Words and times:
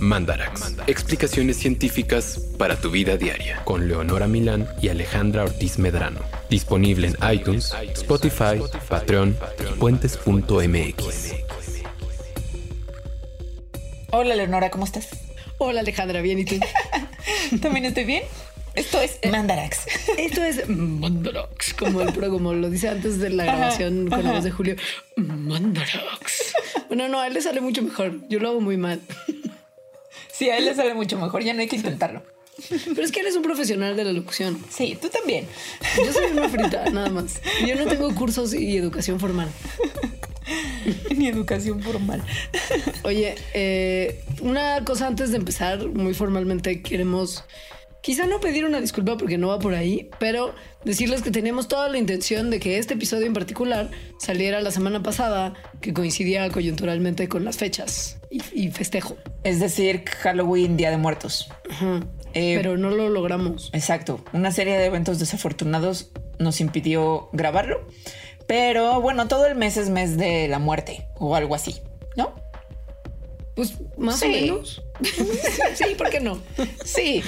Mandarax. 0.00 0.74
Explicaciones 0.86 1.56
científicas 1.56 2.40
para 2.58 2.76
tu 2.76 2.90
vida 2.90 3.16
diaria. 3.16 3.62
Con 3.64 3.88
Leonora 3.88 4.26
Milán 4.26 4.68
y 4.80 4.88
Alejandra 4.88 5.44
Ortiz 5.44 5.78
Medrano. 5.78 6.20
Disponible 6.50 7.08
en 7.08 7.16
iTunes, 7.32 7.74
Spotify, 7.94 8.60
Patreon 8.88 9.36
y 9.60 9.78
puentes.mx. 9.78 11.34
Hola 14.10 14.36
Leonora, 14.36 14.70
¿cómo 14.70 14.84
estás? 14.84 15.08
Hola 15.58 15.80
Alejandra, 15.80 16.20
bien 16.22 16.38
y 16.38 16.44
tú. 16.44 16.56
¿También 17.60 17.84
estoy 17.84 18.04
bien? 18.04 18.22
Esto 18.74 19.00
es 19.00 19.18
Mandarax. 19.28 19.86
Esto 20.16 20.44
es 20.44 20.68
Mandarax, 20.68 21.74
como 21.74 22.00
el 22.00 22.12
pro, 22.12 22.30
como 22.30 22.54
lo 22.54 22.70
dice 22.70 22.88
antes 22.88 23.18
de 23.18 23.30
la 23.30 23.44
grabación 23.44 24.08
con 24.08 24.22
la 24.22 24.32
voz 24.32 24.44
de 24.44 24.52
Julio. 24.52 24.76
Mandarax. 25.16 26.54
Bueno, 26.86 27.08
no, 27.08 27.18
a 27.18 27.26
él 27.26 27.34
le 27.34 27.42
sale 27.42 27.60
mucho 27.60 27.82
mejor. 27.82 28.12
Yo 28.28 28.38
lo 28.38 28.50
hago 28.50 28.60
muy 28.60 28.76
mal. 28.76 29.00
Sí, 30.38 30.48
a 30.50 30.56
él 30.56 30.66
le 30.66 30.74
sale 30.74 30.94
mucho 30.94 31.18
mejor, 31.18 31.42
ya 31.42 31.52
no 31.52 31.60
hay 31.62 31.66
que 31.66 31.74
intentarlo. 31.74 32.22
Pero 32.68 33.02
es 33.02 33.10
que 33.10 33.20
él 33.20 33.26
es 33.26 33.34
un 33.34 33.42
profesional 33.42 33.96
de 33.96 34.04
la 34.04 34.12
locución. 34.12 34.56
Sí, 34.70 34.96
tú 35.00 35.08
también. 35.08 35.46
Yo 35.96 36.12
soy 36.12 36.30
una 36.30 36.48
frita, 36.48 36.88
nada 36.90 37.10
más. 37.10 37.40
Yo 37.66 37.74
no 37.74 37.86
tengo 37.86 38.14
cursos 38.14 38.54
y 38.54 38.76
educación 38.76 39.18
formal. 39.18 39.48
Ni 41.16 41.26
educación 41.26 41.82
formal. 41.82 42.22
Oye, 43.02 43.34
eh, 43.52 44.22
una 44.40 44.84
cosa 44.84 45.08
antes 45.08 45.32
de 45.32 45.38
empezar, 45.38 45.88
muy 45.88 46.14
formalmente 46.14 46.82
queremos 46.82 47.44
Quizá 48.08 48.26
no 48.26 48.40
pedir 48.40 48.64
una 48.64 48.80
disculpa 48.80 49.18
porque 49.18 49.36
no 49.36 49.48
va 49.48 49.58
por 49.58 49.74
ahí, 49.74 50.08
pero 50.18 50.54
decirles 50.82 51.20
que 51.20 51.30
teníamos 51.30 51.68
toda 51.68 51.90
la 51.90 51.98
intención 51.98 52.48
de 52.48 52.58
que 52.58 52.78
este 52.78 52.94
episodio 52.94 53.26
en 53.26 53.34
particular 53.34 53.90
saliera 54.18 54.62
la 54.62 54.70
semana 54.70 55.02
pasada, 55.02 55.52
que 55.82 55.92
coincidía 55.92 56.48
coyunturalmente 56.48 57.28
con 57.28 57.44
las 57.44 57.58
fechas 57.58 58.18
y, 58.30 58.70
festejo. 58.70 59.18
Es 59.44 59.60
decir, 59.60 60.06
Halloween, 60.22 60.78
Día 60.78 60.90
de 60.90 60.96
Muertos. 60.96 61.50
Eh, 62.32 62.54
pero 62.56 62.78
no 62.78 62.88
lo 62.88 63.10
logramos. 63.10 63.68
Exacto. 63.74 64.24
Una 64.32 64.52
serie 64.52 64.78
de 64.78 64.86
eventos 64.86 65.18
desafortunados 65.18 66.10
nos 66.38 66.62
impidió 66.62 67.28
grabarlo. 67.34 67.86
Pero 68.46 69.02
bueno, 69.02 69.28
todo 69.28 69.44
el 69.44 69.54
mes 69.54 69.76
es 69.76 69.90
mes 69.90 70.16
de 70.16 70.48
la 70.48 70.58
muerte 70.58 71.06
o 71.18 71.36
algo 71.36 71.54
así, 71.54 71.82
¿no? 72.16 72.34
Pues 73.58 73.74
más 73.96 74.22
o 74.22 74.28
menos. 74.28 74.84
sí, 75.74 75.96
¿por 75.96 76.10
qué 76.10 76.20
no? 76.20 76.40
Sí. 76.84 77.24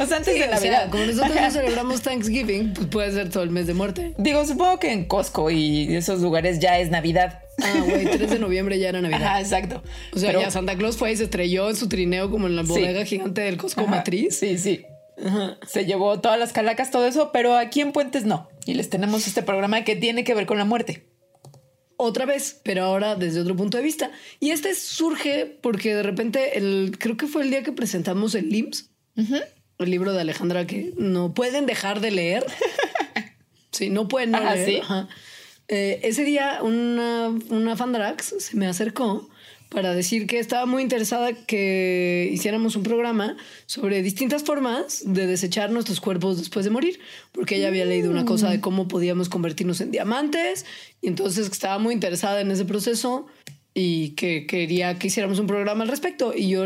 O 0.00 0.04
sea, 0.04 0.16
antes 0.16 0.36
de 0.36 0.48
Navidad. 0.48 0.90
como 0.90 1.06
nosotros 1.06 1.32
no 1.40 1.50
celebramos 1.52 2.02
Thanksgiving, 2.02 2.74
pues 2.74 2.88
puede 2.88 3.12
ser 3.12 3.30
todo 3.30 3.44
el 3.44 3.50
mes 3.50 3.68
de 3.68 3.74
muerte. 3.74 4.14
Digo, 4.18 4.44
supongo 4.44 4.80
que 4.80 4.90
en 4.90 5.04
Costco 5.04 5.52
y 5.52 5.94
esos 5.94 6.22
lugares 6.22 6.58
ya 6.58 6.80
es 6.80 6.90
Navidad. 6.90 7.38
Ah, 7.62 7.84
güey, 7.84 8.04
3 8.04 8.32
de 8.32 8.38
noviembre 8.40 8.80
ya 8.80 8.88
era 8.88 9.00
Navidad. 9.00 9.34
Ah, 9.36 9.40
exacto. 9.40 9.80
O 10.12 10.18
sea, 10.18 10.32
ya 10.32 10.50
Santa 10.50 10.74
Claus 10.76 10.96
fue 10.96 11.12
y 11.12 11.16
se 11.16 11.22
estrelló 11.22 11.70
en 11.70 11.76
su 11.76 11.88
trineo 11.88 12.32
como 12.32 12.48
en 12.48 12.56
la 12.56 12.62
bodega 12.62 13.04
gigante 13.04 13.42
del 13.42 13.56
Costco 13.56 13.86
Matriz. 13.86 14.36
Sí, 14.36 14.58
sí. 14.58 14.84
Se 15.68 15.84
llevó 15.84 16.18
todas 16.18 16.36
las 16.36 16.52
calacas, 16.52 16.90
todo 16.90 17.06
eso, 17.06 17.30
pero 17.32 17.54
aquí 17.54 17.80
en 17.80 17.92
Puentes 17.92 18.24
no. 18.24 18.48
Y 18.66 18.74
les 18.74 18.90
tenemos 18.90 19.28
este 19.28 19.44
programa 19.44 19.84
que 19.84 19.94
tiene 19.94 20.24
que 20.24 20.34
ver 20.34 20.46
con 20.46 20.58
la 20.58 20.64
muerte 20.64 21.13
otra 22.04 22.26
vez, 22.26 22.60
pero 22.62 22.84
ahora 22.84 23.14
desde 23.14 23.40
otro 23.40 23.56
punto 23.56 23.76
de 23.76 23.82
vista. 23.82 24.10
Y 24.40 24.50
este 24.50 24.74
surge 24.74 25.46
porque 25.60 25.94
de 25.94 26.02
repente, 26.02 26.58
el, 26.58 26.96
creo 26.98 27.16
que 27.16 27.26
fue 27.26 27.42
el 27.42 27.50
día 27.50 27.62
que 27.62 27.72
presentamos 27.72 28.34
el 28.34 28.48
LIMS, 28.48 28.90
el 29.16 29.90
libro 29.90 30.12
de 30.12 30.20
Alejandra 30.20 30.66
que 30.66 30.92
no 30.96 31.34
pueden 31.34 31.66
dejar 31.66 32.00
de 32.00 32.10
leer. 32.10 32.46
sí, 33.70 33.90
no 33.90 34.08
pueden 34.08 34.32
no 34.32 34.40
leer. 34.40 34.82
Eh, 35.68 36.00
ese 36.02 36.24
día 36.24 36.58
una, 36.62 37.28
una 37.48 37.74
Fandrax 37.74 38.34
se 38.38 38.56
me 38.56 38.66
acercó 38.66 39.30
para 39.74 39.92
decir 39.92 40.26
que 40.26 40.38
estaba 40.38 40.66
muy 40.66 40.82
interesada 40.82 41.34
que 41.34 42.30
hiciéramos 42.32 42.76
un 42.76 42.84
programa 42.84 43.36
sobre 43.66 44.02
distintas 44.02 44.44
formas 44.44 45.02
de 45.04 45.26
desechar 45.26 45.70
nuestros 45.72 46.00
cuerpos 46.00 46.38
después 46.38 46.64
de 46.64 46.70
morir, 46.70 47.00
porque 47.32 47.56
ella 47.56 47.68
había 47.68 47.84
leído 47.84 48.10
una 48.10 48.24
cosa 48.24 48.48
de 48.50 48.60
cómo 48.60 48.86
podíamos 48.86 49.28
convertirnos 49.28 49.80
en 49.80 49.90
diamantes 49.90 50.64
y 51.00 51.08
entonces 51.08 51.50
estaba 51.50 51.78
muy 51.78 51.92
interesada 51.92 52.40
en 52.40 52.52
ese 52.52 52.64
proceso 52.64 53.26
y 53.74 54.10
que 54.10 54.46
quería 54.46 54.98
que 54.98 55.08
hiciéramos 55.08 55.40
un 55.40 55.48
programa 55.48 55.82
al 55.82 55.88
respecto. 55.90 56.32
Y 56.34 56.48
yo 56.48 56.64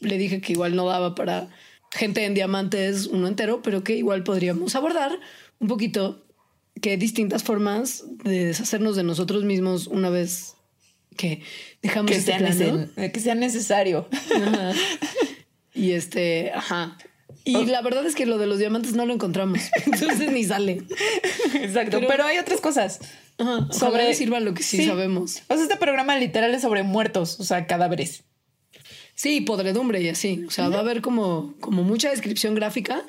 le 0.00 0.18
dije 0.18 0.40
que 0.40 0.52
igual 0.52 0.74
no 0.74 0.86
daba 0.86 1.14
para 1.14 1.48
gente 1.92 2.24
en 2.24 2.34
diamantes 2.34 3.06
uno 3.06 3.28
entero, 3.28 3.62
pero 3.62 3.84
que 3.84 3.96
igual 3.96 4.24
podríamos 4.24 4.74
abordar 4.74 5.18
un 5.60 5.68
poquito 5.68 6.24
que 6.82 6.96
distintas 6.96 7.44
formas 7.44 8.04
de 8.24 8.46
deshacernos 8.46 8.96
de 8.96 9.04
nosotros 9.04 9.44
mismos 9.44 9.86
una 9.86 10.10
vez 10.10 10.57
que 11.18 11.42
dejamos 11.82 12.10
que, 12.10 12.20
sea, 12.22 12.38
que 13.12 13.20
sea 13.20 13.34
necesario. 13.34 14.08
Y 15.78 15.92
este, 15.92 16.50
ajá. 16.52 16.98
Y 17.44 17.54
oh. 17.54 17.64
la 17.64 17.80
verdad 17.82 18.04
es 18.04 18.16
que 18.16 18.26
lo 18.26 18.36
de 18.36 18.48
los 18.48 18.58
diamantes 18.58 18.94
no 18.94 19.06
lo 19.06 19.14
encontramos. 19.14 19.60
Entonces 19.86 20.32
ni 20.32 20.42
sale. 20.42 20.82
Exacto. 21.54 22.00
Pero, 22.06 22.24
hay 22.24 22.38
otras 22.38 22.60
cosas. 22.60 22.98
sobre 23.70 24.12
sirva 24.14 24.40
lo 24.40 24.54
que 24.54 24.64
sí, 24.64 24.84
sabemos. 24.84 25.42
O 25.48 25.54
sea, 25.54 25.62
este 25.62 25.76
programa 25.76 26.18
literal 26.18 26.52
es 26.52 26.62
sobre 26.62 26.82
muertos, 26.82 27.38
o 27.38 27.44
sea, 27.44 27.66
cadáveres. 27.66 28.24
Sí, 29.14 29.40
podredumbre 29.40 30.02
y 30.02 30.08
así. 30.08 30.44
O 30.48 30.50
sea, 30.50 30.68
va 30.68 30.78
a 30.78 30.80
haber 30.80 31.00
como, 31.00 31.54
como 31.60 31.84
mucha 31.84 32.10
descripción 32.10 32.54
gráfica 32.56 33.04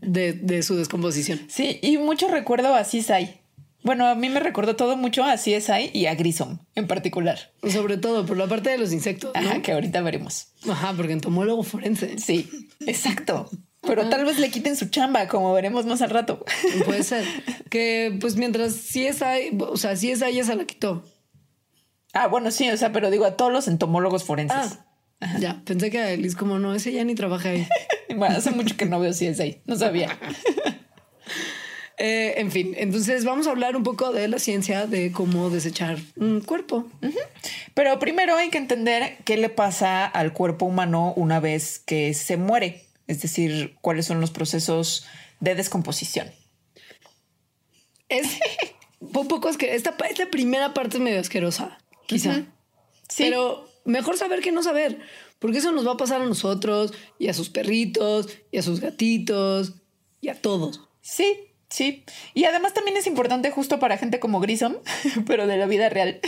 de, 0.00 0.32
de 0.32 0.62
su 0.62 0.76
descomposición. 0.76 1.40
Sí, 1.48 1.78
y 1.82 1.98
mucho 1.98 2.28
recuerdo 2.28 2.74
a 2.74 2.84
Cisay. 2.84 3.43
Bueno, 3.84 4.06
a 4.08 4.14
mí 4.14 4.30
me 4.30 4.40
recordó 4.40 4.76
todo 4.76 4.96
mucho 4.96 5.24
a 5.24 5.34
CSI 5.34 5.90
y 5.92 6.06
a 6.06 6.14
Grissom 6.14 6.58
en 6.74 6.86
particular. 6.86 7.38
Sobre 7.70 7.98
todo 7.98 8.24
por 8.24 8.38
la 8.38 8.46
parte 8.46 8.70
de 8.70 8.78
los 8.78 8.94
insectos. 8.94 9.30
Ajá, 9.34 9.60
que 9.60 9.72
ahorita 9.72 10.00
veremos. 10.00 10.48
Ajá, 10.66 10.94
porque 10.96 11.12
entomólogo 11.12 11.62
forense. 11.62 12.18
Sí, 12.18 12.48
exacto. 12.86 13.50
Pero 13.82 14.08
tal 14.08 14.24
vez 14.24 14.38
le 14.38 14.50
quiten 14.50 14.74
su 14.76 14.86
chamba, 14.86 15.28
como 15.28 15.52
veremos 15.52 15.84
más 15.84 16.00
al 16.00 16.08
rato. 16.08 16.42
Puede 16.86 17.02
ser. 17.02 17.26
Que 17.68 18.16
pues 18.18 18.36
mientras 18.36 18.72
CSI, 18.72 19.58
o 19.58 19.76
sea, 19.76 19.92
CSI 19.92 20.32
ya 20.32 20.44
se 20.44 20.56
la 20.56 20.64
quitó. 20.64 21.04
Ah, 22.14 22.28
bueno, 22.28 22.50
sí, 22.50 22.70
o 22.70 22.76
sea, 22.78 22.90
pero 22.90 23.10
digo 23.10 23.26
a 23.26 23.36
todos 23.36 23.52
los 23.52 23.68
entomólogos 23.68 24.24
forenses. 24.24 24.78
Ah, 25.20 25.38
ya, 25.38 25.60
pensé 25.66 25.90
que 25.90 25.98
a 25.98 26.10
Elis 26.10 26.36
como 26.36 26.58
no, 26.58 26.74
ese 26.74 26.90
ya 26.90 27.04
ni 27.04 27.14
trabaja 27.14 27.50
ahí. 27.50 27.68
bueno, 28.16 28.36
hace 28.36 28.50
mucho 28.50 28.78
que 28.78 28.86
no 28.86 28.98
veo 28.98 29.10
CSI, 29.10 29.60
no 29.66 29.76
sabía. 29.76 30.18
Eh, 31.96 32.34
en 32.38 32.50
fin, 32.50 32.74
entonces 32.76 33.24
vamos 33.24 33.46
a 33.46 33.50
hablar 33.50 33.76
un 33.76 33.84
poco 33.84 34.12
de 34.12 34.26
la 34.26 34.38
ciencia 34.38 34.86
de 34.86 35.12
cómo 35.12 35.50
desechar 35.50 35.98
un 36.16 36.40
cuerpo. 36.40 36.88
Pero 37.74 37.98
primero 37.98 38.36
hay 38.36 38.50
que 38.50 38.58
entender 38.58 39.18
qué 39.24 39.36
le 39.36 39.48
pasa 39.48 40.04
al 40.04 40.32
cuerpo 40.32 40.66
humano 40.66 41.12
una 41.16 41.38
vez 41.38 41.78
que 41.78 42.12
se 42.14 42.36
muere, 42.36 42.86
es 43.06 43.22
decir, 43.22 43.76
cuáles 43.80 44.06
son 44.06 44.20
los 44.20 44.32
procesos 44.32 45.06
de 45.38 45.54
descomposición. 45.54 46.32
Es 48.08 48.38
un 49.00 49.28
poco 49.28 49.52
que 49.52 49.74
esta, 49.74 49.94
esta 50.10 50.30
primera 50.30 50.74
parte 50.74 50.96
es 50.96 51.02
medio 51.02 51.20
asquerosa, 51.20 51.78
quizá. 52.06 52.42
Sí. 53.08 53.24
Pero 53.24 53.68
mejor 53.84 54.16
saber 54.16 54.40
que 54.40 54.50
no 54.50 54.64
saber, 54.64 54.98
porque 55.38 55.58
eso 55.58 55.70
nos 55.70 55.86
va 55.86 55.92
a 55.92 55.96
pasar 55.96 56.22
a 56.22 56.26
nosotros 56.26 56.92
y 57.20 57.28
a 57.28 57.34
sus 57.34 57.50
perritos 57.50 58.28
y 58.50 58.58
a 58.58 58.62
sus 58.62 58.80
gatitos 58.80 59.74
y 60.20 60.28
a 60.28 60.40
todos. 60.40 60.80
Sí, 61.02 61.53
Sí, 61.74 62.04
y 62.34 62.44
además 62.44 62.72
también 62.72 62.96
es 62.96 63.08
importante 63.08 63.50
justo 63.50 63.80
para 63.80 63.98
gente 63.98 64.20
como 64.20 64.38
Grissom, 64.38 64.76
pero 65.26 65.48
de 65.48 65.56
la 65.56 65.66
vida 65.66 65.88
real, 65.88 66.20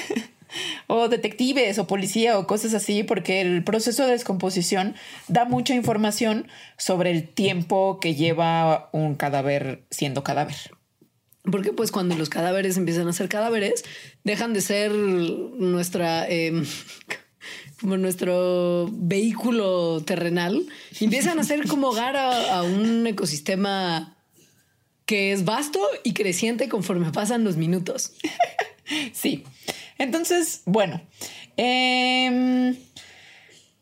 o 0.89 1.09
detectives 1.09 1.79
o 1.79 1.87
policía 1.87 2.37
o 2.37 2.49
cosas 2.49 2.75
así, 2.75 3.05
porque 3.05 3.43
el 3.43 3.63
proceso 3.63 4.05
de 4.05 4.11
descomposición 4.11 4.97
da 5.29 5.45
mucha 5.45 5.73
información 5.73 6.49
sobre 6.77 7.13
el 7.13 7.29
tiempo 7.29 8.01
que 8.01 8.17
lleva 8.17 8.91
un 8.91 9.15
cadáver 9.15 9.85
siendo 9.89 10.25
cadáver. 10.25 10.57
Porque 11.45 11.73
pues 11.73 11.93
cuando 11.93 12.17
los 12.17 12.29
cadáveres 12.29 12.77
empiezan 12.77 13.07
a 13.07 13.13
ser 13.13 13.29
cadáveres, 13.29 13.85
dejan 14.25 14.53
de 14.53 14.61
ser 14.61 14.91
nuestra... 14.91 16.29
Em, 16.29 16.67
como 17.81 17.97
nuestro 17.99 18.89
vehículo 18.91 20.03
terrenal, 20.03 20.67
empiezan 20.99 21.39
a 21.39 21.45
ser 21.45 21.69
como 21.69 21.91
hogar 21.91 22.17
a 22.17 22.63
un 22.63 23.07
ecosistema 23.07 24.16
que 25.07 25.33
es 25.33 25.45
vasto 25.45 25.81
y 26.03 26.13
creciente 26.13 26.69
conforme 26.69 27.13
pasan 27.13 27.45
los 27.45 27.57
minutos. 27.57 28.13
sí. 29.13 29.45
Entonces, 29.99 30.63
bueno, 30.67 31.01
em, 31.57 32.77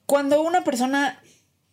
cuando 0.07 0.43
una 0.43 0.63
persona 0.63 1.21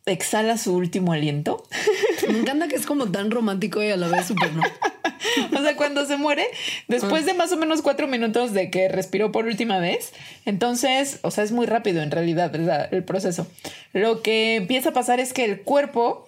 exhala 0.06 0.58
su 0.58 0.76
último 0.76 1.14
aliento. 1.14 1.64
Me 2.28 2.40
encanta 2.40 2.68
que 2.68 2.76
es 2.76 2.86
como 2.86 3.12
tan 3.12 3.32
romántico 3.32 3.84
y 3.84 3.90
a 3.90 3.98
la 3.98 4.08
vez 4.08 4.28
súper 4.28 4.54
no. 4.54 4.64
o 5.58 5.62
sea, 5.62 5.76
cuando 5.76 6.06
se 6.06 6.18
muere, 6.18 6.48
después 6.88 7.26
de 7.26 7.34
más 7.34 7.52
o 7.52 7.58
menos 7.58 7.82
cuatro 7.82 8.08
minutos 8.08 8.54
de 8.54 8.70
que 8.70 8.90
respiró 8.90 9.32
por 9.32 9.46
última 9.46 9.80
vez, 9.80 10.14
entonces, 10.46 11.20
o 11.22 11.32
sea, 11.32 11.44
es 11.44 11.52
muy 11.52 11.66
rápido 11.66 12.02
en 12.02 12.12
realidad 12.12 12.54
el 12.92 13.04
proceso. 13.04 13.48
Lo 13.94 14.22
que 14.22 14.56
empieza 14.56 14.90
a 14.90 14.94
pasar 14.94 15.20
es 15.20 15.34
que 15.34 15.46
el 15.46 15.62
cuerpo 15.62 16.28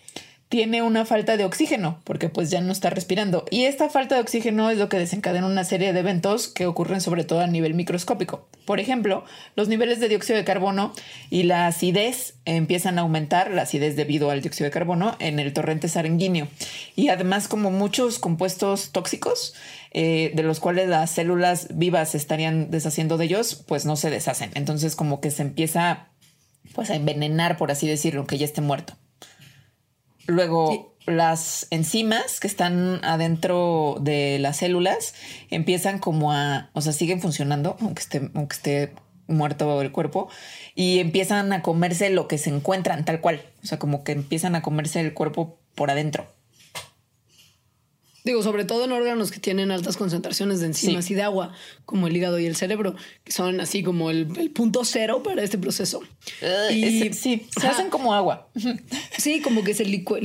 tiene 0.54 0.84
una 0.84 1.04
falta 1.04 1.36
de 1.36 1.46
oxígeno 1.46 2.00
porque 2.04 2.30
pues 2.30 2.52
ya 2.52 2.62
no 2.62 2.72
está 2.72 2.92
respirando. 2.92 3.44
Y 3.50 3.64
esta 3.64 3.90
falta 3.90 4.14
de 4.14 4.22
oxígeno 4.22 4.70
es 4.70 4.78
lo 4.78 4.88
que 4.88 5.00
desencadena 5.00 5.48
una 5.48 5.64
serie 5.64 5.94
de 5.94 6.00
eventos 6.00 6.48
que 6.48 6.68
ocurren 6.68 7.02
sobre 7.02 7.24
todo 7.24 7.40
a 7.40 7.48
nivel 7.48 7.74
microscópico. 7.74 8.48
Por 8.66 8.80
ejemplo, 8.80 9.26
los 9.56 9.68
niveles 9.68 10.00
de 10.00 10.10
dióxido 10.10 10.38
de 10.38 10.46
carbono 10.46 10.94
y 11.32 11.42
la 11.42 11.66
acidez 11.66 12.36
empiezan 12.46 13.00
a 13.00 13.02
aumentar, 13.02 13.50
la 13.50 13.64
acidez 13.64 13.96
debido 13.96 14.30
al 14.30 14.44
dióxido 14.44 14.66
de 14.66 14.72
carbono 14.72 15.16
en 15.18 15.40
el 15.40 15.54
torrente 15.54 15.88
sanguíneo. 15.88 16.48
Y 16.96 17.08
además 17.08 17.48
como 17.48 17.72
muchos 17.72 18.20
compuestos 18.20 18.92
tóxicos 18.92 19.56
eh, 19.90 20.34
de 20.36 20.44
los 20.44 20.60
cuales 20.60 20.88
las 20.88 21.10
células 21.10 21.70
vivas 21.72 22.14
estarían 22.14 22.70
deshaciendo 22.70 23.18
de 23.18 23.26
ellos, 23.26 23.56
pues 23.68 23.88
no 23.88 23.96
se 23.96 24.12
deshacen. 24.12 24.52
Entonces 24.54 24.96
como 24.96 25.20
que 25.20 25.32
se 25.32 25.42
empieza 25.42 26.10
pues 26.76 26.92
a 26.92 26.96
envenenar, 26.96 27.58
por 27.58 27.72
así 27.72 27.88
decirlo, 27.88 28.20
aunque 28.20 28.38
ya 28.38 28.46
esté 28.46 28.62
muerto. 28.62 28.94
Luego, 30.28 30.96
las 31.06 31.68
enzimas 31.70 32.40
que 32.40 32.48
están 32.48 33.04
adentro 33.04 33.98
de 34.00 34.40
las 34.40 34.58
células 34.58 35.14
empiezan 35.50 36.00
como 36.00 36.32
a, 36.32 36.70
o 36.74 36.82
sea, 36.82 36.94
siguen 36.94 37.22
funcionando, 37.22 37.78
aunque 37.82 38.02
esté, 38.02 38.32
aunque 38.34 38.56
esté 38.56 38.94
muerto 39.28 39.82
el 39.82 39.92
cuerpo, 39.92 40.30
y 40.76 41.00
empiezan 41.00 41.54
a 41.54 41.62
comerse 41.62 42.10
lo 42.10 42.28
que 42.28 42.38
se 42.38 42.50
encuentran 42.50 43.06
tal 43.06 43.22
cual. 43.22 43.42
O 43.64 43.66
sea, 43.66 43.80
como 43.80 44.04
que 44.04 44.14
empiezan 44.14 44.56
a 44.56 44.62
comerse 44.62 45.00
el 45.02 45.14
cuerpo 45.14 45.60
por 45.76 45.92
adentro. 45.92 46.33
Digo, 48.24 48.42
sobre 48.42 48.64
todo 48.64 48.86
en 48.86 48.94
órganos 48.94 49.32
que 49.32 49.40
tienen 49.40 49.70
altas 49.70 49.98
concentraciones 49.98 50.62
de 50.62 50.68
enzimas 50.68 51.12
y 51.12 51.14
de 51.14 51.24
agua, 51.24 51.52
como 51.86 52.08
el 52.08 52.16
hígado 52.16 52.40
y 52.40 52.46
el 52.46 52.56
cerebro, 52.56 52.96
que 53.26 53.34
son 53.34 53.60
así 53.60 53.84
como 53.84 54.12
el, 54.12 54.28
punto 54.54 54.86
cero 54.86 55.24
para 55.24 55.44
este 55.44 55.58
proceso. 55.58 56.02
y 56.72 57.12
sí, 57.14 57.48
se 57.60 57.68
hacen 57.68 57.90
como 57.90 58.14
agua. 58.14 58.48
Sí, 59.18 59.42
como 59.42 59.64
que 59.64 59.74
se 59.74 59.84
licue, 59.84 60.22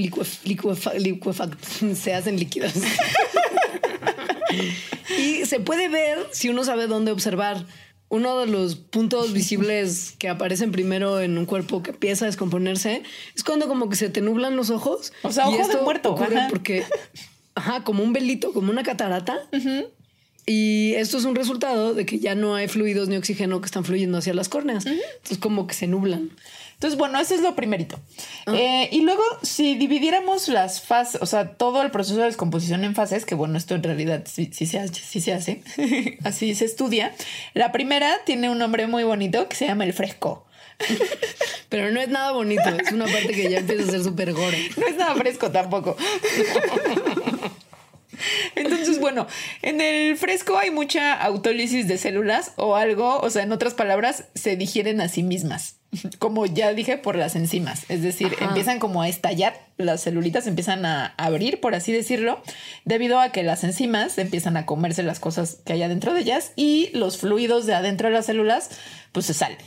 se 1.94 2.14
hacen 2.14 2.38
líquidos. 2.38 2.72
y 5.18 5.44
se 5.46 5.58
puede 5.58 5.88
ver 5.88 6.18
si 6.32 6.48
uno 6.48 6.64
sabe 6.64 6.86
dónde 6.86 7.10
observar. 7.10 7.66
Uno 8.10 8.40
de 8.40 8.46
los 8.46 8.76
puntos 8.76 9.34
visibles 9.34 10.14
que 10.18 10.30
aparecen 10.30 10.72
primero 10.72 11.20
en 11.20 11.36
un 11.36 11.44
cuerpo 11.44 11.82
que 11.82 11.90
empieza 11.90 12.24
a 12.24 12.28
descomponerse 12.28 13.02
es 13.36 13.44
cuando 13.44 13.68
como 13.68 13.90
que 13.90 13.96
se 13.96 14.08
te 14.08 14.22
nublan 14.22 14.56
los 14.56 14.70
ojos. 14.70 15.12
O 15.22 15.30
sea, 15.30 15.48
ojos 15.48 15.68
de 15.68 15.76
muerto. 15.82 16.12
Ocurre 16.12 16.46
porque 16.48 16.86
Ajá, 17.58 17.82
como 17.82 18.04
un 18.04 18.12
velito, 18.12 18.52
como 18.52 18.70
una 18.70 18.84
catarata. 18.84 19.36
Y 20.46 20.94
esto 20.94 21.18
es 21.18 21.24
un 21.24 21.34
resultado 21.34 21.92
de 21.92 22.06
que 22.06 22.20
ya 22.20 22.36
no 22.36 22.54
hay 22.54 22.68
fluidos 22.68 23.08
ni 23.08 23.16
oxígeno 23.16 23.60
que 23.60 23.66
están 23.66 23.84
fluyendo 23.84 24.18
hacia 24.18 24.32
las 24.32 24.48
córneas. 24.48 24.86
Entonces, 24.86 25.38
como 25.38 25.66
que 25.66 25.74
se 25.74 25.88
nublan. 25.88 26.30
Entonces, 26.74 26.96
bueno, 26.96 27.18
eso 27.18 27.34
es 27.34 27.40
lo 27.40 27.56
primerito. 27.56 27.98
Eh, 28.46 28.88
y 28.92 29.00
luego, 29.00 29.24
si 29.42 29.74
dividiéramos 29.74 30.46
las 30.46 30.80
fases, 30.80 31.20
o 31.20 31.26
sea, 31.26 31.54
todo 31.54 31.82
el 31.82 31.90
proceso 31.90 32.20
de 32.20 32.26
descomposición 32.26 32.84
en 32.84 32.94
fases, 32.94 33.24
que 33.24 33.34
bueno, 33.34 33.58
esto 33.58 33.74
en 33.74 33.82
realidad 33.82 34.22
sí, 34.26 34.48
se, 34.52 34.78
hace, 34.78 34.94
sí 34.94 35.20
se 35.20 35.32
hace, 35.32 35.62
así 36.22 36.54
se 36.54 36.64
estudia. 36.64 37.12
La 37.54 37.72
primera 37.72 38.20
tiene 38.24 38.48
un 38.48 38.58
nombre 38.58 38.86
muy 38.86 39.02
bonito 39.02 39.48
que 39.48 39.56
se 39.56 39.66
llama 39.66 39.82
el 39.82 39.92
fresco. 39.92 40.46
Pero 41.68 41.90
no 41.90 42.00
es 42.00 42.08
nada 42.08 42.32
bonito, 42.32 42.62
es 42.68 42.92
una 42.92 43.06
parte 43.06 43.28
que 43.28 43.50
ya 43.50 43.58
empieza 43.58 43.82
a 43.82 43.86
ser 43.90 44.04
súper 44.04 44.32
gore. 44.32 44.70
No 44.76 44.86
es 44.86 44.96
nada 44.96 45.14
fresco 45.16 45.50
tampoco. 45.50 45.96
Entonces, 48.54 49.00
bueno, 49.00 49.26
en 49.62 49.80
el 49.80 50.16
fresco 50.16 50.58
hay 50.58 50.70
mucha 50.70 51.14
autólisis 51.14 51.88
de 51.88 51.98
células 51.98 52.52
o 52.56 52.76
algo, 52.76 53.18
o 53.20 53.30
sea, 53.30 53.42
en 53.42 53.52
otras 53.52 53.74
palabras, 53.74 54.24
se 54.34 54.56
digieren 54.56 55.00
a 55.00 55.08
sí 55.08 55.22
mismas, 55.22 55.76
como 56.18 56.46
ya 56.46 56.72
dije, 56.72 56.98
por 56.98 57.16
las 57.16 57.36
enzimas. 57.36 57.84
Es 57.88 58.02
decir, 58.02 58.34
empiezan 58.40 58.78
como 58.78 59.02
a 59.02 59.08
estallar, 59.08 59.58
las 59.76 60.02
celulitas 60.02 60.46
empiezan 60.46 60.84
a 60.86 61.14
abrir, 61.16 61.60
por 61.60 61.74
así 61.74 61.92
decirlo, 61.92 62.42
debido 62.84 63.20
a 63.20 63.32
que 63.32 63.42
las 63.42 63.64
enzimas 63.64 64.18
empiezan 64.18 64.56
a 64.56 64.66
comerse 64.66 65.02
las 65.02 65.20
cosas 65.20 65.58
que 65.64 65.72
hay 65.72 65.82
adentro 65.82 66.14
de 66.14 66.20
ellas 66.20 66.52
y 66.56 66.90
los 66.92 67.18
fluidos 67.18 67.66
de 67.66 67.74
adentro 67.74 68.08
de 68.08 68.14
las 68.14 68.26
células, 68.26 68.70
pues 69.12 69.26
se 69.26 69.34
salen. 69.34 69.58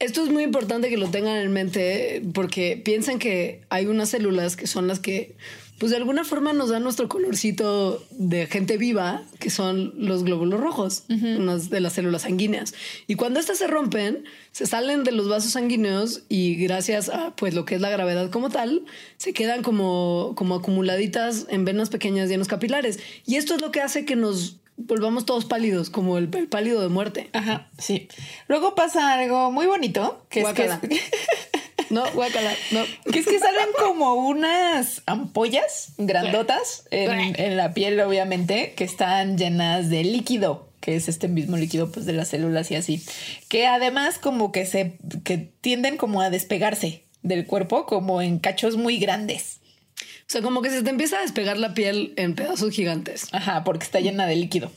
Esto 0.00 0.24
es 0.24 0.30
muy 0.30 0.44
importante 0.44 0.88
que 0.88 0.96
lo 0.96 1.10
tengan 1.10 1.36
en 1.36 1.52
mente 1.52 2.22
porque 2.32 2.80
piensan 2.82 3.18
que 3.18 3.66
hay 3.68 3.84
unas 3.84 4.08
células 4.08 4.56
que 4.56 4.66
son 4.66 4.88
las 4.88 4.98
que, 4.98 5.36
pues 5.80 5.92
de 5.92 5.96
alguna 5.96 6.24
forma 6.24 6.52
nos 6.52 6.68
dan 6.68 6.82
nuestro 6.82 7.08
colorcito 7.08 8.04
de 8.10 8.46
gente 8.46 8.76
viva, 8.76 9.22
que 9.38 9.48
son 9.48 9.94
los 9.96 10.24
glóbulos 10.24 10.60
rojos, 10.60 11.04
unas 11.08 11.70
de 11.70 11.80
las 11.80 11.94
células 11.94 12.22
sanguíneas. 12.22 12.74
Y 13.06 13.14
cuando 13.14 13.40
estas 13.40 13.56
se 13.56 13.66
rompen, 13.66 14.24
se 14.52 14.66
salen 14.66 15.04
de 15.04 15.12
los 15.12 15.26
vasos 15.26 15.52
sanguíneos 15.52 16.20
y 16.28 16.56
gracias 16.56 17.08
a 17.08 17.34
pues 17.34 17.54
lo 17.54 17.64
que 17.64 17.76
es 17.76 17.80
la 17.80 17.88
gravedad 17.88 18.28
como 18.28 18.50
tal, 18.50 18.84
se 19.16 19.32
quedan 19.32 19.62
como, 19.62 20.34
como 20.36 20.56
acumuladitas 20.56 21.46
en 21.48 21.64
venas 21.64 21.88
pequeñas 21.88 22.28
y 22.28 22.34
en 22.34 22.40
los 22.40 22.48
capilares. 22.48 22.98
Y 23.24 23.36
esto 23.36 23.54
es 23.54 23.62
lo 23.62 23.70
que 23.70 23.80
hace 23.80 24.04
que 24.04 24.16
nos 24.16 24.58
volvamos 24.76 25.24
todos 25.24 25.46
pálidos, 25.46 25.88
como 25.88 26.18
el, 26.18 26.28
pálido 26.28 26.82
de 26.82 26.88
muerte. 26.88 27.30
Ajá, 27.32 27.68
sí. 27.78 28.08
Luego 28.48 28.74
pasa 28.74 29.14
algo 29.14 29.50
muy 29.50 29.64
bonito, 29.64 30.26
que 30.28 30.42
es 30.42 30.48
que... 30.52 30.68
No, 31.90 32.10
guacala, 32.12 32.54
no. 32.70 32.84
Que 33.12 33.18
es 33.18 33.26
que 33.26 33.38
salen 33.38 33.68
como 33.78 34.14
unas 34.14 35.02
ampollas 35.06 35.92
grandotas 35.98 36.84
en, 36.90 37.34
en, 37.38 37.56
la 37.56 37.74
piel, 37.74 38.00
obviamente, 38.00 38.74
que 38.76 38.84
están 38.84 39.36
llenas 39.36 39.90
de 39.90 40.04
líquido, 40.04 40.70
que 40.80 40.94
es 40.94 41.08
este 41.08 41.26
mismo 41.26 41.56
líquido 41.56 41.90
pues 41.90 42.06
de 42.06 42.12
las 42.12 42.28
células 42.28 42.70
y 42.70 42.76
así. 42.76 43.02
Que 43.48 43.66
además 43.66 44.18
como 44.18 44.52
que 44.52 44.66
se 44.66 44.98
que 45.24 45.38
tienden 45.38 45.96
como 45.96 46.22
a 46.22 46.30
despegarse 46.30 47.04
del 47.22 47.46
cuerpo 47.46 47.86
como 47.86 48.22
en 48.22 48.38
cachos 48.38 48.76
muy 48.76 48.98
grandes. 48.98 49.60
O 49.98 50.32
sea, 50.32 50.42
como 50.42 50.62
que 50.62 50.70
se 50.70 50.82
te 50.82 50.90
empieza 50.90 51.18
a 51.18 51.22
despegar 51.22 51.58
la 51.58 51.74
piel 51.74 52.14
en 52.16 52.36
pedazos 52.36 52.72
gigantes. 52.72 53.26
Ajá, 53.32 53.64
porque 53.64 53.84
está 53.84 53.98
llena 53.98 54.26
de 54.26 54.36
líquido. 54.36 54.70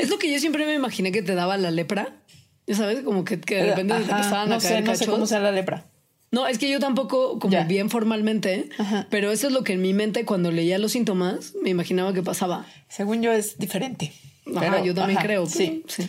Es 0.00 0.08
lo 0.08 0.18
que 0.18 0.32
yo 0.32 0.38
siempre 0.38 0.64
me 0.64 0.72
imaginé 0.72 1.12
que 1.12 1.22
te 1.22 1.34
daba 1.34 1.58
la 1.58 1.70
lepra. 1.70 2.16
Ya 2.66 2.74
sabes, 2.74 3.02
como 3.02 3.24
que, 3.24 3.36
de 3.36 3.66
repente 3.66 3.94
te 3.94 4.00
empezaban 4.00 4.50
a 4.50 4.54
no 4.54 4.60
sé, 4.60 4.80
No 4.80 4.96
sé 4.96 5.06
cómo 5.06 5.26
sea 5.26 5.40
la 5.40 5.52
lepra. 5.52 5.86
No, 6.30 6.46
es 6.46 6.58
que 6.58 6.68
yo 6.68 6.78
tampoco, 6.78 7.38
como 7.38 7.64
bien 7.64 7.88
formalmente, 7.88 8.68
pero 9.10 9.32
eso 9.32 9.46
es 9.46 9.52
lo 9.52 9.64
que 9.64 9.72
en 9.74 9.82
mi 9.82 9.94
mente 9.94 10.24
cuando 10.24 10.50
leía 10.50 10.78
los 10.78 10.92
síntomas 10.92 11.54
me 11.62 11.70
imaginaba 11.70 12.12
que 12.12 12.22
pasaba. 12.22 12.66
Según 12.88 13.22
yo 13.22 13.32
es 13.32 13.58
diferente. 13.58 14.12
pero, 14.44 14.84
yo 14.84 14.94
también 14.94 15.18
creo. 15.20 15.46
sí. 15.46 15.84
sí. 15.86 16.08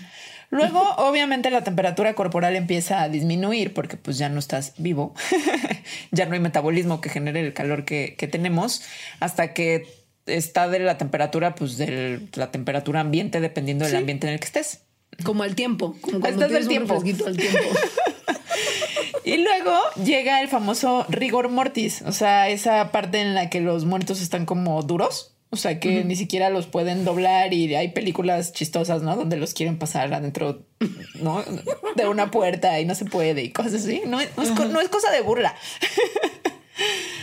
Luego, 0.52 0.82
obviamente, 0.98 1.52
la 1.52 1.64
temperatura 1.64 2.16
corporal 2.16 2.56
empieza 2.56 3.04
a 3.04 3.10
disminuir 3.10 3.74
porque 3.74 3.98
pues 3.98 4.18
ya 4.18 4.30
no 4.30 4.40
estás 4.40 4.74
vivo, 4.78 5.14
ya 6.12 6.26
no 6.26 6.34
hay 6.34 6.40
metabolismo 6.40 7.02
que 7.02 7.10
genere 7.10 7.42
el 7.42 7.54
calor 7.54 7.86
que, 7.86 8.16
tenemos, 8.32 8.82
hasta 9.20 9.54
que 9.54 9.88
está 10.26 10.68
de 10.68 10.80
la 10.80 10.98
temperatura, 10.98 11.54
pues 11.54 11.78
de 11.78 12.28
la 12.34 12.52
temperatura 12.52 13.00
ambiente, 13.00 13.42
dependiendo 13.42 13.86
del 13.86 13.96
ambiente 13.96 14.28
en 14.28 14.34
el 14.34 14.40
que 14.40 14.46
estés. 14.46 14.82
Como 15.24 15.44
al 15.44 15.54
tiempo, 15.54 15.96
como 16.02 16.20
cuando 16.20 16.48
tienes 16.48 16.68
tiempo. 16.68 16.96
al 16.96 17.04
tiempo. 17.04 17.28
y 19.30 19.38
luego 19.38 19.78
llega 20.04 20.42
el 20.42 20.48
famoso 20.48 21.06
rigor 21.10 21.50
mortis, 21.50 22.02
o 22.04 22.12
sea, 22.12 22.50
esa 22.50 22.92
parte 22.92 23.20
en 23.20 23.36
la 23.36 23.50
que 23.50 23.62
los 23.62 23.86
muertos 23.86 24.22
están 24.22 24.46
como 24.46 24.82
duros. 24.84 25.36
O 25.52 25.58
sea 25.58 25.80
que 25.80 26.04
ni 26.04 26.16
siquiera 26.16 26.52
los 26.52 26.68
pueden 26.68 27.06
doblar 27.06 27.56
y 27.56 27.74
hay 27.74 27.88
películas 27.88 28.54
chistosas, 28.54 29.02
¿no? 29.02 29.16
Donde 29.16 29.36
los 29.36 29.56
quieren 29.56 29.80
pasar 29.80 30.14
adentro, 30.14 30.62
¿no? 31.16 31.44
De 31.96 32.08
una 32.08 32.30
puerta 32.30 32.80
y 32.80 32.86
no 32.86 32.94
se 32.94 33.06
puede 33.06 33.42
y 33.42 33.52
cosas 33.52 33.74
así. 33.74 34.04
No, 34.06 34.20
es, 34.20 34.30
no 34.38 34.80
es 34.80 34.90
cosa 34.90 35.10
de 35.10 35.22
burla. 35.22 35.56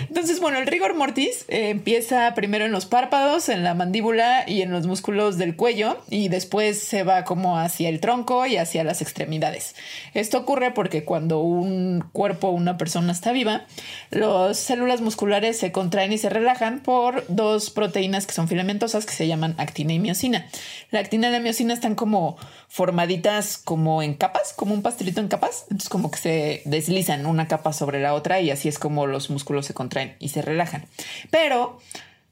Entonces, 0.08 0.40
bueno, 0.40 0.58
el 0.58 0.66
rigor 0.66 0.94
mortis 0.94 1.44
eh, 1.48 1.70
empieza 1.70 2.34
primero 2.34 2.64
en 2.64 2.72
los 2.72 2.86
párpados, 2.86 3.48
en 3.48 3.64
la 3.64 3.74
mandíbula 3.74 4.44
y 4.46 4.62
en 4.62 4.70
los 4.70 4.86
músculos 4.86 5.38
del 5.38 5.56
cuello 5.56 5.98
y 6.10 6.28
después 6.28 6.78
se 6.80 7.02
va 7.02 7.24
como 7.24 7.58
hacia 7.58 7.88
el 7.88 8.00
tronco 8.00 8.46
y 8.46 8.56
hacia 8.56 8.84
las 8.84 9.02
extremidades. 9.02 9.74
Esto 10.14 10.38
ocurre 10.38 10.72
porque 10.72 11.04
cuando 11.04 11.40
un 11.40 12.04
cuerpo, 12.12 12.50
una 12.50 12.76
persona 12.76 13.12
está 13.12 13.32
viva, 13.32 13.66
las 14.10 14.58
células 14.58 15.00
musculares 15.00 15.58
se 15.58 15.72
contraen 15.72 16.12
y 16.12 16.18
se 16.18 16.28
relajan 16.28 16.80
por 16.80 17.24
dos 17.28 17.70
proteínas 17.70 18.26
que 18.26 18.34
son 18.34 18.48
filamentosas 18.48 19.06
que 19.06 19.14
se 19.14 19.26
llaman 19.26 19.54
actina 19.58 19.92
y 19.92 19.98
miocina. 19.98 20.46
La 20.90 21.00
actina 21.00 21.28
y 21.28 21.32
la 21.32 21.40
miocina 21.40 21.74
están 21.74 21.94
como 21.94 22.36
formaditas 22.68 23.58
como 23.58 24.02
en 24.02 24.14
capas, 24.14 24.52
como 24.54 24.74
un 24.74 24.82
pastelito 24.82 25.20
en 25.20 25.28
capas, 25.28 25.62
entonces 25.64 25.88
como 25.88 26.10
que 26.10 26.18
se 26.18 26.62
deslizan 26.64 27.26
una 27.26 27.48
capa 27.48 27.72
sobre 27.72 28.00
la 28.00 28.14
otra 28.14 28.40
y 28.40 28.50
así 28.50 28.68
es 28.68 28.78
como 28.78 29.06
los 29.06 29.30
músculos 29.30 29.45
se 29.62 29.74
contraen 29.74 30.16
y 30.18 30.28
se 30.28 30.42
relajan. 30.42 30.86
Pero 31.30 31.78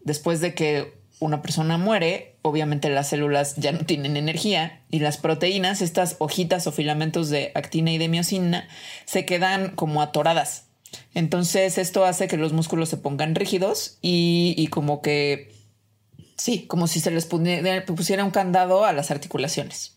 después 0.00 0.40
de 0.40 0.54
que 0.54 0.92
una 1.20 1.42
persona 1.42 1.78
muere, 1.78 2.36
obviamente 2.42 2.90
las 2.90 3.08
células 3.08 3.56
ya 3.56 3.72
no 3.72 3.80
tienen 3.80 4.16
energía 4.16 4.82
y 4.90 4.98
las 4.98 5.16
proteínas, 5.16 5.80
estas 5.80 6.16
hojitas 6.18 6.66
o 6.66 6.72
filamentos 6.72 7.30
de 7.30 7.52
actina 7.54 7.92
y 7.92 7.98
de 7.98 8.08
miocina, 8.08 8.68
se 9.04 9.24
quedan 9.24 9.70
como 9.70 10.02
atoradas. 10.02 10.66
Entonces 11.14 11.78
esto 11.78 12.04
hace 12.04 12.28
que 12.28 12.36
los 12.36 12.52
músculos 12.52 12.88
se 12.88 12.96
pongan 12.96 13.34
rígidos 13.34 13.98
y, 14.02 14.68
como 14.70 15.02
que, 15.02 15.52
sí, 16.36 16.66
como 16.66 16.86
si 16.86 17.00
se 17.00 17.10
les 17.10 17.26
pusiera 17.26 18.24
un 18.24 18.30
candado 18.30 18.84
a 18.84 18.92
las 18.92 19.10
articulaciones. 19.10 19.96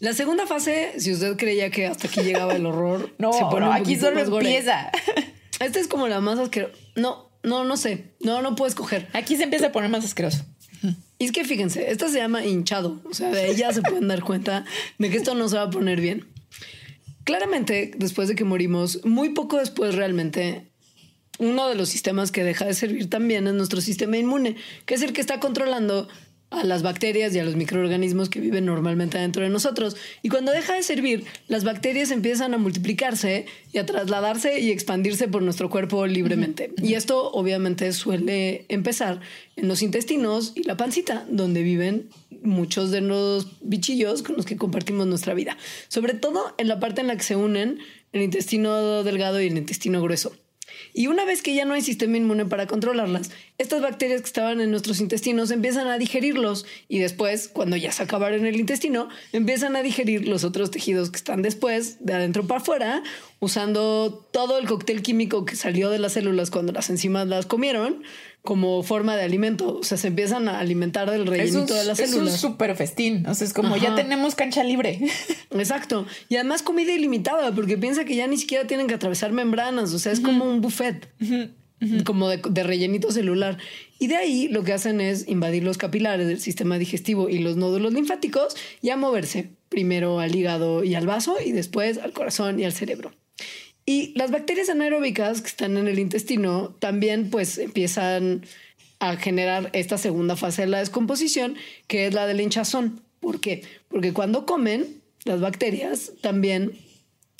La 0.00 0.12
segunda 0.12 0.46
fase, 0.46 0.98
si 0.98 1.12
usted 1.12 1.36
creía 1.36 1.70
que 1.70 1.86
hasta 1.86 2.08
aquí 2.08 2.22
llegaba 2.22 2.54
el 2.54 2.66
horror, 2.66 3.14
no, 3.18 3.30
aquí 3.72 3.96
solo 3.96 4.20
empieza. 4.20 4.90
Esta 5.62 5.80
es 5.80 5.88
como 5.88 6.08
la 6.08 6.20
más 6.20 6.38
asquerosa. 6.38 6.74
No, 6.96 7.30
no, 7.42 7.64
no 7.64 7.76
sé. 7.76 8.14
No, 8.20 8.42
no 8.42 8.54
puedo 8.56 8.68
escoger. 8.68 9.08
Aquí 9.12 9.36
se 9.36 9.44
empieza 9.44 9.68
a 9.68 9.72
poner 9.72 9.90
más 9.90 10.04
asqueroso. 10.04 10.44
Y 11.18 11.26
es 11.26 11.32
que 11.32 11.44
fíjense, 11.44 11.90
esta 11.90 12.08
se 12.08 12.18
llama 12.18 12.44
hinchado. 12.44 13.00
O 13.04 13.14
sea, 13.14 13.30
de 13.30 13.48
ella 13.48 13.72
se 13.72 13.82
pueden 13.82 14.08
dar 14.08 14.22
cuenta 14.22 14.64
de 14.98 15.08
que 15.08 15.18
esto 15.18 15.34
no 15.34 15.48
se 15.48 15.56
va 15.56 15.62
a 15.62 15.70
poner 15.70 16.00
bien. 16.00 16.26
Claramente, 17.22 17.92
después 17.96 18.26
de 18.26 18.34
que 18.34 18.42
morimos, 18.42 19.04
muy 19.04 19.28
poco 19.28 19.58
después 19.58 19.94
realmente, 19.94 20.72
uno 21.38 21.68
de 21.68 21.76
los 21.76 21.88
sistemas 21.88 22.32
que 22.32 22.42
deja 22.42 22.64
de 22.64 22.74
servir 22.74 23.08
también 23.08 23.46
es 23.46 23.54
nuestro 23.54 23.80
sistema 23.80 24.16
inmune, 24.16 24.56
que 24.84 24.94
es 24.94 25.02
el 25.02 25.12
que 25.12 25.20
está 25.20 25.38
controlando 25.38 26.08
a 26.52 26.64
las 26.64 26.82
bacterias 26.82 27.34
y 27.34 27.38
a 27.38 27.44
los 27.44 27.56
microorganismos 27.56 28.28
que 28.28 28.40
viven 28.40 28.66
normalmente 28.66 29.18
dentro 29.18 29.42
de 29.42 29.48
nosotros. 29.48 29.96
Y 30.22 30.28
cuando 30.28 30.52
deja 30.52 30.74
de 30.74 30.82
servir, 30.82 31.24
las 31.48 31.64
bacterias 31.64 32.10
empiezan 32.10 32.54
a 32.54 32.58
multiplicarse 32.58 33.46
y 33.72 33.78
a 33.78 33.86
trasladarse 33.86 34.60
y 34.60 34.70
expandirse 34.70 35.28
por 35.28 35.42
nuestro 35.42 35.70
cuerpo 35.70 36.06
libremente. 36.06 36.72
Y 36.82 36.94
esto 36.94 37.30
obviamente 37.32 37.92
suele 37.92 38.66
empezar 38.68 39.20
en 39.56 39.68
los 39.68 39.82
intestinos 39.82 40.52
y 40.54 40.64
la 40.64 40.76
pancita, 40.76 41.26
donde 41.28 41.62
viven 41.62 42.08
muchos 42.42 42.90
de 42.90 43.00
los 43.00 43.60
bichillos 43.62 44.22
con 44.22 44.36
los 44.36 44.46
que 44.46 44.56
compartimos 44.56 45.06
nuestra 45.06 45.34
vida. 45.34 45.56
Sobre 45.88 46.14
todo 46.14 46.54
en 46.58 46.68
la 46.68 46.80
parte 46.80 47.00
en 47.00 47.06
la 47.06 47.16
que 47.16 47.22
se 47.22 47.36
unen 47.36 47.78
el 48.12 48.22
intestino 48.22 49.02
delgado 49.04 49.40
y 49.40 49.46
el 49.46 49.56
intestino 49.56 50.02
grueso. 50.02 50.32
Y 50.94 51.06
una 51.06 51.24
vez 51.24 51.42
que 51.42 51.54
ya 51.54 51.64
no 51.64 51.74
hay 51.74 51.82
sistema 51.82 52.16
inmune 52.16 52.46
para 52.46 52.66
controlarlas, 52.66 53.30
estas 53.58 53.82
bacterias 53.82 54.20
que 54.20 54.26
estaban 54.26 54.60
en 54.60 54.70
nuestros 54.70 55.00
intestinos 55.00 55.50
empiezan 55.50 55.88
a 55.88 55.98
digerirlos 55.98 56.66
y 56.88 56.98
después, 56.98 57.48
cuando 57.48 57.76
ya 57.76 57.92
se 57.92 58.02
acabaron 58.02 58.46
el 58.46 58.60
intestino, 58.60 59.08
empiezan 59.32 59.76
a 59.76 59.82
digerir 59.82 60.28
los 60.28 60.44
otros 60.44 60.70
tejidos 60.70 61.10
que 61.10 61.16
están 61.16 61.42
después, 61.42 62.04
de 62.04 62.14
adentro 62.14 62.46
para 62.46 62.60
afuera, 62.60 63.02
usando 63.40 64.26
todo 64.32 64.58
el 64.58 64.66
cóctel 64.66 65.02
químico 65.02 65.44
que 65.44 65.56
salió 65.56 65.90
de 65.90 65.98
las 65.98 66.12
células 66.12 66.50
cuando 66.50 66.72
las 66.72 66.90
enzimas 66.90 67.26
las 67.26 67.46
comieron 67.46 68.02
como 68.42 68.82
forma 68.82 69.16
de 69.16 69.22
alimento. 69.22 69.78
O 69.78 69.84
sea, 69.84 69.96
se 69.96 70.08
empiezan 70.08 70.48
a 70.48 70.58
alimentar 70.58 71.10
del 71.10 71.26
rellenito 71.26 71.74
de 71.74 71.84
las 71.84 71.98
células. 71.98 72.34
Es 72.34 72.44
un 72.44 72.50
súper 72.50 72.74
festín. 72.76 73.26
O 73.26 73.34
sea, 73.34 73.46
es 73.46 73.52
como 73.52 73.76
ya 73.76 73.94
tenemos 73.94 74.34
cancha 74.34 74.64
libre. 74.64 75.00
Exacto. 75.50 76.06
Y 76.28 76.36
además 76.36 76.62
comida 76.62 76.92
ilimitada, 76.92 77.54
porque 77.54 77.78
piensa 77.78 78.04
que 78.04 78.16
ya 78.16 78.26
ni 78.26 78.36
siquiera 78.36 78.66
tienen 78.66 78.88
que 78.88 78.94
atravesar 78.94 79.32
membranas. 79.32 79.92
O 79.94 79.98
sea, 79.98 80.12
es 80.12 80.20
como 80.20 80.44
un 80.44 80.60
buffet. 80.60 81.08
Como 82.04 82.28
de, 82.28 82.40
de, 82.48 82.62
rellenito 82.62 83.10
celular. 83.10 83.58
Y 83.98 84.06
de 84.06 84.16
ahí 84.16 84.48
lo 84.48 84.62
que 84.62 84.72
hacen 84.72 85.00
es 85.00 85.26
invadir 85.26 85.64
los 85.64 85.78
capilares 85.78 86.28
del 86.28 86.40
sistema 86.40 86.78
digestivo 86.78 87.28
y 87.28 87.38
los 87.38 87.56
nódulos 87.56 87.92
linfáticos 87.92 88.56
y 88.80 88.90
a 88.90 88.96
moverse 88.96 89.50
primero 89.68 90.20
al 90.20 90.34
hígado 90.34 90.84
y 90.84 90.94
al 90.94 91.06
vaso 91.06 91.36
y 91.44 91.50
después 91.50 91.98
al 91.98 92.12
corazón 92.12 92.60
y 92.60 92.64
al 92.64 92.72
cerebro. 92.72 93.10
Y 93.84 94.12
las 94.16 94.30
bacterias 94.30 94.68
anaeróbicas 94.68 95.40
que 95.42 95.48
están 95.48 95.76
en 95.76 95.88
el 95.88 95.98
intestino 95.98 96.74
también 96.78 97.30
pues 97.30 97.58
empiezan 97.58 98.44
a 99.00 99.16
generar 99.16 99.70
esta 99.72 99.98
segunda 99.98 100.36
fase 100.36 100.62
de 100.62 100.68
la 100.68 100.78
descomposición, 100.78 101.56
que 101.88 102.06
es 102.06 102.14
la 102.14 102.26
del 102.26 102.40
hinchazón. 102.40 103.00
¿Por 103.18 103.40
qué? 103.40 103.64
Porque 103.88 104.12
cuando 104.12 104.46
comen, 104.46 105.02
las 105.24 105.40
bacterias 105.40 106.12
también 106.20 106.72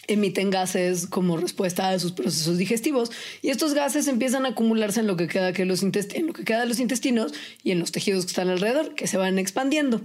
emiten 0.08 0.50
gases 0.50 1.06
como 1.06 1.36
respuesta 1.36 1.90
a 1.90 1.98
sus 1.98 2.12
procesos 2.12 2.58
digestivos 2.58 3.10
y 3.40 3.50
estos 3.50 3.74
gases 3.74 4.08
empiezan 4.08 4.46
a 4.46 4.50
acumularse 4.50 5.00
en 5.00 5.06
lo 5.06 5.16
que 5.16 5.28
queda, 5.28 5.52
que 5.52 5.64
los 5.64 5.82
en 5.82 6.26
lo 6.26 6.32
que 6.32 6.44
queda 6.44 6.60
de 6.60 6.66
los 6.66 6.80
intestinos 6.80 7.32
y 7.62 7.70
en 7.70 7.78
los 7.78 7.92
tejidos 7.92 8.24
que 8.24 8.30
están 8.30 8.48
alrededor, 8.48 8.94
que 8.94 9.06
se 9.06 9.16
van 9.16 9.38
expandiendo. 9.38 10.00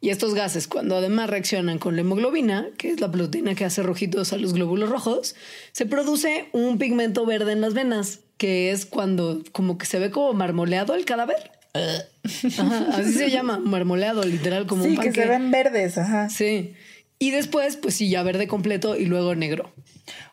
Y 0.00 0.10
estos 0.10 0.34
gases, 0.34 0.68
cuando 0.68 0.96
además 0.96 1.30
reaccionan 1.30 1.78
con 1.78 1.94
la 1.94 2.02
hemoglobina, 2.02 2.68
que 2.76 2.90
es 2.90 3.00
la 3.00 3.10
proteína 3.10 3.54
que 3.54 3.64
hace 3.64 3.82
rojitos 3.82 4.32
a 4.32 4.38
los 4.38 4.54
glóbulos 4.54 4.90
rojos, 4.90 5.34
se 5.72 5.86
produce 5.86 6.48
un 6.52 6.78
pigmento 6.78 7.24
verde 7.26 7.52
en 7.52 7.60
las 7.60 7.74
venas, 7.74 8.20
que 8.36 8.70
es 8.70 8.86
cuando 8.86 9.42
como 9.52 9.78
que 9.78 9.86
se 9.86 9.98
ve 9.98 10.10
como 10.10 10.32
marmoleado 10.32 10.94
el 10.94 11.04
cadáver. 11.04 11.50
así 12.24 13.12
se 13.12 13.30
llama, 13.30 13.58
marmoleado, 13.58 14.22
literal, 14.24 14.66
como 14.66 14.82
sí, 14.84 14.90
un 14.90 14.96
que 14.98 15.12
se 15.12 15.26
ven 15.26 15.50
verdes, 15.50 15.98
ajá. 15.98 16.28
Sí. 16.28 16.74
Y 17.18 17.30
después, 17.30 17.76
pues 17.76 17.94
sí, 17.94 18.08
ya 18.08 18.22
verde 18.22 18.46
completo 18.46 18.96
y 18.96 19.06
luego 19.06 19.34
negro. 19.34 19.72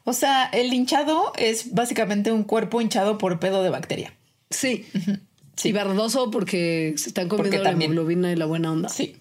O 0.04 0.14
sea, 0.14 0.46
el 0.46 0.74
hinchado 0.74 1.34
es 1.38 1.74
básicamente 1.74 2.32
un 2.32 2.44
cuerpo 2.44 2.80
hinchado 2.80 3.18
por 3.18 3.40
pedo 3.40 3.64
de 3.64 3.70
bacteria. 3.70 4.14
Sí. 4.52 4.86
sí. 5.56 5.70
Y 5.70 5.72
verdoso 5.72 6.30
porque 6.30 6.94
se 6.98 7.10
están 7.10 7.28
comiendo 7.28 7.64
la 7.64 7.72
hemoglobina 7.72 8.32
y 8.32 8.36
la 8.36 8.46
buena 8.46 8.72
onda. 8.72 8.90
Sí. 8.90 9.16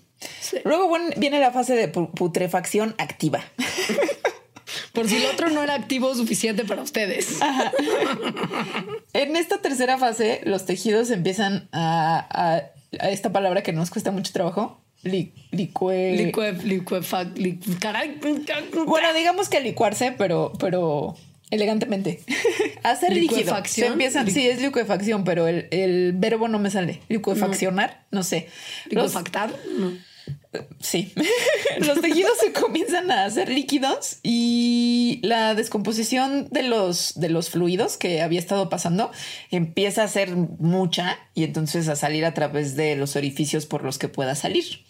Luego 0.65 0.91
viene 1.17 1.41
la 1.41 1.53
fase 1.53 1.75
de 1.75 1.89
putrefacción 1.89 2.95
activa. 2.99 3.43
Por 4.93 5.09
si 5.09 5.17
el 5.17 5.27
otro 5.27 5.51
no 5.51 5.63
era 5.63 5.75
activo 5.75 6.15
suficiente 6.15 6.65
para 6.65 6.83
ustedes. 6.83 7.39
En 9.13 9.37
esta 9.37 9.61
tercera 9.61 9.99
fase, 9.99 10.41
los 10.45 10.67
tejidos 10.67 11.11
empiezan 11.11 11.69
a, 11.73 12.63
a 12.99 13.11
esta 13.11 13.33
palabra 13.33 13.63
que 13.63 13.73
nos 13.73 13.91
cuesta 13.91 14.11
mucho 14.11 14.33
trabajo, 14.33 14.84
licue... 15.05 16.17
Bueno, 18.87 19.13
digamos 19.15 19.49
que 19.49 19.61
licuarse, 19.61 20.13
pero, 20.17 20.53
pero 20.59 21.17
elegantemente. 21.51 22.21
Hacer 22.83 23.15
líquido. 23.15 23.57
Se 23.65 23.87
empiezan, 23.87 24.31
sí, 24.31 24.47
es 24.47 24.61
liquefacción, 24.61 25.25
pero 25.25 25.47
el, 25.47 25.69
el, 25.71 26.13
verbo 26.15 26.49
no 26.49 26.59
me 26.59 26.71
sale. 26.71 27.01
Liquefaccionar, 27.09 28.05
no, 28.11 28.23
sé. 28.23 28.49
Liquefactar, 28.91 29.55
no. 29.79 29.93
Sí, 30.81 31.13
los 31.81 32.01
tejidos 32.01 32.39
se 32.39 32.53
comienzan 32.53 33.11
a 33.11 33.25
hacer 33.25 33.49
líquidos 33.49 34.19
y 34.23 35.21
la 35.23 35.55
descomposición 35.55 36.49
de 36.51 36.63
los, 36.63 37.19
de 37.19 37.29
los 37.29 37.51
fluidos 37.51 37.97
que 37.97 38.23
había 38.23 38.39
estado 38.39 38.69
pasando 38.69 39.11
empieza 39.51 40.05
a 40.05 40.09
ser 40.09 40.31
mucha 40.37 41.19
y 41.35 41.43
entonces 41.45 41.89
a 41.89 41.97
salir 41.97 42.25
a 42.25 42.35
través 42.35 42.77
de 42.77 42.95
los 42.95 43.17
orificios 43.17 43.67
por 43.67 43.83
los 43.83 43.99
que 43.99 44.09
pueda 44.09 44.35
salir. 44.35 44.84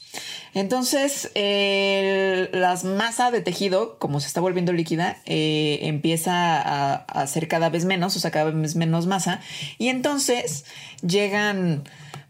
Entonces, 0.55 1.31
la 1.35 2.79
masa 2.85 3.31
de 3.31 3.41
tejido, 3.41 3.99
como 3.99 4.21
se 4.21 4.29
está 4.29 4.41
volviendo 4.41 4.73
líquida, 4.73 5.19
eh, 5.27 5.81
empieza 5.83 6.61
a, 6.61 6.95
a 6.95 7.27
ser 7.27 7.49
cada 7.49 7.71
vez 7.71 7.85
menos, 7.85 8.17
o 8.17 8.21
sea, 8.21 8.31
cada 8.31 8.51
vez 8.51 8.77
menos 8.77 9.07
masa. 9.07 9.41
Y 9.79 9.89
entonces 9.89 10.65
llegan 11.03 11.85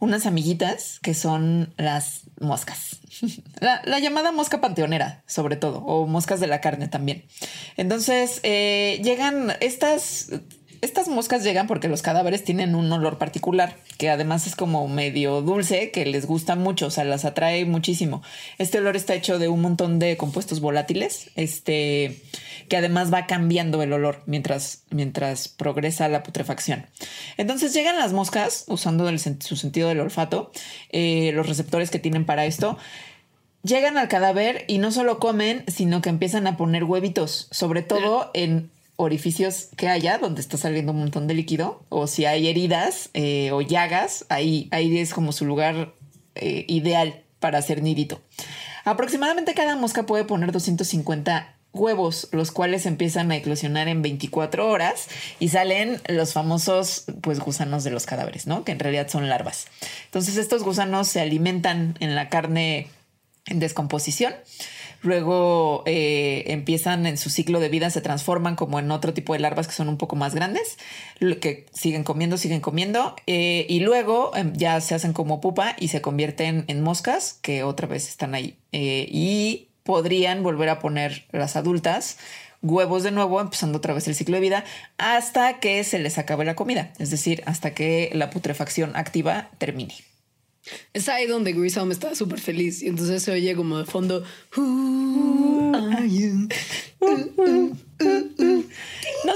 unas 0.04 0.26
amiguitas 0.26 1.00
que 1.00 1.14
son 1.14 1.72
las 1.76 2.22
moscas. 2.40 3.00
La, 3.60 3.98
llamada 3.98 4.32
mosca 4.32 4.60
panteonera, 4.60 5.22
sobre 5.26 5.56
todo, 5.56 5.78
o 5.78 6.06
moscas 6.06 6.40
de 6.40 6.46
la 6.46 6.60
carne 6.60 6.88
también. 6.88 7.24
Entonces, 7.76 8.40
eh, 8.42 9.00
llegan 9.02 9.52
estas 9.60 10.30
estas 10.84 11.08
moscas 11.08 11.42
llegan 11.42 11.66
porque 11.66 11.88
los 11.88 12.02
cadáveres 12.02 12.44
tienen 12.44 12.74
un 12.74 12.92
olor 12.92 13.18
particular, 13.18 13.76
que 13.98 14.10
además 14.10 14.46
es 14.46 14.54
como 14.54 14.86
medio 14.86 15.40
dulce, 15.42 15.90
que 15.90 16.04
les 16.04 16.26
gusta 16.26 16.56
mucho, 16.56 16.86
o 16.86 16.90
sea, 16.90 17.04
las 17.04 17.24
atrae 17.24 17.64
muchísimo. 17.64 18.22
Este 18.58 18.78
olor 18.78 18.94
está 18.94 19.14
hecho 19.14 19.38
de 19.38 19.48
un 19.48 19.60
montón 19.60 19.98
de 19.98 20.16
compuestos 20.16 20.60
volátiles, 20.60 21.30
este, 21.36 22.20
que 22.68 22.76
además 22.76 23.12
va 23.12 23.26
cambiando 23.26 23.82
el 23.82 23.92
olor 23.92 24.22
mientras, 24.26 24.82
mientras 24.90 25.48
progresa 25.48 26.08
la 26.08 26.22
putrefacción. 26.22 26.86
Entonces 27.36 27.72
llegan 27.72 27.98
las 27.98 28.12
moscas, 28.12 28.64
usando 28.68 29.10
su 29.18 29.56
sentido 29.56 29.88
del 29.88 30.00
olfato, 30.00 30.52
eh, 30.90 31.32
los 31.34 31.48
receptores 31.48 31.90
que 31.90 31.98
tienen 31.98 32.24
para 32.24 32.46
esto, 32.46 32.78
llegan 33.62 33.96
al 33.96 34.08
cadáver 34.08 34.64
y 34.68 34.78
no 34.78 34.92
solo 34.92 35.18
comen, 35.18 35.64
sino 35.66 36.02
que 36.02 36.10
empiezan 36.10 36.46
a 36.46 36.56
poner 36.56 36.84
huevitos, 36.84 37.48
sobre 37.50 37.82
todo 37.82 38.30
en 38.34 38.70
orificios 38.96 39.68
que 39.76 39.88
haya 39.88 40.18
donde 40.18 40.40
está 40.40 40.56
saliendo 40.56 40.92
un 40.92 41.00
montón 41.00 41.26
de 41.26 41.34
líquido 41.34 41.84
o 41.88 42.06
si 42.06 42.26
hay 42.26 42.48
heridas 42.48 43.10
eh, 43.14 43.50
o 43.52 43.60
llagas, 43.60 44.26
ahí, 44.28 44.68
ahí 44.70 44.98
es 44.98 45.12
como 45.12 45.32
su 45.32 45.44
lugar 45.44 45.94
eh, 46.34 46.64
ideal 46.68 47.22
para 47.40 47.58
hacer 47.58 47.82
nidito. 47.82 48.20
Aproximadamente 48.84 49.54
cada 49.54 49.76
mosca 49.76 50.06
puede 50.06 50.24
poner 50.24 50.52
250 50.52 51.54
huevos, 51.72 52.28
los 52.30 52.52
cuales 52.52 52.86
empiezan 52.86 53.32
a 53.32 53.36
eclosionar 53.36 53.88
en 53.88 54.00
24 54.00 54.68
horas 54.68 55.08
y 55.40 55.48
salen 55.48 56.00
los 56.08 56.32
famosos 56.32 57.04
pues 57.20 57.40
gusanos 57.40 57.82
de 57.82 57.90
los 57.90 58.06
cadáveres, 58.06 58.46
¿no? 58.46 58.64
Que 58.64 58.72
en 58.72 58.78
realidad 58.78 59.08
son 59.08 59.28
larvas. 59.28 59.66
Entonces 60.04 60.36
estos 60.36 60.62
gusanos 60.62 61.08
se 61.08 61.20
alimentan 61.20 61.96
en 61.98 62.14
la 62.14 62.28
carne 62.28 62.88
en 63.46 63.58
descomposición 63.58 64.34
luego 65.04 65.82
eh, 65.86 66.44
empiezan 66.48 67.06
en 67.06 67.16
su 67.16 67.30
ciclo 67.30 67.60
de 67.60 67.68
vida, 67.68 67.90
se 67.90 68.00
transforman 68.00 68.56
como 68.56 68.78
en 68.78 68.90
otro 68.90 69.14
tipo 69.14 69.32
de 69.32 69.38
larvas 69.38 69.68
que 69.68 69.74
son 69.74 69.88
un 69.88 69.98
poco 69.98 70.16
más 70.16 70.34
grandes, 70.34 70.78
que 71.40 71.66
siguen 71.72 72.04
comiendo, 72.04 72.36
siguen 72.36 72.60
comiendo, 72.60 73.14
eh, 73.26 73.66
y 73.68 73.80
luego 73.80 74.34
em, 74.34 74.52
ya 74.54 74.80
se 74.80 74.94
hacen 74.94 75.12
como 75.12 75.40
pupa 75.40 75.76
y 75.78 75.88
se 75.88 76.00
convierten 76.00 76.64
en 76.68 76.82
moscas 76.82 77.38
que 77.42 77.62
otra 77.62 77.86
vez 77.86 78.08
están 78.08 78.34
ahí. 78.34 78.56
Eh, 78.72 79.06
y 79.10 79.68
podrían 79.82 80.42
volver 80.42 80.70
a 80.70 80.78
poner 80.78 81.26
las 81.30 81.56
adultas 81.56 82.18
huevos 82.62 83.02
de 83.02 83.10
nuevo, 83.10 83.40
empezando 83.40 83.78
otra 83.78 83.92
vez 83.92 84.08
el 84.08 84.14
ciclo 84.14 84.36
de 84.36 84.40
vida, 84.40 84.64
hasta 84.96 85.60
que 85.60 85.84
se 85.84 85.98
les 85.98 86.16
acabe 86.18 86.46
la 86.46 86.56
comida, 86.56 86.92
es 86.98 87.10
decir, 87.10 87.42
hasta 87.46 87.74
que 87.74 88.10
la 88.14 88.30
putrefacción 88.30 88.96
activa 88.96 89.50
termine. 89.58 89.94
Es 90.92 91.08
ahí 91.08 91.26
donde 91.26 91.52
Grissom 91.52 91.90
está 91.90 92.14
súper 92.14 92.40
feliz 92.40 92.82
y 92.82 92.88
entonces 92.88 93.22
se 93.22 93.32
oye 93.32 93.54
como 93.54 93.78
de 93.78 93.84
fondo. 93.84 94.24
no 94.56 95.72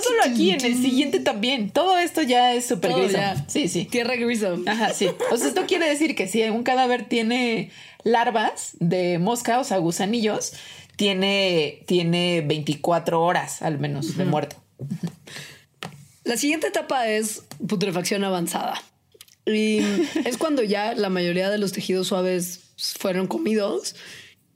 solo 0.02 0.22
aquí, 0.24 0.50
en 0.50 0.64
el 0.64 0.80
siguiente 0.80 1.20
también. 1.20 1.70
Todo 1.70 1.98
esto 1.98 2.22
ya 2.22 2.54
es 2.54 2.66
súper 2.66 2.92
Grissom. 2.92 3.20
ya. 3.20 3.44
Sí, 3.48 3.68
sí. 3.68 3.84
Tierra 3.84 4.16
Grissom. 4.16 4.66
Ajá, 4.66 4.94
sí. 4.94 5.08
O 5.30 5.36
sea, 5.36 5.48
esto 5.48 5.66
quiere 5.66 5.88
decir 5.88 6.14
que 6.14 6.28
si 6.28 6.42
un 6.44 6.62
cadáver 6.62 7.08
tiene 7.08 7.70
larvas 8.04 8.76
de 8.80 9.18
mosca, 9.18 9.60
o 9.60 9.64
sea, 9.64 9.78
gusanillos, 9.78 10.52
tiene, 10.96 11.82
tiene 11.86 12.42
24 12.46 13.22
horas 13.22 13.62
al 13.62 13.78
menos 13.78 14.16
de 14.16 14.24
muerto. 14.24 14.56
La 16.24 16.36
siguiente 16.36 16.68
etapa 16.68 17.08
es 17.08 17.44
putrefacción 17.66 18.24
avanzada. 18.24 18.82
Y 19.48 19.80
es 20.24 20.36
cuando 20.36 20.62
ya 20.62 20.94
la 20.94 21.08
mayoría 21.08 21.50
de 21.50 21.58
los 21.58 21.72
tejidos 21.72 22.08
suaves 22.08 22.60
fueron 22.76 23.26
comidos. 23.26 23.96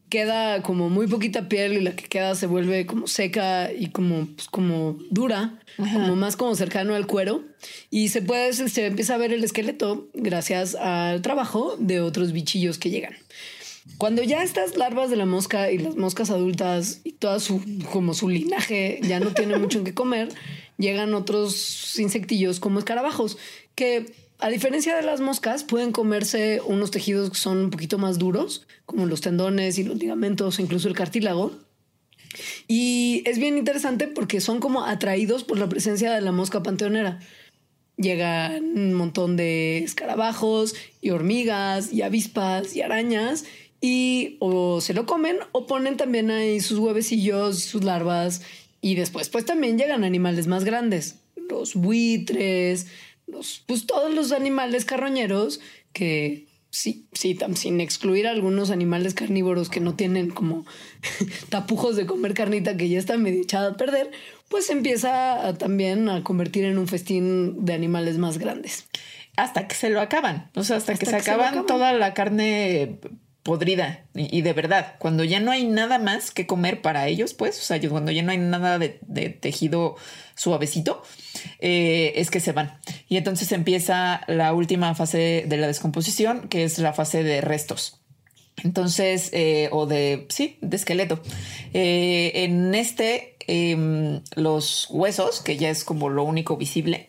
Queda 0.08 0.62
como 0.62 0.90
muy 0.90 1.06
poquita 1.06 1.48
piel 1.48 1.72
y 1.72 1.80
la 1.80 1.96
que 1.96 2.04
queda 2.04 2.34
se 2.34 2.46
vuelve 2.46 2.84
como 2.84 3.06
seca 3.06 3.72
y 3.72 3.88
como, 3.88 4.26
pues, 4.26 4.46
como 4.48 4.98
dura, 5.10 5.58
como 5.76 6.16
más 6.16 6.36
como 6.36 6.54
cercano 6.54 6.94
al 6.94 7.06
cuero. 7.06 7.42
Y 7.88 8.08
se 8.08 8.20
puede, 8.20 8.52
se, 8.52 8.68
se 8.68 8.86
empieza 8.86 9.14
a 9.14 9.18
ver 9.18 9.32
el 9.32 9.42
esqueleto 9.42 10.08
gracias 10.12 10.74
al 10.74 11.22
trabajo 11.22 11.76
de 11.78 12.00
otros 12.00 12.32
bichillos 12.32 12.76
que 12.76 12.90
llegan. 12.90 13.14
Cuando 13.98 14.22
ya 14.22 14.42
estas 14.42 14.76
larvas 14.76 15.10
de 15.10 15.16
la 15.16 15.26
mosca 15.26 15.70
y 15.72 15.78
las 15.78 15.96
moscas 15.96 16.30
adultas 16.30 17.00
y 17.04 17.12
toda 17.12 17.40
su 17.40 17.60
como 17.90 18.14
su 18.14 18.28
linaje 18.28 19.00
ya 19.02 19.18
no 19.18 19.32
tienen 19.32 19.60
mucho 19.60 19.78
en 19.78 19.84
qué 19.84 19.94
comer, 19.94 20.28
llegan 20.78 21.14
otros 21.14 21.98
insectillos 21.98 22.60
como 22.60 22.78
escarabajos 22.78 23.38
que 23.74 24.12
a 24.42 24.50
diferencia 24.50 24.96
de 24.96 25.02
las 25.02 25.20
moscas 25.20 25.62
pueden 25.62 25.92
comerse 25.92 26.60
unos 26.66 26.90
tejidos 26.90 27.30
que 27.30 27.36
son 27.36 27.58
un 27.58 27.70
poquito 27.70 27.96
más 27.96 28.18
duros, 28.18 28.66
como 28.86 29.06
los 29.06 29.20
tendones 29.20 29.78
y 29.78 29.84
los 29.84 29.96
ligamentos, 29.96 30.58
incluso 30.58 30.88
el 30.88 30.94
cartílago. 30.94 31.52
Y 32.66 33.22
es 33.24 33.38
bien 33.38 33.56
interesante 33.56 34.08
porque 34.08 34.40
son 34.40 34.58
como 34.58 34.84
atraídos 34.84 35.44
por 35.44 35.58
la 35.58 35.68
presencia 35.68 36.12
de 36.12 36.20
la 36.20 36.32
mosca 36.32 36.60
panteonera. 36.60 37.20
Llegan 37.96 38.64
un 38.76 38.94
montón 38.94 39.36
de 39.36 39.78
escarabajos 39.78 40.74
y 41.00 41.10
hormigas 41.10 41.92
y 41.92 42.02
avispas 42.02 42.74
y 42.74 42.82
arañas 42.82 43.44
y 43.80 44.38
o 44.40 44.80
se 44.80 44.92
lo 44.92 45.06
comen 45.06 45.36
o 45.52 45.66
ponen 45.66 45.96
también 45.96 46.32
ahí 46.32 46.58
sus 46.60 46.78
huevecillos 46.78 47.60
sus 47.60 47.84
larvas 47.84 48.42
y 48.80 48.96
después 48.96 49.28
pues 49.28 49.44
también 49.44 49.78
llegan 49.78 50.02
animales 50.02 50.46
más 50.46 50.64
grandes, 50.64 51.20
los 51.48 51.74
buitres, 51.74 52.86
los, 53.32 53.64
pues 53.66 53.86
todos 53.86 54.14
los 54.14 54.30
animales 54.32 54.84
carroñeros 54.84 55.58
que 55.92 56.46
sí, 56.70 57.06
sí, 57.12 57.34
tam- 57.34 57.56
sin 57.56 57.80
excluir 57.80 58.26
algunos 58.28 58.70
animales 58.70 59.14
carnívoros 59.14 59.68
que 59.68 59.80
no 59.80 59.94
tienen 59.94 60.30
como 60.30 60.64
tapujos 61.48 61.96
de 61.96 62.06
comer 62.06 62.34
carnita 62.34 62.76
que 62.76 62.88
ya 62.88 62.98
está 62.98 63.16
medio 63.18 63.42
echada 63.42 63.70
a 63.72 63.76
perder, 63.76 64.10
pues 64.48 64.70
empieza 64.70 65.48
a- 65.48 65.54
también 65.58 66.08
a 66.08 66.22
convertir 66.22 66.64
en 66.64 66.78
un 66.78 66.86
festín 66.88 67.64
de 67.64 67.72
animales 67.74 68.18
más 68.18 68.38
grandes. 68.38 68.86
Hasta 69.36 69.66
que 69.66 69.74
se 69.74 69.88
lo 69.88 70.00
acaban. 70.00 70.50
O 70.54 70.62
sea, 70.62 70.76
hasta, 70.76 70.94
que 70.94 71.06
Hasta 71.06 71.10
se 71.10 71.16
que 71.16 71.22
se 71.24 71.30
lo 71.30 71.34
acaban 71.36 71.48
acaban. 71.48 71.66
toda 71.66 71.92
la 71.94 72.12
carne 72.14 72.98
podrida 73.42 74.04
y, 74.14 74.42
de 74.42 74.52
verdad, 74.52 74.94
cuando 74.98 75.24
ya 75.24 75.40
no 75.40 75.50
hay 75.50 75.64
nada 75.64 75.98
más 75.98 76.30
que 76.30 76.46
comer 76.46 76.80
para 76.80 77.08
ellos, 77.08 77.34
pues, 77.34 77.58
o 77.58 77.62
sea, 77.62 77.80
cuando 77.88 78.12
ya 78.12 78.22
no 78.22 78.30
hay 78.30 78.38
nada 78.38 78.78
de, 78.78 78.98
de 79.02 79.30
tejido 79.30 79.96
suavecito, 80.36 81.02
eh, 81.58 82.12
es 82.16 82.30
que 82.30 82.40
se 82.40 82.52
van. 82.52 82.78
Y 83.08 83.16
entonces 83.16 83.50
empieza 83.52 84.22
la 84.28 84.52
última 84.52 84.94
fase 84.94 85.44
de 85.46 85.56
la 85.56 85.66
descomposición, 85.66 86.48
que 86.48 86.64
es 86.64 86.78
la 86.78 86.92
fase 86.92 87.24
de 87.24 87.40
restos. 87.40 87.98
Entonces, 88.62 89.30
eh, 89.32 89.68
o 89.72 89.86
de, 89.86 90.26
sí, 90.28 90.58
de 90.60 90.76
esqueleto. 90.76 91.20
Eh, 91.72 92.32
en 92.34 92.74
este, 92.74 93.36
em, 93.46 94.20
los 94.36 94.86
huesos, 94.90 95.40
que 95.40 95.56
ya 95.56 95.70
es 95.70 95.84
como 95.84 96.10
lo 96.10 96.22
único 96.22 96.56
visible, 96.56 97.08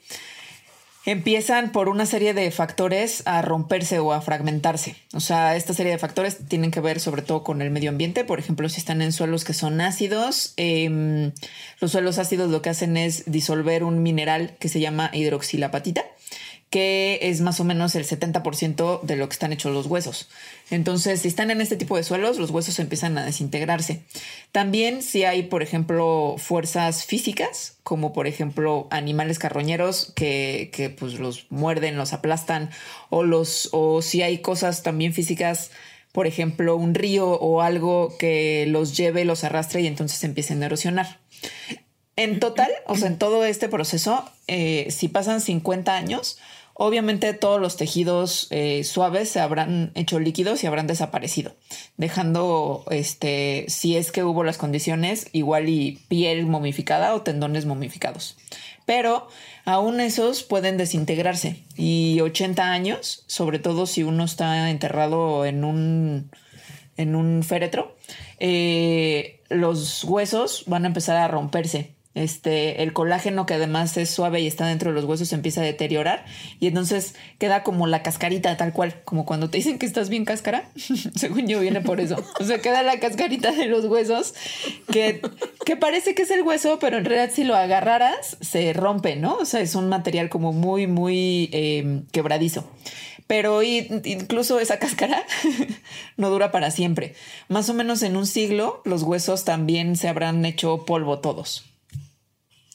empiezan 1.06 1.72
por 1.72 1.90
una 1.90 2.06
serie 2.06 2.34
de 2.34 2.50
factores 2.52 3.24
a 3.26 3.42
romperse 3.42 4.00
o 4.00 4.14
a 4.14 4.22
fragmentarse. 4.22 4.96
O 5.14 5.20
sea, 5.20 5.56
esta 5.56 5.74
serie 5.74 5.92
de 5.92 5.98
factores 5.98 6.38
tienen 6.48 6.72
que 6.72 6.80
ver 6.80 7.00
sobre 7.00 7.22
todo 7.22 7.44
con 7.44 7.62
el 7.62 7.72
medio 7.72 7.90
ambiente. 7.90 8.24
Por 8.24 8.40
ejemplo, 8.40 8.70
si 8.70 8.80
están 8.80 9.02
en 9.02 9.12
suelos 9.12 9.44
que 9.44 9.54
son 9.54 9.82
ácidos, 9.82 10.54
em, 10.58 11.32
los 11.80 11.92
suelos 11.92 12.20
ácidos 12.20 12.50
lo 12.50 12.62
que 12.62 12.70
hacen 12.70 12.98
es 12.98 13.24
disolver 13.26 13.84
un 13.84 14.02
mineral 14.02 14.56
que 14.60 14.70
se 14.70 14.80
llama 14.80 15.10
hidroxilapatita 15.14 16.06
que 16.74 17.20
es 17.22 17.40
más 17.42 17.60
o 17.60 17.66
menos 17.66 17.94
el 17.94 18.04
70% 18.04 19.04
de 19.04 19.16
lo 19.16 19.30
que 19.30 19.34
están 19.34 19.54
hechos 19.54 19.72
los 19.72 19.86
huesos. 19.86 20.28
Entonces, 20.72 21.22
si 21.22 21.28
están 21.28 21.52
en 21.52 21.62
este 21.62 21.76
tipo 21.76 21.96
de 21.96 22.02
suelos, 22.02 22.40
los 22.40 22.50
huesos 22.50 22.80
empiezan 22.80 23.16
a 23.16 23.24
desintegrarse. 23.24 24.02
También 24.52 25.04
si 25.04 25.24
hay, 25.24 25.44
por 25.44 25.62
ejemplo, 25.62 26.34
fuerzas 26.40 27.06
físicas, 27.06 27.78
como 27.84 28.12
por 28.12 28.26
ejemplo 28.26 28.88
animales 28.90 29.38
carroñeros 29.38 30.14
que, 30.16 30.72
que, 30.74 30.90
pues 30.90 31.20
los 31.20 31.46
muerden, 31.52 31.96
los 31.96 32.12
aplastan, 32.12 32.72
o 33.12 33.22
los, 33.22 33.70
o 33.72 34.02
si 34.02 34.24
hay 34.24 34.40
cosas 34.40 34.82
también 34.82 35.14
físicas, 35.14 35.70
por 36.12 36.26
ejemplo, 36.26 36.76
un 36.76 36.96
río 36.96 37.34
o 37.34 37.62
algo 37.62 38.18
que 38.18 38.66
los 38.68 38.98
lleve, 38.98 39.26
los 39.26 39.44
arrastre 39.44 39.82
y 39.82 39.86
entonces 39.86 40.24
empiecen 40.24 40.64
a 40.64 40.66
erosionar. 40.66 41.20
En 42.16 42.40
total, 42.40 42.72
o 42.88 42.96
sea, 42.96 43.10
en 43.10 43.20
todo 43.20 43.46
este 43.46 43.70
proceso, 43.70 44.28
eh, 44.48 44.88
si 44.90 45.08
pasan 45.08 45.40
50 45.40 45.96
años, 45.96 46.40
obviamente 46.74 47.34
todos 47.34 47.62
los 47.62 47.78
tejidos 47.78 48.48
eh, 48.50 48.84
suaves 48.84 49.30
se 49.30 49.40
habrán 49.40 49.92
hecho 49.96 50.20
líquidos 50.20 50.64
y 50.64 50.68
habrán 50.68 50.88
desaparecido, 50.88 51.56
dejando, 51.98 52.86
este, 52.90 53.66
si 53.68 53.96
es 53.98 54.12
que 54.12 54.24
hubo 54.24 54.44
las 54.44 54.58
condiciones, 54.58 55.28
igual 55.32 55.70
y 55.70 56.00
piel 56.08 56.46
momificada 56.46 57.14
o 57.14 57.22
tendones 57.22 57.66
momificados. 57.66 58.38
Pero 58.86 59.28
aún 59.66 60.02
esos 60.02 60.44
pueden 60.44 60.78
desintegrarse 60.78 61.64
y 61.78 62.20
80 62.20 62.72
años, 62.72 63.24
sobre 63.28 63.60
todo 63.60 63.86
si 63.86 64.04
uno 64.04 64.26
está 64.26 64.70
enterrado 64.70 65.46
en 65.46 65.64
un, 65.64 66.30
en 66.98 67.16
un 67.16 67.44
féretro, 67.44 67.96
eh, 68.40 69.40
los 69.50 70.04
huesos 70.04 70.64
van 70.68 70.84
a 70.84 70.88
empezar 70.88 71.18
a 71.18 71.28
romperse. 71.28 71.94
Este, 72.16 72.84
el 72.84 72.94
colágeno 72.94 73.48
que 73.48 73.56
además 73.56 73.98
es 73.98 74.12
suave 74.12 74.40
y 74.40 74.48
está 74.48 74.68
dentro 74.68 74.92
de 74.92 74.96
los 74.96 75.06
huesos 75.06 75.34
empieza 75.34 75.62
a 75.62 75.64
deteriorar 75.64 76.26
y 76.60 76.68
entonces 76.68 77.16
queda 77.40 77.64
como 77.64 77.88
la 77.88 78.04
cascarita 78.04 78.56
tal 78.56 78.72
cual, 78.72 79.02
como 79.04 79.26
cuando 79.26 79.50
te 79.50 79.58
dicen 79.58 79.80
que 79.80 79.88
estás 79.88 80.10
bien 80.10 80.24
cáscara, 80.24 80.70
según 81.16 81.48
yo 81.48 81.60
viene 81.60 81.82
por 81.82 82.00
eso. 82.00 82.24
O 82.40 82.44
sea, 82.44 82.60
queda 82.60 82.84
la 82.84 83.00
cascarita 83.00 83.52
de 83.52 83.66
los 83.66 83.86
huesos 83.86 84.36
que, 84.92 85.22
que 85.66 85.76
parece 85.76 86.14
que 86.14 86.22
es 86.22 86.32
el 86.32 86.44
hueso, 86.44 86.78
pero 86.80 86.98
en 86.98 87.06
realidad 87.06 87.32
si 87.34 87.44
lo 87.44 87.56
agarraras 87.56 88.38
se 88.42 88.74
rompe, 88.74 89.16
¿no? 89.16 89.38
O 89.38 89.46
sea, 89.46 89.62
es 89.62 89.74
un 89.74 89.90
material 89.90 90.30
como 90.30 90.54
muy, 90.54 90.86
muy 90.86 91.50
eh, 91.52 92.02
quebradizo 92.12 92.70
pero 93.26 93.64
incluso 93.64 94.60
esa 94.60 94.80
cáscara 94.80 95.26
no 96.18 96.30
dura 96.30 96.52
para 96.52 96.70
siempre. 96.70 97.16
Más 97.48 97.70
o 97.70 97.74
menos 97.74 98.04
en 98.04 98.18
un 98.18 98.28
siglo 98.28 98.82
los 98.86 99.02
huesos 99.02 99.46
también 99.46 99.96
se 99.96 100.10
habrán 100.10 100.46
hecho 100.46 100.86
polvo 100.86 101.20
todos. 101.20 101.73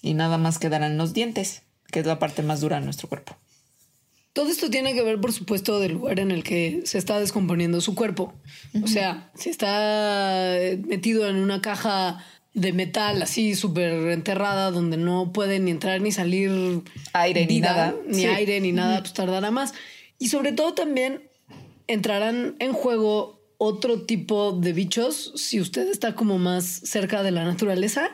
Y 0.02 0.14
nada 0.14 0.38
más 0.38 0.58
quedarán 0.58 0.96
los 0.96 1.12
dientes, 1.12 1.62
que 1.90 2.00
es 2.00 2.06
la 2.06 2.18
parte 2.18 2.42
más 2.42 2.61
dura 2.61 2.78
de 2.78 2.84
nuestro 2.84 3.08
cuerpo. 3.08 3.37
Todo 4.32 4.50
esto 4.50 4.70
tiene 4.70 4.94
que 4.94 5.02
ver, 5.02 5.20
por 5.20 5.32
supuesto, 5.32 5.80
del 5.80 5.92
lugar 5.92 6.20
en 6.20 6.30
el 6.30 6.44
que 6.44 6.82
se 6.84 6.98
está 6.98 7.18
descomponiendo 7.18 7.80
su 7.80 7.94
cuerpo. 7.96 8.34
O 8.84 8.87
sea, 8.87 9.32
si 9.34 9.50
está 9.50 10.56
eh, 10.56 10.76
metido 10.87 11.28
en 11.28 11.37
una 11.37 11.61
caja 11.61 12.24
de 12.54 12.72
metal 12.72 13.20
así 13.22 13.54
súper 13.54 13.92
enterrada 14.11 14.70
donde 14.70 14.96
no 14.96 15.32
puede 15.32 15.58
ni 15.61 15.70
entrar 15.70 16.00
ni 16.00 16.12
salir 16.12 16.82
Aire 17.12 17.46
ni 17.46 17.61
nada. 17.61 17.94
ni 18.06 18.20
Sí. 18.20 18.26
aire 18.26 18.61
ni 18.61 18.72
nada, 18.72 19.00
pues 19.00 19.12
tardará 19.12 19.50
más. 19.50 19.74
Y 20.18 20.28
sobre 20.28 20.52
todo 20.52 20.74
también 20.74 21.28
entrarán 21.88 22.56
en 22.58 22.72
juego 22.72 23.40
otro 23.58 24.02
tipo 24.02 24.52
de 24.52 24.72
bichos 24.72 25.32
si 25.34 25.61
usted 25.61 25.88
está 25.88 26.14
como 26.14 26.38
más 26.38 26.64
cerca 26.64 27.22
de 27.24 27.32
la 27.32 27.44
naturaleza 27.44 28.11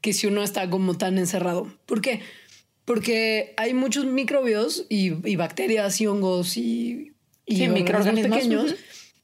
que 0.00 0.12
si 0.12 0.26
uno 0.26 0.42
está 0.42 0.68
como 0.70 0.96
tan 0.96 1.18
encerrado. 1.18 1.72
¿Por 1.86 2.00
qué? 2.00 2.20
Porque 2.84 3.54
hay 3.56 3.74
muchos 3.74 4.06
microbios 4.06 4.86
y, 4.88 5.28
y 5.28 5.36
bacterias 5.36 6.00
y 6.00 6.06
hongos 6.06 6.56
y, 6.56 7.12
y 7.44 7.56
Sí, 7.56 7.62
organismos 7.62 7.80
microorganismos, 7.80 8.38
pequeños 8.38 8.74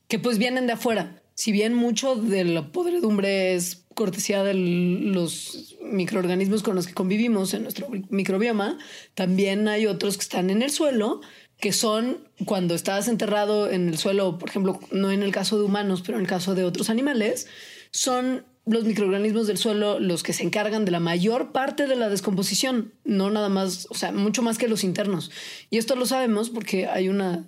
que 0.08 0.18
pues 0.18 0.38
vienen 0.38 0.66
de 0.66 0.74
afuera. 0.74 1.22
Si 1.34 1.50
bien 1.50 1.74
mucho 1.74 2.14
de 2.14 2.44
la 2.44 2.70
podredumbre 2.70 3.54
es 3.54 3.84
cortesía 3.94 4.44
de 4.44 4.54
los 4.54 5.76
microorganismos 5.82 6.62
con 6.62 6.74
los 6.76 6.86
que 6.86 6.94
convivimos 6.94 7.54
en 7.54 7.62
nuestro 7.62 7.88
microbioma, 8.10 8.78
también 9.14 9.66
hay 9.68 9.86
otros 9.86 10.16
que 10.16 10.22
están 10.22 10.50
en 10.50 10.62
el 10.62 10.70
suelo, 10.70 11.20
que 11.58 11.72
son 11.72 12.28
cuando 12.44 12.74
estás 12.74 13.08
enterrado 13.08 13.70
en 13.70 13.88
el 13.88 13.98
suelo, 13.98 14.38
por 14.38 14.48
ejemplo, 14.48 14.78
no 14.90 15.10
en 15.10 15.22
el 15.22 15.32
caso 15.32 15.58
de 15.58 15.64
humanos, 15.64 16.02
pero 16.04 16.18
en 16.18 16.24
el 16.24 16.28
caso 16.28 16.54
de 16.54 16.64
otros 16.64 16.90
animales, 16.90 17.46
son 17.90 18.44
los 18.66 18.84
microorganismos 18.84 19.46
del 19.46 19.58
suelo 19.58 19.98
los 20.00 20.22
que 20.22 20.32
se 20.32 20.42
encargan 20.42 20.84
de 20.84 20.90
la 20.90 21.00
mayor 21.00 21.52
parte 21.52 21.86
de 21.86 21.96
la 21.96 22.08
descomposición, 22.08 22.92
no 23.04 23.30
nada 23.30 23.48
más, 23.50 23.86
o 23.90 23.94
sea, 23.94 24.10
mucho 24.12 24.42
más 24.42 24.56
que 24.58 24.68
los 24.68 24.84
internos. 24.84 25.30
Y 25.70 25.76
esto 25.78 25.96
lo 25.96 26.06
sabemos 26.06 26.48
porque 26.50 26.86
hay 26.86 27.08
una 27.10 27.44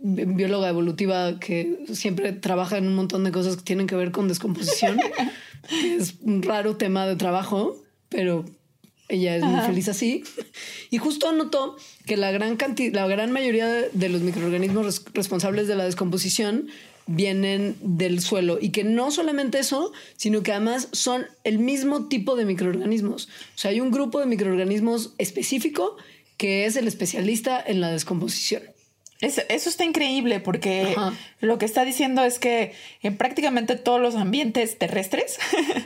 bi- 0.00 0.24
bióloga 0.26 0.68
evolutiva 0.68 1.40
que 1.40 1.84
siempre 1.92 2.32
trabaja 2.32 2.78
en 2.78 2.86
un 2.86 2.94
montón 2.94 3.24
de 3.24 3.32
cosas 3.32 3.56
que 3.56 3.62
tienen 3.62 3.86
que 3.88 3.96
ver 3.96 4.12
con 4.12 4.28
descomposición, 4.28 4.98
que 5.68 5.94
es 5.96 6.14
un 6.22 6.42
raro 6.42 6.76
tema 6.76 7.06
de 7.06 7.16
trabajo, 7.16 7.82
pero 8.08 8.44
Ella 9.08 9.34
es 9.34 9.42
muy 9.42 9.60
feliz 9.66 9.88
así. 9.88 10.22
Y 10.90 10.98
justo 10.98 11.32
notó 11.32 11.76
que 12.06 12.16
la 12.16 12.30
gran 12.30 12.56
cantidad, 12.56 12.94
la 12.94 13.08
gran 13.08 13.32
mayoría 13.32 13.66
de 13.66 14.08
los 14.08 14.20
microorganismos 14.20 15.04
responsables 15.14 15.66
de 15.66 15.74
la 15.74 15.84
descomposición 15.84 16.68
vienen 17.10 17.76
del 17.80 18.20
suelo 18.20 18.58
y 18.60 18.70
que 18.70 18.84
no 18.84 19.10
solamente 19.10 19.58
eso, 19.58 19.92
sino 20.16 20.42
que 20.42 20.52
además 20.52 20.88
son 20.92 21.26
el 21.44 21.58
mismo 21.58 22.06
tipo 22.06 22.36
de 22.36 22.44
microorganismos. 22.44 23.26
O 23.26 23.58
sea, 23.58 23.72
hay 23.72 23.80
un 23.80 23.90
grupo 23.90 24.20
de 24.20 24.26
microorganismos 24.26 25.14
específico 25.18 25.96
que 26.36 26.66
es 26.66 26.76
el 26.76 26.86
especialista 26.86 27.62
en 27.64 27.80
la 27.80 27.90
descomposición. 27.90 28.62
eso 29.20 29.42
está 29.48 29.84
increíble 29.84 30.40
porque 30.40 30.94
lo 31.40 31.58
que 31.58 31.66
está 31.66 31.84
diciendo 31.84 32.22
es 32.22 32.38
que 32.38 32.72
en 33.02 33.16
prácticamente 33.16 33.74
todos 33.76 34.00
los 34.00 34.14
ambientes 34.14 34.78
terrestres 34.78 35.38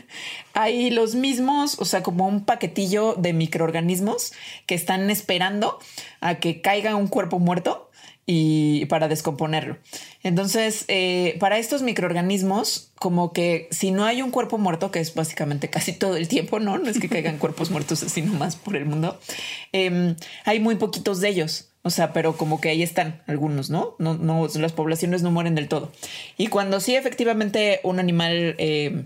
hay 0.53 0.91
los 0.91 1.15
mismos, 1.15 1.79
o 1.81 1.87
sea, 1.87 2.03
como 2.03 2.29
un 2.29 2.45
paquetillo 2.45 3.15
de 3.15 3.33
microorganismos 3.33 4.33
que 4.67 4.75
están 4.75 5.11
esperando 5.11 5.79
a 6.21 6.37
que 6.37 6.61
caiga 6.61 6.95
un 6.95 7.09
cuerpo 7.09 7.39
muerto 7.39 7.91
y 8.27 8.87
para 8.87 9.09
descomponerlo. 9.09 9.77
Entonces, 10.23 10.85
eh, 10.89 11.37
para 11.41 11.59
estos 11.59 11.83
microorganismos, 11.83 12.93
como 12.97 13.33
que 13.33 13.69
si 13.71 13.91
no 13.91 14.05
hay 14.05 14.23
un 14.23 14.31
cuerpo 14.31 14.57
muerto, 14.57 14.91
que 14.91 15.01
es 15.01 15.15
básicamente 15.15 15.69
casi 15.69 15.93
todo 15.93 16.17
el 16.17 16.29
tiempo, 16.29 16.61
no, 16.61 16.79
no 16.79 16.89
es 16.89 16.99
que 16.99 17.09
caigan 17.09 17.39
cuerpos 17.39 17.71
muertos 17.71 18.03
así 18.03 18.23
nomás 18.23 18.57
por 18.57 18.77
el 18.77 18.87
mundo, 18.87 19.21
em, 19.73 20.17
hay 20.45 20.61
muy 20.61 20.77
poquitos 20.77 21.21
de 21.21 21.29
ellos. 21.29 21.71
O 21.87 21.91
sea, 21.91 22.15
pero 22.15 22.39
como 22.39 22.63
que 22.63 22.71
ahí 22.71 22.83
están 22.83 23.23
algunos, 23.27 23.69
¿no? 23.69 23.95
No, 23.99 24.15
no, 24.15 24.49
las 24.55 24.73
poblaciones 24.73 25.21
no 25.21 25.31
mueren 25.31 25.55
del 25.55 25.69
todo. 25.69 25.93
Y 26.39 26.47
cuando 26.47 26.81
sí 26.81 26.97
efectivamente 26.97 27.81
un 27.83 27.99
animal 27.99 28.55
eh, 28.57 29.05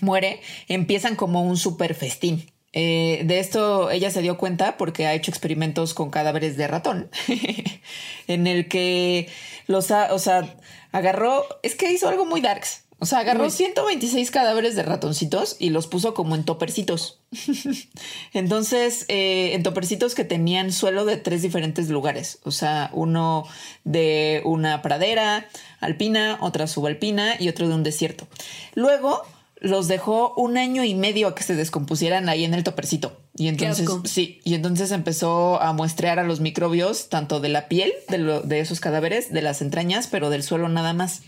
muere, 0.00 0.40
empiezan 0.66 1.14
como 1.14 1.44
un 1.44 1.56
super 1.56 1.94
festín. 1.94 2.50
Eh, 2.72 3.22
de 3.24 3.40
esto 3.40 3.90
ella 3.90 4.10
se 4.10 4.22
dio 4.22 4.38
cuenta 4.38 4.76
porque 4.76 5.06
ha 5.06 5.14
hecho 5.14 5.30
experimentos 5.30 5.92
con 5.92 6.10
cadáveres 6.10 6.56
de 6.56 6.68
ratón, 6.68 7.10
en 8.28 8.46
el 8.46 8.68
que 8.68 9.28
los, 9.66 9.90
ha, 9.90 10.14
o 10.14 10.18
sea, 10.18 10.56
agarró, 10.92 11.44
es 11.62 11.74
que 11.74 11.92
hizo 11.92 12.08
algo 12.08 12.24
muy 12.24 12.40
darks. 12.40 12.84
O 13.02 13.06
sea, 13.06 13.20
agarró 13.20 13.48
126 13.48 14.30
cadáveres 14.30 14.76
de 14.76 14.82
ratoncitos 14.82 15.56
y 15.58 15.70
los 15.70 15.86
puso 15.86 16.12
como 16.12 16.34
en 16.34 16.44
topercitos. 16.44 17.18
Entonces, 18.34 19.06
eh, 19.08 19.54
en 19.54 19.62
topercitos 19.62 20.14
que 20.14 20.24
tenían 20.24 20.70
suelo 20.70 21.06
de 21.06 21.16
tres 21.16 21.40
diferentes 21.40 21.88
lugares. 21.88 22.40
O 22.44 22.50
sea, 22.50 22.90
uno 22.92 23.46
de 23.84 24.42
una 24.44 24.82
pradera 24.82 25.48
alpina, 25.80 26.36
otra 26.42 26.66
subalpina 26.66 27.36
y 27.40 27.48
otro 27.48 27.68
de 27.68 27.74
un 27.74 27.84
desierto. 27.84 28.28
Luego 28.74 29.22
los 29.60 29.88
dejó 29.88 30.34
un 30.36 30.56
año 30.56 30.84
y 30.84 30.94
medio 30.94 31.28
a 31.28 31.34
que 31.34 31.42
se 31.42 31.54
descompusieran 31.54 32.28
ahí 32.28 32.44
en 32.44 32.54
el 32.54 32.64
topercito. 32.64 33.20
Y 33.36 33.48
entonces, 33.48 33.88
sí, 34.04 34.40
y 34.44 34.54
entonces 34.54 34.90
empezó 34.90 35.60
a 35.60 35.72
muestrear 35.72 36.18
a 36.18 36.24
los 36.24 36.40
microbios, 36.40 37.08
tanto 37.08 37.40
de 37.40 37.50
la 37.50 37.68
piel 37.68 37.92
de, 38.08 38.40
de, 38.44 38.60
esos 38.60 38.80
cadáveres, 38.80 39.32
de 39.32 39.42
las 39.42 39.62
entrañas, 39.62 40.08
pero 40.08 40.30
del 40.30 40.42
suelo 40.42 40.68
nada 40.68 40.94
más. 40.94 41.22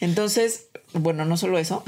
Entonces, 0.00 0.66
bueno, 0.94 1.24
no 1.24 1.36
solo 1.36 1.58
eso, 1.58 1.84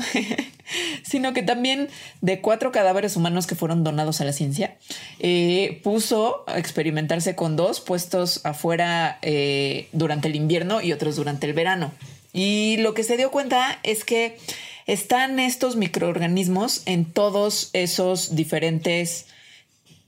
sino 1.02 1.32
que 1.32 1.42
también 1.42 1.88
de 2.20 2.40
cuatro 2.40 2.72
cadáveres 2.72 3.16
humanos 3.16 3.46
que 3.46 3.54
fueron 3.54 3.84
donados 3.84 4.20
a 4.20 4.24
la 4.24 4.32
ciencia, 4.32 4.76
eh, 5.18 5.80
puso 5.82 6.44
a 6.46 6.58
experimentarse 6.58 7.34
con 7.34 7.56
dos 7.56 7.80
puestos 7.80 8.44
afuera 8.44 9.18
eh, 9.22 9.88
durante 9.92 10.28
el 10.28 10.36
invierno 10.36 10.80
y 10.80 10.92
otros 10.92 11.16
durante 11.16 11.46
el 11.46 11.54
verano. 11.54 11.92
Y 12.32 12.76
lo 12.78 12.92
que 12.92 13.02
se 13.02 13.16
dio 13.16 13.30
cuenta 13.30 13.78
es 13.82 14.04
que 14.04 14.36
están 14.86 15.38
estos 15.40 15.76
microorganismos 15.76 16.82
en 16.86 17.04
todos 17.04 17.70
esos 17.72 18.36
diferentes 18.36 19.26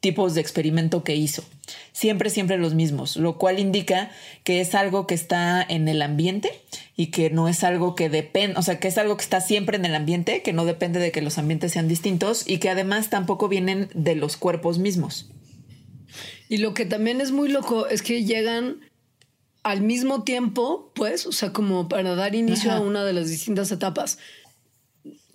tipos 0.01 0.35
de 0.35 0.41
experimento 0.41 1.03
que 1.03 1.17
hizo. 1.17 1.43
Siempre, 1.93 2.31
siempre 2.31 2.57
los 2.57 2.75
mismos, 2.75 3.17
lo 3.17 3.37
cual 3.37 3.59
indica 3.59 4.11
que 4.45 4.61
es 4.61 4.77
algo 4.77 5.09
que 5.09 5.15
está 5.15 5.61
en 5.69 5.89
el 5.89 6.01
ambiente 6.03 6.53
y 6.97 7.09
que 7.09 7.31
no 7.31 7.49
es 7.49 7.65
algo 7.65 7.97
que 7.97 8.09
depende, 8.09 8.57
o 8.59 8.63
sea, 8.63 8.79
que 8.79 8.87
es 8.87 8.97
algo 8.97 9.17
que 9.17 9.25
está 9.25 9.41
siempre 9.41 9.77
en 9.77 9.85
el 9.85 9.97
ambiente, 9.97 10.43
que 10.43 10.53
no 10.53 10.65
depende 10.65 11.01
de 11.01 11.11
que 11.11 11.21
los 11.21 11.37
ambientes 11.37 11.73
sean 11.73 11.89
distintos 11.89 12.49
y 12.49 12.59
que 12.59 12.71
además 12.71 13.11
tampoco 13.11 13.49
vienen 13.49 13.91
de 13.95 14.15
los 14.15 14.37
cuerpos 14.37 14.79
mismos. 14.79 15.29
Y 16.49 16.59
lo 16.59 16.73
que 16.73 16.87
también 16.87 17.21
es 17.21 17.33
muy 17.33 17.49
loco 17.49 17.89
es 17.89 18.03
que 18.03 18.25
llegan 18.25 18.81
al 19.65 19.83
mismo 19.83 20.23
tiempo, 20.23 20.93
pues, 20.95 21.27
o 21.27 21.33
sea, 21.33 21.53
como 21.53 21.89
para 21.89 22.15
dar 22.15 22.37
inicio 22.37 22.71
a 22.71 22.81
una 22.81 23.05
de 23.05 23.13
las 23.13 23.29
distintas 23.29 23.71
etapas 23.73 24.19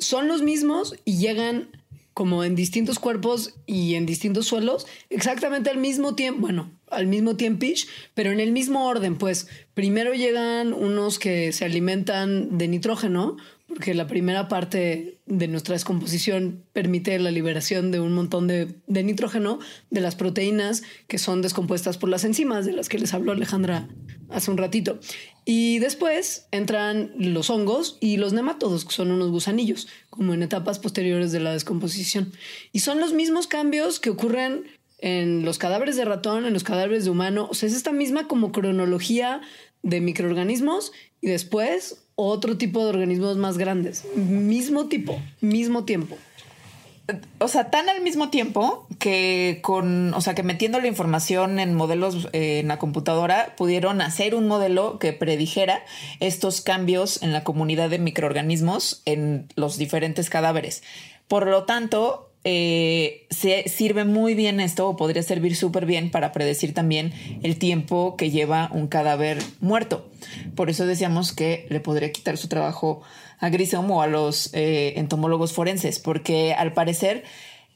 son 0.04 0.28
los 0.28 0.42
mismos 0.42 0.96
y 1.06 1.18
llegan 1.18 1.70
como 2.14 2.44
en 2.44 2.56
distintos 2.56 3.00
cuerpos 3.00 3.56
y 3.66 3.96
en 3.96 4.06
distintos 4.06 4.46
suelos, 4.46 4.86
exactamente 5.10 5.70
al 5.70 5.78
mismo 5.78 6.14
tiempo, 6.16 6.42
bueno, 6.42 6.72
al 6.92 7.08
mismo 7.08 7.36
tiempo, 7.36 7.66
pero 8.14 8.32
en 8.32 8.40
el 8.40 8.52
mismo 8.52 8.86
orden, 8.88 9.18
pues. 9.18 9.48
Primero 9.74 10.14
llegan 10.14 10.74
unos 10.74 11.18
que 11.18 11.52
se 11.52 11.66
alimentan 11.66 12.58
de 12.58 12.68
nitrógeno, 12.68 13.38
porque 13.74 13.94
la 13.94 14.08
primera 14.08 14.48
parte 14.48 15.20
de 15.26 15.48
nuestra 15.48 15.74
descomposición 15.74 16.64
permite 16.74 17.18
la 17.20 17.32
liberación 17.32 17.92
de 17.92 18.00
un 18.00 18.14
montón 18.14 18.48
de, 18.48 18.76
nitrógeno 18.88 19.60
de 19.90 20.02
las 20.02 20.16
proteínas 20.16 20.84
que 21.08 21.18
son 21.18 21.42
descompuestas 21.42 21.98
por 21.98 22.10
las 22.10 22.24
enzimas 22.24 22.66
de 22.66 22.74
las 22.74 22.90
que 22.90 23.00
les 23.00 23.14
habló 23.14 23.32
Alejandra 23.32 23.88
hace 24.30 24.52
un 24.52 24.58
ratito. 24.58 25.00
Y 25.46 25.80
después 25.80 26.48
entran 26.52 27.12
los 27.18 27.50
hongos 27.50 27.98
y 28.00 28.18
los 28.18 28.34
nematodos, 28.34 28.86
que 28.86 28.94
son 28.94 29.12
unos 29.12 29.32
gusanillos, 29.32 29.88
como 30.10 30.34
en 30.34 30.44
etapas 30.44 30.80
posteriores 30.80 31.32
de 31.32 31.40
la 31.40 31.54
descomposición. 31.54 32.32
Y 32.72 32.80
son 32.80 33.00
los 33.00 33.14
mismos 33.14 33.48
cambios 33.48 34.00
que 34.00 34.10
ocurren 34.10 34.64
en 35.00 35.44
los 35.44 35.58
cadáveres 35.58 35.98
de 35.98 36.06
ratón, 36.06 36.46
en 36.46 36.54
los 36.54 36.64
cadáveres 36.64 37.04
de 37.04 37.10
humano. 37.10 37.48
O 37.52 37.54
sea, 37.54 37.68
es 37.68 37.76
esta 37.76 37.92
misma 37.92 38.28
como 38.28 38.52
cronología 38.52 39.42
de 39.82 40.00
microorganismos 40.00 40.94
y 41.20 41.28
después 41.28 42.03
otro 42.16 42.58
tipo 42.58 42.84
de 42.84 42.90
organismos 42.90 43.38
más 43.38 43.58
grandes. 43.58 44.06
Mismo 44.16 44.88
tipo, 44.88 45.20
mismo 45.42 45.84
tiempo 45.86 46.18
o 47.40 47.48
sea, 47.50 47.70
tan 47.70 47.90
al 47.90 48.02
mismo 48.02 48.30
tiempo 48.30 48.88
que 48.98 49.60
con, 49.62 50.14
o 50.14 50.22
sea, 50.22 50.36
que 50.36 50.44
metiendo 50.44 50.80
la 50.80 50.88
información 50.88 51.60
en 51.60 51.74
modelos 51.74 52.30
eh, 52.32 52.60
en 52.60 52.70
la 52.70 52.80
computadora 52.80 53.56
pudieron 53.58 54.02
hacer 54.02 54.36
un 54.36 54.48
modelo 54.48 55.00
que 55.00 55.12
predijera 55.12 55.84
estos 56.22 56.62
cambios 56.62 57.22
en 57.22 57.34
la 57.34 57.44
comunidad 57.44 57.90
de 57.90 58.00
microorganismos 58.00 59.02
en 59.06 59.50
los 59.56 59.78
diferentes 59.78 60.30
cadáveres. 60.30 60.82
Por 61.28 61.48
lo 61.48 61.66
tanto, 61.66 62.33
eh, 62.46 63.26
se 63.30 63.70
sirve 63.70 64.04
muy 64.04 64.34
bien 64.34 64.60
esto 64.60 64.90
o 64.90 64.98
podría 64.98 65.24
servir 65.24 65.56
súper 65.56 65.86
bien 65.86 66.12
para 66.12 66.34
predecir 66.34 66.74
también 66.74 67.14
el 67.42 67.58
tiempo 67.58 68.18
que 68.18 68.32
lleva 68.32 68.70
un 68.74 68.88
cadáver 68.88 69.42
muerto. 69.62 70.06
Por 70.56 70.70
eso 70.70 70.86
decíamos 70.86 71.32
que 71.32 71.66
le 71.70 71.80
podría 71.80 72.12
quitar 72.12 72.38
su 72.38 72.50
trabajo 72.50 73.02
a 73.40 73.50
Grissom 73.50 73.90
o 73.92 74.02
a 74.02 74.08
los 74.08 74.54
eh, 74.54 74.94
entomólogos 74.98 75.54
forenses, 75.54 76.00
porque 76.00 76.54
al 76.54 76.74
parecer 76.74 77.24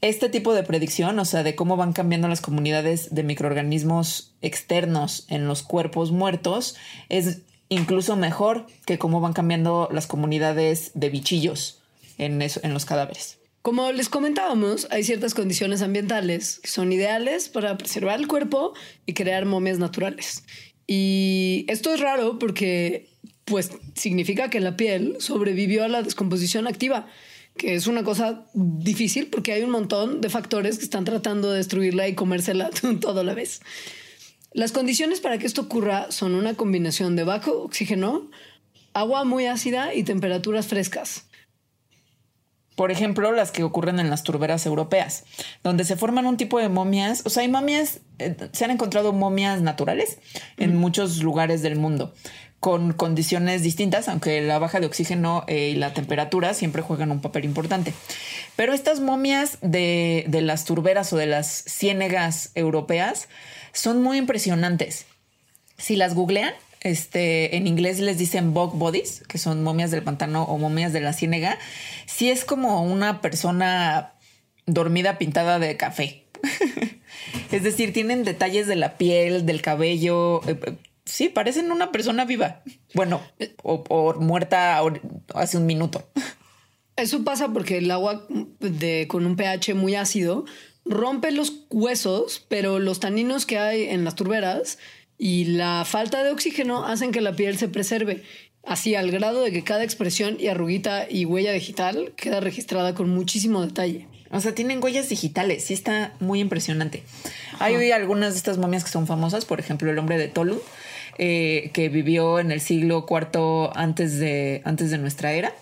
este 0.01 0.29
tipo 0.29 0.53
de 0.53 0.63
predicción, 0.63 1.17
o 1.17 1.25
sea, 1.25 1.43
de 1.43 1.55
cómo 1.55 1.75
van 1.77 1.93
cambiando 1.93 2.27
las 2.27 2.41
comunidades 2.41 3.13
de 3.15 3.23
microorganismos 3.23 4.33
externos 4.41 5.25
en 5.29 5.47
los 5.47 5.63
cuerpos 5.63 6.11
muertos, 6.11 6.75
es 7.09 7.41
incluso 7.69 8.15
mejor 8.15 8.67
que 8.85 8.99
cómo 8.99 9.21
van 9.21 9.33
cambiando 9.33 9.89
las 9.91 10.07
comunidades 10.07 10.91
de 10.93 11.09
bichillos 11.09 11.81
en, 12.17 12.41
en 12.41 12.73
los 12.73 12.85
cadáveres. 12.85 13.39
Como 13.61 13.91
les 13.91 14.09
comentábamos, 14.09 14.87
hay 14.91 15.03
ciertas 15.03 15.33
condiciones 15.33 15.81
ambientales 15.81 16.59
que 16.59 16.69
son 16.69 16.91
ideales 16.93 17.49
para 17.49 17.77
preservar 17.77 18.19
el 18.19 18.27
cuerpo 18.27 18.73
y 19.05 19.13
crear 19.13 19.45
momias 19.45 19.77
naturales. 19.79 20.43
Y 20.87 21.65
esto 21.67 21.93
es 21.93 21.99
raro 21.99 22.39
porque 22.39 23.09
pues 23.43 23.71
significa 23.95 24.49
que 24.49 24.59
la 24.59 24.75
piel 24.75 25.15
sobrevivió 25.19 25.83
a 25.83 25.87
la 25.87 26.01
descomposición 26.01 26.67
activa, 26.67 27.07
que 27.57 27.75
es 27.75 27.87
una 27.87 28.03
cosa 28.03 28.45
difícil 28.53 29.27
porque 29.27 29.53
hay 29.53 29.63
un 29.63 29.71
montón 29.71 30.21
de 30.21 30.29
factores 30.29 30.77
que 30.77 30.83
están 30.83 31.05
tratando 31.05 31.51
de 31.51 31.57
destruirla 31.57 32.07
y 32.07 32.15
comérsela 32.15 32.69
todo 33.01 33.21
a 33.21 33.23
la 33.23 33.33
vez. 33.33 33.61
Las 34.53 34.71
condiciones 34.71 35.19
para 35.19 35.37
que 35.37 35.45
esto 35.45 35.61
ocurra 35.61 36.11
son 36.11 36.35
una 36.35 36.55
combinación 36.55 37.15
de 37.15 37.23
bajo 37.23 37.61
oxígeno, 37.63 38.29
agua 38.93 39.23
muy 39.23 39.45
ácida 39.45 39.93
y 39.93 40.03
temperaturas 40.03 40.67
frescas. 40.67 41.26
Por 42.77 42.91
ejemplo, 42.91 43.31
las 43.31 43.49
que 43.49 43.63
ocurren 43.63 43.99
en 43.99 44.11
las 44.11 44.21
turberas 44.21 44.67
europeas, 44.67 45.23
donde 45.63 45.83
se 45.83 45.95
forman 45.95 46.27
un 46.27 46.37
tipo 46.37 46.59
de 46.59 46.69
momias. 46.69 47.23
O 47.25 47.31
sea, 47.31 47.41
hay 47.41 47.49
momias, 47.49 48.01
eh, 48.19 48.35
se 48.51 48.65
han 48.65 48.69
encontrado 48.69 49.13
momias 49.13 49.61
naturales 49.61 50.19
en 50.57 50.77
muchos 50.77 51.23
lugares 51.23 51.63
del 51.63 51.75
mundo 51.75 52.13
con 52.59 52.93
condiciones 52.93 53.63
distintas, 53.63 54.07
aunque 54.09 54.41
la 54.41 54.59
baja 54.59 54.79
de 54.79 54.85
oxígeno 54.85 55.43
eh, 55.47 55.71
y 55.73 55.75
la 55.75 55.95
temperatura 55.95 56.53
siempre 56.53 56.83
juegan 56.83 57.11
un 57.11 57.19
papel 57.19 57.45
importante. 57.45 57.93
Pero 58.55 58.73
estas 58.73 58.99
momias 58.99 59.57
de, 59.61 60.27
las 60.29 60.65
turberas 60.65 61.11
o 61.13 61.17
de 61.17 61.25
las 61.25 61.47
ciénegas 61.47 62.51
europeas 62.53 63.27
son 63.73 64.03
muy 64.03 64.17
impresionantes. 64.17 65.07
Si 65.79 65.95
las 65.95 66.13
googlean, 66.13 66.53
este, 66.81 67.55
en 67.55 67.67
inglés 67.67 67.99
les 67.99 68.17
dicen 68.17 68.53
bog 68.53 68.75
bodies, 68.77 69.23
que 69.27 69.37
son 69.37 69.63
momias 69.63 69.91
del 69.91 70.03
pantano 70.03 70.43
o 70.43 70.57
momias 70.57 70.93
de 70.93 71.01
la 71.01 71.13
ciénega, 71.13 71.57
si 72.05 72.29
es 72.29 72.45
como 72.45 72.83
una 72.83 73.21
persona 73.21 74.13
dormida 74.65 75.17
pintada 75.17 75.59
de 75.59 75.77
café, 75.77 76.25
es 77.51 77.63
decir, 77.63 77.93
tienen 77.93 78.23
detalles 78.23 78.67
de 78.67 78.75
la 78.75 78.97
piel, 78.97 79.45
del 79.45 79.61
cabello. 79.61 80.41
eh, 80.47 80.59
eh, 80.65 80.77
Sí, 81.07 81.29
parecen 81.29 81.71
una 81.71 81.91
persona 81.93 82.25
viva. 82.25 82.63
Bueno, 82.93 83.21
o, 83.63 84.13
muerta 84.19 84.81
hace 85.33 85.57
un 85.57 85.65
minuto. 85.65 86.05
Eso 86.97 87.23
pasa 87.23 87.47
porque 87.53 87.77
el 87.77 87.89
agua 87.91 88.27
de, 88.59 89.07
con 89.07 89.25
un 89.25 89.37
pH 89.37 89.73
muy 89.73 89.95
ácido 89.95 90.43
rompe 90.83 91.31
los 91.31 91.65
huesos, 91.69 92.45
pero 92.49 92.79
los 92.79 92.99
taninos 92.99 93.45
que 93.45 93.57
hay 93.57 93.83
en 93.83 94.03
las 94.03 94.15
turberas 94.15 94.79
y 95.17 95.45
la 95.45 95.83
falta 95.85 96.23
de 96.23 96.31
oxígeno 96.31 96.85
hacen 96.85 97.11
que 97.11 97.21
la 97.21 97.35
piel 97.35 97.57
se 97.57 97.67
preserve. 97.67 98.23
Así 98.63 98.95
al 98.95 99.11
grado 99.11 99.43
de 99.43 99.51
que 99.51 99.63
cada 99.63 99.83
expresión 99.83 100.37
y 100.39 100.47
arruguita 100.47 101.09
y 101.09 101.25
huella 101.25 101.53
digital 101.53 102.13
queda 102.17 102.41
registrada 102.41 102.93
con 102.93 103.09
muchísimo 103.09 103.65
detalle. 103.65 104.07
O 104.29 104.41
sea, 104.41 104.53
tienen 104.53 104.83
huellas 104.83 105.07
digitales. 105.07 105.63
Sí, 105.63 105.73
está 105.73 106.13
muy 106.19 106.41
impresionante. 106.41 107.03
Hay 107.59 107.91
algunas 107.91 108.33
de 108.33 108.37
estas 108.37 108.57
momias 108.57 108.83
que 108.83 108.89
son 108.89 109.07
famosas, 109.07 109.45
por 109.45 109.59
ejemplo, 109.59 109.89
el 109.89 109.97
hombre 109.97 110.17
de 110.17 110.27
Tolu, 110.27 110.61
eh, 111.17 111.71
que 111.73 111.87
vivió 111.87 112.39
en 112.39 112.51
el 112.51 112.59
siglo 112.59 113.05
IV 113.09 113.71
antes 113.73 114.19
de, 114.19 114.61
antes 114.65 114.91
de 114.91 114.97
nuestra 114.97 115.31
era. 115.31 115.53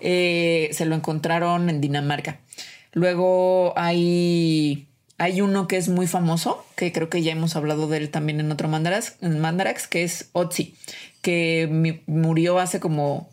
Eh, 0.00 0.70
se 0.72 0.86
lo 0.86 0.94
encontraron 0.94 1.68
en 1.68 1.80
Dinamarca. 1.82 2.40
Luego 2.92 3.74
hay, 3.76 4.86
hay 5.18 5.40
uno 5.40 5.66
que 5.66 5.76
es 5.76 5.88
muy 5.88 6.06
famoso, 6.06 6.64
que 6.76 6.92
creo 6.92 7.08
que 7.08 7.22
ya 7.22 7.32
hemos 7.32 7.56
hablado 7.56 7.88
de 7.88 7.98
él 7.98 8.10
también 8.10 8.40
en 8.40 8.52
otro 8.52 8.68
Mandarax, 8.68 9.16
en 9.22 9.40
que 9.88 10.04
es 10.04 10.28
Otzi, 10.32 10.74
que 11.22 12.02
murió 12.06 12.58
hace 12.58 12.80
como 12.80 13.28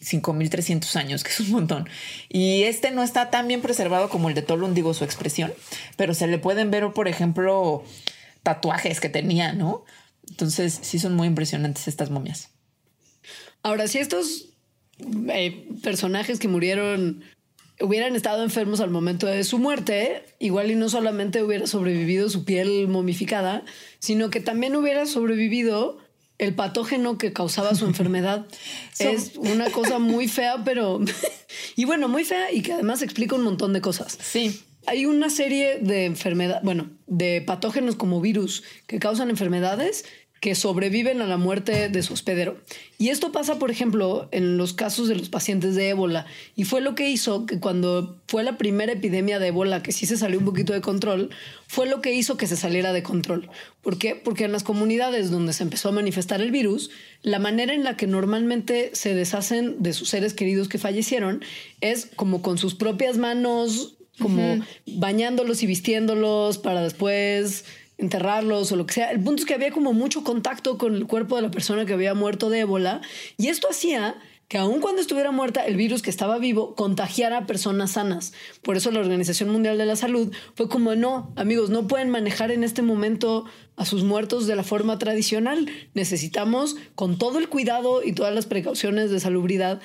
5300 0.00 0.96
años, 0.96 1.24
que 1.24 1.30
es 1.30 1.40
un 1.40 1.50
montón. 1.50 1.88
Y 2.28 2.62
este 2.62 2.90
no 2.90 3.02
está 3.02 3.30
tan 3.30 3.48
bien 3.48 3.60
preservado 3.60 4.08
como 4.08 4.28
el 4.28 4.34
de 4.34 4.42
Tolun, 4.42 4.74
digo 4.74 4.94
su 4.94 5.04
expresión, 5.04 5.52
pero 5.96 6.14
se 6.14 6.26
le 6.26 6.38
pueden 6.38 6.70
ver, 6.70 6.92
por 6.92 7.08
ejemplo, 7.08 7.84
tatuajes 8.42 9.00
que 9.00 9.08
tenía, 9.08 9.52
¿no? 9.52 9.84
Entonces, 10.28 10.78
sí 10.82 10.98
son 10.98 11.14
muy 11.14 11.28
impresionantes 11.28 11.86
estas 11.86 12.10
momias. 12.10 12.50
Ahora, 13.62 13.88
si 13.88 13.98
estos 13.98 14.48
eh, 15.28 15.68
personajes 15.82 16.38
que 16.38 16.48
murieron 16.48 17.22
hubieran 17.80 18.16
estado 18.16 18.42
enfermos 18.42 18.80
al 18.80 18.90
momento 18.90 19.26
de 19.26 19.44
su 19.44 19.58
muerte, 19.58 20.24
igual 20.38 20.70
y 20.70 20.74
no 20.74 20.88
solamente 20.88 21.42
hubiera 21.42 21.66
sobrevivido 21.66 22.28
su 22.28 22.44
piel 22.44 22.88
momificada, 22.88 23.64
sino 23.98 24.30
que 24.30 24.40
también 24.40 24.76
hubiera 24.76 25.06
sobrevivido 25.06 25.98
el 26.38 26.54
patógeno 26.54 27.18
que 27.18 27.32
causaba 27.32 27.74
su 27.74 27.86
enfermedad. 27.86 28.46
Es 28.98 29.32
una 29.36 29.70
cosa 29.70 29.98
muy 29.98 30.28
fea, 30.28 30.64
pero... 30.64 31.00
y 31.76 31.84
bueno, 31.84 32.08
muy 32.08 32.24
fea 32.24 32.52
y 32.52 32.62
que 32.62 32.72
además 32.72 33.02
explica 33.02 33.34
un 33.34 33.42
montón 33.42 33.72
de 33.72 33.80
cosas. 33.80 34.18
Sí. 34.20 34.62
Hay 34.86 35.04
una 35.04 35.30
serie 35.30 35.78
de 35.80 36.04
enfermedades, 36.04 36.62
bueno, 36.62 36.90
de 37.06 37.42
patógenos 37.42 37.96
como 37.96 38.20
virus 38.20 38.62
que 38.86 39.00
causan 39.00 39.30
enfermedades 39.30 40.04
que 40.46 40.54
sobreviven 40.54 41.22
a 41.22 41.26
la 41.26 41.38
muerte 41.38 41.88
de 41.88 42.02
su 42.04 42.12
hospedero. 42.12 42.56
Y 42.98 43.08
esto 43.08 43.32
pasa, 43.32 43.58
por 43.58 43.72
ejemplo, 43.72 44.28
en 44.30 44.58
los 44.58 44.74
casos 44.74 45.08
de 45.08 45.16
los 45.16 45.28
pacientes 45.28 45.74
de 45.74 45.88
ébola. 45.88 46.24
Y 46.54 46.62
fue 46.62 46.80
lo 46.80 46.94
que 46.94 47.10
hizo 47.10 47.46
que 47.46 47.58
cuando 47.58 48.20
fue 48.28 48.44
la 48.44 48.56
primera 48.56 48.92
epidemia 48.92 49.40
de 49.40 49.48
ébola, 49.48 49.82
que 49.82 49.90
sí 49.90 50.06
se 50.06 50.16
salió 50.16 50.38
un 50.38 50.44
poquito 50.44 50.72
de 50.72 50.80
control, 50.80 51.30
fue 51.66 51.88
lo 51.88 52.00
que 52.00 52.12
hizo 52.12 52.36
que 52.36 52.46
se 52.46 52.56
saliera 52.56 52.92
de 52.92 53.02
control. 53.02 53.50
¿Por 53.82 53.98
qué? 53.98 54.14
Porque 54.14 54.44
en 54.44 54.52
las 54.52 54.62
comunidades 54.62 55.32
donde 55.32 55.52
se 55.52 55.64
empezó 55.64 55.88
a 55.88 55.92
manifestar 55.92 56.40
el 56.40 56.52
virus, 56.52 56.90
la 57.22 57.40
manera 57.40 57.74
en 57.74 57.82
la 57.82 57.96
que 57.96 58.06
normalmente 58.06 58.90
se 58.92 59.16
deshacen 59.16 59.82
de 59.82 59.94
sus 59.94 60.10
seres 60.10 60.32
queridos 60.32 60.68
que 60.68 60.78
fallecieron 60.78 61.42
es 61.80 62.08
como 62.14 62.40
con 62.40 62.56
sus 62.56 62.76
propias 62.76 63.18
manos 63.18 63.94
como 64.20 64.64
bañándolos 64.86 65.62
y 65.62 65.66
vistiéndolos 65.66 66.56
para 66.56 66.82
después 66.82 67.64
enterrarlos 67.98 68.72
o 68.72 68.76
lo 68.76 68.86
que 68.86 68.94
sea. 68.94 69.10
El 69.10 69.22
punto 69.22 69.42
es 69.42 69.46
que 69.46 69.54
había 69.54 69.70
como 69.70 69.92
mucho 69.92 70.24
contacto 70.24 70.78
con 70.78 70.94
el 70.94 71.06
cuerpo 71.06 71.36
de 71.36 71.42
la 71.42 71.50
persona 71.50 71.86
que 71.86 71.92
había 71.92 72.14
muerto 72.14 72.50
de 72.50 72.60
ébola 72.60 73.00
y 73.36 73.48
esto 73.48 73.68
hacía 73.70 74.16
que 74.48 74.58
aun 74.58 74.80
cuando 74.80 75.00
estuviera 75.00 75.32
muerta, 75.32 75.66
el 75.66 75.76
virus 75.76 76.02
que 76.02 76.10
estaba 76.10 76.38
vivo 76.38 76.76
contagiara 76.76 77.38
a 77.38 77.46
personas 77.46 77.92
sanas. 77.92 78.32
Por 78.62 78.76
eso 78.76 78.92
la 78.92 79.00
Organización 79.00 79.50
Mundial 79.50 79.76
de 79.76 79.86
la 79.86 79.96
Salud 79.96 80.32
fue 80.54 80.68
como, 80.68 80.94
no, 80.94 81.32
amigos, 81.34 81.70
no 81.70 81.88
pueden 81.88 82.10
manejar 82.10 82.52
en 82.52 82.62
este 82.62 82.82
momento 82.82 83.44
a 83.74 83.84
sus 83.84 84.04
muertos 84.04 84.46
de 84.46 84.54
la 84.54 84.62
forma 84.62 84.98
tradicional. 84.98 85.68
Necesitamos, 85.94 86.76
con 86.94 87.18
todo 87.18 87.38
el 87.38 87.48
cuidado 87.48 88.04
y 88.04 88.12
todas 88.12 88.34
las 88.34 88.46
precauciones 88.46 89.10
de 89.10 89.18
salubridad, 89.18 89.80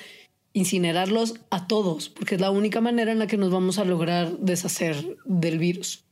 incinerarlos 0.52 1.34
a 1.50 1.66
todos, 1.66 2.08
porque 2.08 2.36
es 2.36 2.40
la 2.40 2.50
única 2.50 2.80
manera 2.80 3.10
en 3.10 3.18
la 3.18 3.26
que 3.26 3.38
nos 3.38 3.50
vamos 3.50 3.78
a 3.78 3.84
lograr 3.84 4.38
deshacer 4.38 5.16
del 5.24 5.58
virus. 5.58 6.04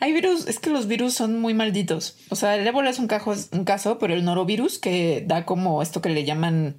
Hay 0.00 0.12
virus, 0.12 0.46
es 0.48 0.58
que 0.58 0.70
los 0.70 0.86
virus 0.88 1.14
son 1.14 1.38
muy 1.40 1.54
malditos. 1.54 2.16
O 2.30 2.36
sea, 2.36 2.56
el 2.56 2.66
ébola 2.66 2.90
es 2.90 2.98
un, 2.98 3.06
cajo, 3.06 3.34
un 3.52 3.64
caso, 3.64 3.98
pero 3.98 4.14
el 4.14 4.24
norovirus 4.24 4.78
que 4.78 5.22
da 5.26 5.44
como 5.44 5.82
esto 5.82 6.00
que 6.00 6.08
le 6.08 6.24
llaman 6.24 6.76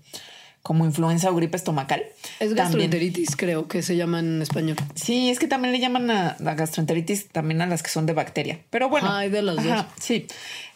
como 0.63 0.85
influenza 0.85 1.29
o 1.31 1.35
gripe 1.35 1.57
estomacal. 1.57 2.01
Es 2.39 2.49
también- 2.49 2.55
gastroenteritis, 2.55 3.35
creo 3.35 3.67
que 3.67 3.81
se 3.81 3.95
llama 3.95 4.19
en 4.19 4.41
español. 4.41 4.77
Sí, 4.93 5.29
es 5.31 5.39
que 5.39 5.47
también 5.47 5.71
le 5.71 5.79
llaman 5.79 6.11
a 6.11 6.35
la 6.39 6.53
gastroenteritis 6.53 7.29
también 7.29 7.61
a 7.61 7.65
las 7.65 7.81
que 7.81 7.89
son 7.89 8.05
de 8.05 8.13
bacteria. 8.13 8.59
Pero 8.69 8.87
bueno. 8.87 9.07
Ah, 9.09 9.19
hay 9.19 9.29
de 9.29 9.41
las 9.41 9.63
dos. 9.63 9.85
Sí. 9.99 10.27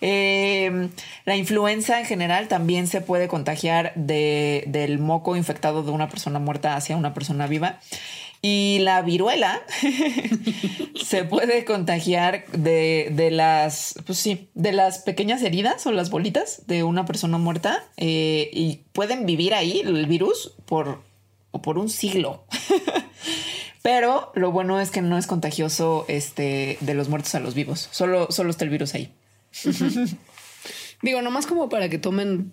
Eh, 0.01 0.89
la 1.25 1.35
influenza 1.35 1.99
en 1.99 2.05
general 2.05 2.47
también 2.47 2.87
se 2.87 3.01
puede 3.01 3.27
contagiar 3.27 3.93
de, 3.95 4.63
del 4.67 4.97
moco 4.99 5.35
infectado 5.35 5.83
de 5.83 5.91
una 5.91 6.09
persona 6.09 6.39
muerta 6.39 6.75
hacia 6.75 6.97
una 6.97 7.13
persona 7.13 7.45
viva. 7.47 7.79
Y 8.47 8.77
la 8.77 9.01
viruela 9.01 9.63
se 11.03 11.23
puede 11.23 11.65
contagiar 11.65 12.45
de, 12.51 13.09
de 13.11 13.31
las, 13.31 13.95
pues 14.05 14.19
sí, 14.19 14.49
de 14.53 14.71
las 14.71 14.99
pequeñas 14.99 15.41
heridas 15.41 15.87
o 15.87 15.91
las 15.91 16.11
bolitas 16.11 16.61
de 16.67 16.83
una 16.83 17.05
persona 17.05 17.39
muerta 17.39 17.83
eh, 17.97 18.51
y 18.53 18.81
pueden 18.91 19.25
vivir 19.25 19.55
ahí 19.55 19.79
el 19.79 20.05
virus 20.05 20.53
por, 20.67 21.01
por 21.63 21.79
un 21.79 21.89
siglo. 21.89 22.43
Pero 23.81 24.31
lo 24.35 24.51
bueno 24.51 24.79
es 24.79 24.91
que 24.91 25.01
no 25.01 25.17
es 25.17 25.25
contagioso 25.25 26.05
este, 26.07 26.77
de 26.81 26.93
los 26.93 27.09
muertos 27.09 27.33
a 27.33 27.39
los 27.39 27.55
vivos. 27.55 27.89
Solo, 27.89 28.27
solo 28.29 28.51
está 28.51 28.63
el 28.63 28.69
virus 28.69 28.93
ahí. 28.93 29.11
Digo, 31.01 31.23
nomás 31.23 31.47
como 31.47 31.67
para 31.67 31.89
que 31.89 31.97
tomen, 31.97 32.51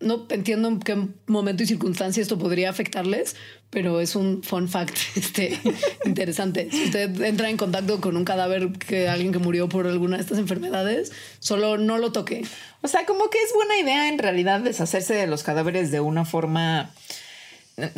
no 0.00 0.26
entiendo 0.30 0.68
en 0.68 0.80
qué 0.80 0.96
momento 1.26 1.62
y 1.62 1.66
circunstancia 1.66 2.20
esto 2.22 2.38
podría 2.38 2.68
afectarles, 2.70 3.36
pero 3.70 4.00
es 4.00 4.14
un 4.16 4.42
fun 4.42 4.68
fact 4.68 4.96
este, 5.16 5.58
interesante. 6.04 6.68
Si 6.70 6.84
usted 6.84 7.20
entra 7.22 7.48
en 7.50 7.56
contacto 7.56 8.00
con 8.00 8.16
un 8.16 8.24
cadáver 8.24 8.72
que 8.72 9.08
alguien 9.08 9.32
que 9.32 9.38
murió 9.38 9.68
por 9.68 9.86
alguna 9.86 10.16
de 10.16 10.22
estas 10.22 10.38
enfermedades, 10.38 11.12
solo 11.38 11.78
no 11.78 11.98
lo 11.98 12.12
toque. 12.12 12.44
O 12.82 12.88
sea, 12.88 13.06
como 13.06 13.30
que 13.30 13.38
es 13.42 13.52
buena 13.54 13.78
idea 13.78 14.08
en 14.08 14.18
realidad 14.18 14.60
deshacerse 14.60 15.14
de 15.14 15.26
los 15.26 15.42
cadáveres 15.42 15.90
de 15.90 16.00
una 16.00 16.24
forma 16.24 16.90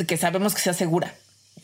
que 0.07 0.17
sabemos 0.17 0.55
que 0.55 0.61
sea 0.61 0.73
segura. 0.73 1.13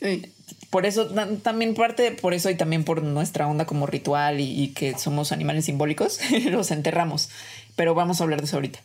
Eh, 0.00 0.30
Por 0.70 0.86
eso 0.86 1.06
ta- 1.06 1.28
también 1.42 1.74
parte, 1.74 2.10
por 2.12 2.34
eso 2.34 2.50
y 2.50 2.56
también 2.56 2.84
por 2.84 3.02
nuestra 3.02 3.46
onda 3.48 3.64
como 3.64 3.86
ritual 3.86 4.40
y, 4.40 4.62
y 4.62 4.68
que 4.68 4.98
somos 4.98 5.32
animales 5.32 5.64
simbólicos, 5.64 6.18
los 6.50 6.70
enterramos. 6.70 7.30
Pero 7.76 7.94
vamos 7.94 8.20
a 8.20 8.24
hablar 8.24 8.40
de 8.40 8.46
eso 8.46 8.56
ahorita. 8.56 8.80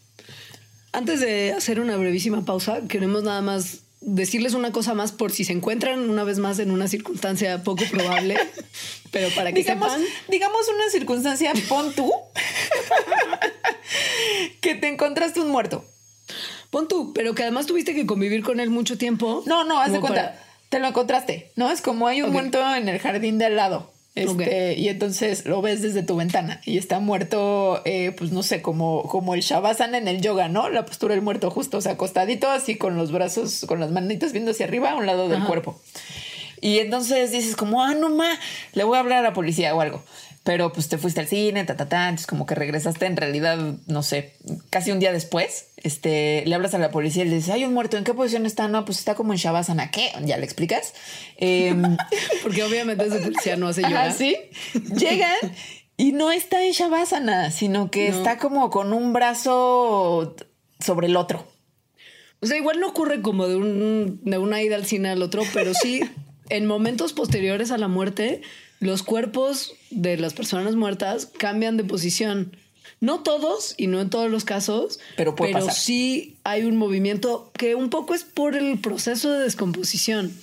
Antes 0.91 1.19
de 1.21 1.53
hacer 1.53 1.79
una 1.79 1.97
brevísima 1.97 2.43
pausa, 2.45 2.81
queremos 2.87 3.23
nada 3.23 3.41
más 3.41 3.81
decirles 4.01 4.53
una 4.53 4.71
cosa 4.71 4.93
más 4.93 5.11
por 5.11 5.31
si 5.31 5.43
se 5.43 5.51
encuentran 5.53 6.09
una 6.09 6.23
vez 6.23 6.39
más 6.39 6.57
en 6.59 6.71
una 6.71 6.87
circunstancia 6.87 7.63
poco 7.63 7.83
probable, 7.91 8.37
pero 9.11 9.29
para 9.35 9.51
que 9.51 9.59
digamos, 9.59 9.91
sepan. 9.91 10.05
digamos 10.29 10.67
una 10.73 10.89
circunstancia, 10.89 11.53
pon 11.67 11.93
tú 11.93 12.11
que 14.61 14.75
te 14.75 14.87
encontraste 14.87 15.39
un 15.41 15.49
muerto. 15.49 15.85
Pon 16.69 16.87
tú, 16.87 17.13
pero 17.13 17.33
que 17.33 17.43
además 17.43 17.65
tuviste 17.65 17.95
que 17.95 18.05
convivir 18.05 18.43
con 18.43 18.59
él 18.59 18.69
mucho 18.69 18.97
tiempo. 18.97 19.43
No, 19.45 19.63
no, 19.63 19.79
haz 19.79 19.91
de 19.91 19.99
cuenta. 19.99 20.21
para- 20.33 20.43
Te 20.69 20.79
lo 20.79 20.87
encontraste, 20.87 21.51
¿no? 21.55 21.71
Es 21.71 21.81
como 21.81 22.07
hay 22.07 22.21
un 22.21 22.31
muerto 22.31 22.59
en 22.75 22.87
el 22.89 22.99
jardín 22.99 23.37
de 23.39 23.45
al 23.45 23.55
lado. 23.55 23.91
Este, 24.15 24.77
Y 24.77 24.89
entonces 24.89 25.45
lo 25.45 25.61
ves 25.61 25.81
desde 25.81 26.03
tu 26.03 26.15
ventana 26.15 26.59
y 26.65 26.77
está 26.77 26.99
muerto, 26.99 27.81
eh, 27.85 28.13
pues 28.17 28.31
no 28.31 28.43
sé, 28.43 28.61
como, 28.61 29.03
como 29.03 29.33
el 29.33 29.41
Shavasana 29.41 29.97
en 29.97 30.07
el 30.07 30.19
yoga, 30.21 30.49
¿no? 30.49 30.67
La 30.69 30.85
postura 30.85 31.13
del 31.15 31.23
muerto 31.23 31.49
justo, 31.51 31.77
o 31.77 31.81
sea, 31.81 31.93
acostadito 31.93 32.49
así 32.49 32.75
con 32.75 32.97
los 32.97 33.11
brazos, 33.11 33.65
con 33.67 33.79
las 33.79 33.91
manitas 33.91 34.33
viendo 34.33 34.51
hacia 34.51 34.65
arriba 34.65 34.91
a 34.91 34.95
un 34.95 35.05
lado 35.05 35.29
del 35.29 35.37
Ajá. 35.37 35.47
cuerpo. 35.47 35.79
Y 36.61 36.79
entonces 36.79 37.31
dices 37.31 37.55
como, 37.55 37.81
ah, 37.81 37.93
no 37.93 38.09
ma, 38.09 38.37
le 38.73 38.83
voy 38.83 38.97
a 38.97 38.99
hablar 38.99 39.19
a 39.19 39.21
la 39.21 39.33
policía 39.33 39.73
o 39.73 39.79
algo. 39.79 40.03
Pero 40.43 40.71
pues 40.71 40.87
te 40.87 40.97
fuiste 40.97 41.19
al 41.19 41.27
cine, 41.27 41.65
ta, 41.65 41.75
ta, 41.75 41.89
ta, 41.89 42.05
entonces 42.07 42.25
como 42.25 42.45
que 42.45 42.55
regresaste 42.55 43.05
en 43.05 43.17
realidad, 43.17 43.57
no 43.87 44.01
sé, 44.03 44.33
casi 44.69 44.91
un 44.91 44.99
día 44.99 45.11
después, 45.11 45.67
este, 45.77 46.43
le 46.45 46.55
hablas 46.55 46.73
a 46.73 46.79
la 46.79 46.91
policía 46.91 47.23
y 47.25 47.29
le 47.29 47.35
dices, 47.35 47.51
hay 47.53 47.65
un 47.65 47.73
muerto, 47.73 47.97
¿en 47.97 48.05
qué 48.05 48.13
posición 48.13 48.45
está? 48.45 48.67
No, 48.69 48.85
pues 48.85 48.99
está 48.99 49.15
como 49.15 49.33
en 49.33 49.37
Shavasana, 49.37 49.91
¿qué? 49.91 50.11
Ya 50.23 50.37
le 50.37 50.45
explicas. 50.45 50.93
Em, 51.37 51.97
Porque 52.41 52.63
obviamente 52.63 53.05
ese 53.05 53.19
policía 53.19 53.57
no 53.57 53.67
hace 53.67 53.85
Ajá, 53.85 54.07
yoga. 54.07 54.11
sí. 54.13 54.35
Llegan 54.97 55.35
y 55.97 56.13
no 56.13 56.31
está 56.31 56.63
en 56.65 56.71
Shavasana, 56.71 57.51
sino 57.51 57.91
que 57.91 58.09
No. 58.09 58.17
está 58.17 58.37
como 58.37 58.69
con 58.69 58.93
un 58.93 59.11
brazo 59.11 60.35
sobre 60.79 61.07
el 61.07 61.17
otro. 61.17 61.45
O 62.39 62.45
sea, 62.45 62.55
igual 62.57 62.79
no 62.79 62.87
ocurre 62.87 63.21
como 63.21 63.45
de, 63.47 63.57
un, 63.57 64.21
de 64.23 64.37
una 64.37 64.61
ida 64.63 64.77
al 64.77 64.85
cine 64.85 65.09
al 65.09 65.21
otro, 65.21 65.43
pero 65.53 65.73
sí 65.73 65.99
en 66.49 66.65
momentos 66.65 67.11
posteriores 67.11 67.71
a 67.71 67.77
la 67.77 67.89
muerte 67.89 68.41
los 68.79 69.03
cuerpos 69.03 69.73
de 69.89 70.17
las 70.17 70.33
personas 70.33 70.75
muertas 70.75 71.25
cambian 71.25 71.77
de 71.77 71.83
posición. 71.83 72.55
No 73.01 73.21
todos 73.21 73.75
y 73.77 73.87
no 73.87 74.01
en 74.01 74.09
todos 74.09 74.29
los 74.29 74.43
casos, 74.43 74.99
Pero 75.15 75.35
puede 75.35 75.53
pasar. 75.53 75.73
sí 75.73 76.37
hay 76.43 76.63
un 76.63 76.75
movimiento 76.75 77.51
que 77.57 77.75
un 77.75 77.89
poco 77.89 78.13
es 78.13 78.23
por 78.23 78.55
el 78.55 78.79
proceso 78.79 79.31
de 79.31 79.39
descomposición. 79.39 80.33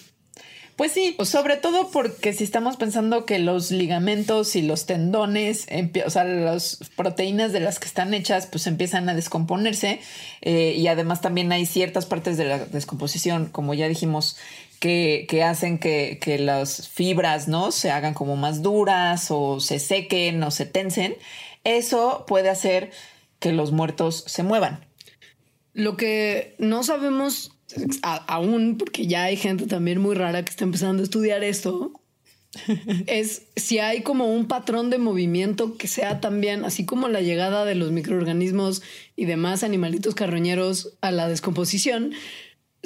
Pues 0.77 0.93
sí, 0.93 1.17
sobre 1.25 1.57
todo 1.57 1.91
porque 1.91 2.35
si 2.35 2.45
estamos 2.45 2.77
pensando 2.77 3.25
que 3.25 3.39
los 3.39 3.71
ligamentos 3.71 4.57
y 4.57 4.63
los 4.63 4.85
tendones, 4.85 5.67
o 6.05 6.11
sea, 6.11 6.25
las 6.25 6.81
proteínas 6.95 7.55
de 7.55 7.61
las 7.61 7.79
que 7.79 7.87
están 7.87 8.13
hechas, 8.13 8.47
pues 8.47 8.67
empiezan 8.67 9.09
a 9.09 9.15
descomponerse 9.15 10.01
eh, 10.43 10.75
y 10.77 10.87
además 10.89 11.23
también 11.23 11.51
hay 11.51 11.65
ciertas 11.65 12.05
partes 12.05 12.37
de 12.37 12.45
la 12.45 12.59
descomposición, 12.59 13.47
como 13.47 13.73
ya 13.73 13.89
dijimos, 13.89 14.37
que, 14.81 15.27
que 15.29 15.43
hacen 15.43 15.79
que, 15.79 16.19
que 16.21 16.39
las 16.39 16.89
fibras, 16.89 17.49
¿no? 17.49 17.73
Se 17.73 17.91
hagan 17.91 18.15
como 18.15 18.37
más 18.37 18.63
duras 18.63 19.27
o 19.31 19.61
se 19.61 19.79
sequen 19.79 20.43
o 20.43 20.51
se 20.51 20.67
tensen. 20.67 21.17
Eso 21.65 22.25
puede 22.27 22.49
hacer 22.49 22.91
que 23.39 23.53
los 23.53 23.73
muertos 23.73 24.25
se 24.27 24.43
muevan. 24.43 24.87
Lo 25.73 25.97
que 25.97 26.55
no 26.59 26.83
sabemos 26.83 27.53
a- 28.03 28.25
aún, 28.33 28.77
porque 28.79 29.07
ya 29.07 29.25
hay 29.25 29.37
gente 29.37 29.67
también 29.67 30.01
muy 30.01 30.15
rara 30.15 30.45
que 30.45 30.51
está 30.51 30.65
empezando 30.65 31.03
a 31.03 31.05
estudiar 31.05 31.43
esto, 31.45 31.93
es 33.07 33.43
si 33.57 33.79
hay 33.81 34.03
como 34.03 34.33
un 34.33 34.47
patrón 34.49 34.89
de 34.89 34.99
movimiento 34.99 35.77
que 35.77 35.89
sea 35.89 36.21
también, 36.21 36.65
así 36.65 36.87
como 36.87 37.09
la 37.09 37.21
llegada 37.21 37.65
de 37.65 37.75
los 37.75 37.91
microorganismos 37.93 38.83
y 39.15 39.27
demás 39.27 39.63
animalitos 39.63 40.15
carroñeros 40.15 40.95
a 41.03 41.11
la 41.11 41.29
descomposición, 41.29 42.13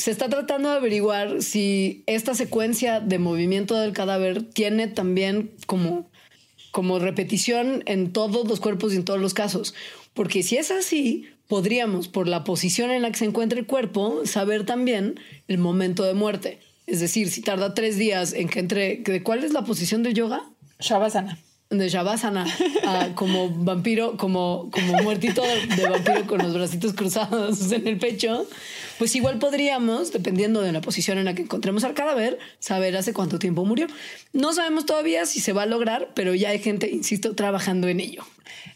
se 0.00 0.10
está 0.10 0.30
tratando 0.30 0.70
de 0.70 0.76
averiguar 0.76 1.42
si 1.42 2.04
esta 2.06 2.34
secuencia 2.34 3.00
de 3.00 3.18
movimiento 3.18 3.78
del 3.78 3.92
cadáver 3.92 4.42
tiene 4.42 4.88
también 4.88 5.50
como, 5.66 6.08
como 6.70 6.98
repetición 6.98 7.82
en 7.84 8.10
todos 8.10 8.48
los 8.48 8.60
cuerpos 8.60 8.94
y 8.94 8.96
en 8.96 9.04
todos 9.04 9.20
los 9.20 9.34
casos. 9.34 9.74
Porque 10.14 10.42
si 10.42 10.56
es 10.56 10.70
así, 10.70 11.26
podríamos, 11.48 12.08
por 12.08 12.28
la 12.28 12.44
posición 12.44 12.90
en 12.90 13.02
la 13.02 13.10
que 13.10 13.18
se 13.18 13.26
encuentra 13.26 13.58
el 13.58 13.66
cuerpo, 13.66 14.22
saber 14.24 14.64
también 14.64 15.20
el 15.48 15.58
momento 15.58 16.02
de 16.04 16.14
muerte. 16.14 16.60
Es 16.86 17.00
decir, 17.00 17.28
si 17.28 17.42
tarda 17.42 17.74
tres 17.74 17.98
días 17.98 18.32
en 18.32 18.48
que 18.48 18.60
entre... 18.60 18.96
¿de 18.96 19.22
¿Cuál 19.22 19.44
es 19.44 19.52
la 19.52 19.64
posición 19.64 20.02
del 20.02 20.14
yoga? 20.14 20.48
Shavasana. 20.78 21.38
De 21.70 21.88
Shavasana 21.88 22.46
a 22.84 23.14
como 23.14 23.48
vampiro, 23.48 24.16
como, 24.16 24.68
como 24.72 25.02
muertito 25.04 25.40
de 25.42 25.88
vampiro 25.88 26.26
con 26.26 26.38
los 26.38 26.52
bracitos 26.52 26.94
cruzados 26.94 27.70
en 27.70 27.86
el 27.86 27.96
pecho, 27.96 28.44
pues 28.98 29.14
igual 29.14 29.38
podríamos, 29.38 30.12
dependiendo 30.12 30.62
de 30.62 30.72
la 30.72 30.80
posición 30.80 31.18
en 31.18 31.26
la 31.26 31.34
que 31.34 31.42
encontremos 31.42 31.84
al 31.84 31.94
cadáver, 31.94 32.40
saber 32.58 32.96
hace 32.96 33.12
cuánto 33.12 33.38
tiempo 33.38 33.64
murió. 33.64 33.86
No 34.32 34.52
sabemos 34.52 34.84
todavía 34.84 35.26
si 35.26 35.38
se 35.38 35.52
va 35.52 35.62
a 35.62 35.66
lograr, 35.66 36.08
pero 36.14 36.34
ya 36.34 36.48
hay 36.48 36.58
gente, 36.58 36.90
insisto, 36.90 37.36
trabajando 37.36 37.86
en 37.86 38.00
ello. 38.00 38.24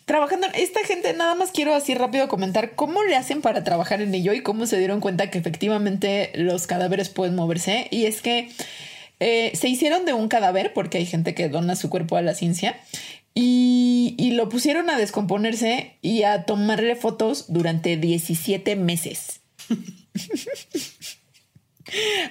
Trabajando, 0.04 0.46
esta 0.54 0.84
gente, 0.84 1.12
nada 1.14 1.34
más 1.34 1.50
quiero 1.50 1.74
así 1.74 1.94
rápido 1.94 2.28
comentar 2.28 2.76
cómo 2.76 3.02
le 3.02 3.16
hacen 3.16 3.42
para 3.42 3.64
trabajar 3.64 4.02
en 4.02 4.14
ello 4.14 4.34
y 4.34 4.42
cómo 4.42 4.66
se 4.66 4.78
dieron 4.78 5.00
cuenta 5.00 5.30
que 5.30 5.38
efectivamente 5.38 6.30
los 6.36 6.68
cadáveres 6.68 7.08
pueden 7.08 7.34
moverse. 7.34 7.88
Y 7.90 8.06
es 8.06 8.22
que 8.22 8.50
eh, 9.26 9.52
se 9.54 9.68
hicieron 9.68 10.04
de 10.04 10.12
un 10.12 10.28
cadáver, 10.28 10.74
porque 10.74 10.98
hay 10.98 11.06
gente 11.06 11.34
que 11.34 11.48
dona 11.48 11.76
su 11.76 11.88
cuerpo 11.88 12.18
a 12.18 12.22
la 12.22 12.34
ciencia, 12.34 12.78
y, 13.32 14.14
y 14.18 14.32
lo 14.32 14.50
pusieron 14.50 14.90
a 14.90 14.98
descomponerse 14.98 15.96
y 16.02 16.24
a 16.24 16.44
tomarle 16.44 16.94
fotos 16.94 17.46
durante 17.48 17.96
17 17.96 18.76
meses. 18.76 19.40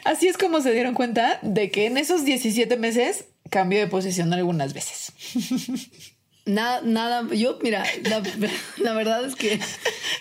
Así 0.06 0.28
es 0.28 0.38
como 0.38 0.62
se 0.62 0.72
dieron 0.72 0.94
cuenta 0.94 1.40
de 1.42 1.72
que 1.72 1.88
en 1.88 1.98
esos 1.98 2.26
17 2.26 2.78
meses 2.78 3.26
cambió 3.50 3.80
de 3.80 3.88
posición 3.88 4.32
algunas 4.32 4.76
veces. 4.76 5.14
Nada, 6.46 6.82
nada, 6.84 7.26
yo, 7.34 7.58
mira, 7.62 7.86
la, 8.04 8.22
la 8.78 8.94
verdad 8.94 9.24
es 9.26 9.36
que 9.36 9.60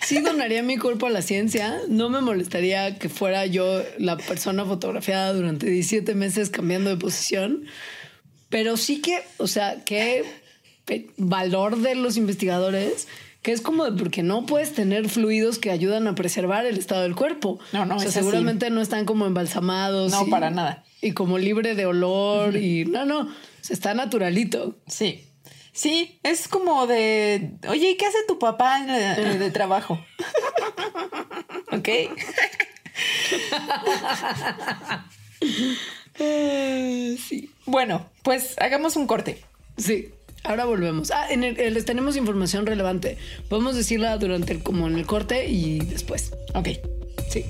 sí 0.05 0.21
donaría 0.21 0.63
mi 0.63 0.77
cuerpo 0.77 1.07
a 1.07 1.09
la 1.09 1.21
ciencia. 1.21 1.81
No 1.89 2.09
me 2.09 2.21
molestaría 2.21 2.97
que 2.97 3.09
fuera 3.09 3.45
yo 3.45 3.81
la 3.97 4.15
persona 4.17 4.63
fotografiada 4.65 5.33
durante 5.33 5.65
17 5.69 6.15
meses 6.15 6.49
cambiando 6.49 6.89
de 6.89 6.97
posición. 6.97 7.65
Pero 8.49 8.77
sí 8.77 9.01
que, 9.01 9.21
o 9.37 9.47
sea, 9.47 9.83
qué 9.83 10.23
valor 11.17 11.77
de 11.79 11.95
los 11.95 12.17
investigadores, 12.17 13.07
que 13.41 13.51
es 13.51 13.59
como 13.61 13.83
de 13.83 13.91
porque 13.91 14.23
no 14.23 14.45
puedes 14.45 14.73
tener 14.73 15.09
fluidos 15.09 15.59
que 15.59 15.71
ayudan 15.71 16.07
a 16.07 16.15
preservar 16.15 16.65
el 16.65 16.77
estado 16.77 17.01
del 17.01 17.15
cuerpo. 17.15 17.59
No, 17.73 17.85
no, 17.85 17.95
o 17.95 17.99
sea, 17.99 18.07
es 18.09 18.15
así. 18.15 18.19
seguramente 18.23 18.69
no 18.69 18.81
están 18.81 19.05
como 19.05 19.25
embalsamados. 19.25 20.11
No, 20.11 20.25
y- 20.25 20.29
para 20.29 20.49
nada. 20.51 20.85
Y 21.01 21.11
como 21.11 21.37
libre 21.37 21.75
de 21.75 21.85
olor 21.85 22.55
y 22.55 22.85
no, 22.85 23.03
no, 23.05 23.27
se 23.59 23.73
está 23.73 23.93
naturalito. 23.93 24.77
Sí. 24.87 25.25
Sí, 25.73 26.19
es 26.23 26.47
como 26.47 26.85
de, 26.87 27.51
oye, 27.67 27.89
¿y 27.91 27.97
qué 27.97 28.05
hace 28.05 28.19
tu 28.27 28.37
papá 28.39 28.77
en 28.79 28.89
el- 28.91 29.39
de 29.39 29.49
trabajo? 29.51 29.99
ok. 31.71 31.89
sí. 36.17 37.49
Bueno, 37.65 38.05
pues 38.23 38.55
hagamos 38.59 38.95
un 38.95 39.07
corte. 39.07 39.41
Sí, 39.77 40.09
ahora 40.43 40.65
volvemos. 40.65 41.11
Ah, 41.11 41.27
en 41.31 41.43
el- 41.43 41.73
les 41.73 41.85
tenemos 41.85 42.15
información 42.15 42.65
relevante. 42.65 43.17
Podemos 43.49 43.75
decirla 43.75 44.17
durante 44.17 44.53
el, 44.53 44.63
como 44.63 44.87
en 44.87 44.95
el 44.95 45.05
corte 45.05 45.47
y 45.47 45.79
después. 45.79 46.33
Ok. 46.53 46.69
Sí. 47.29 47.45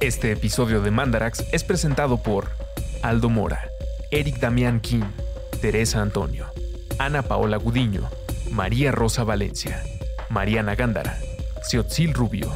Este 0.00 0.30
episodio 0.32 0.80
de 0.80 0.90
Mandarax 0.92 1.44
es 1.52 1.64
presentado 1.64 2.22
por 2.22 2.50
Aldo 3.02 3.28
Mora, 3.28 3.68
Eric 4.12 4.38
Damián 4.38 4.80
King, 4.80 5.02
Teresa 5.60 6.00
Antonio, 6.00 6.46
Ana 6.98 7.22
Paola 7.22 7.58
Gudiño, 7.58 8.10
María 8.50 8.90
Rosa 8.90 9.22
Valencia, 9.22 9.84
Mariana 10.30 10.74
Gándara, 10.74 11.20
Xiotzil 11.62 12.12
Rubio, 12.12 12.50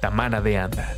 Tamara 0.00 0.40
de 0.40 0.58
Anda, 0.58 0.94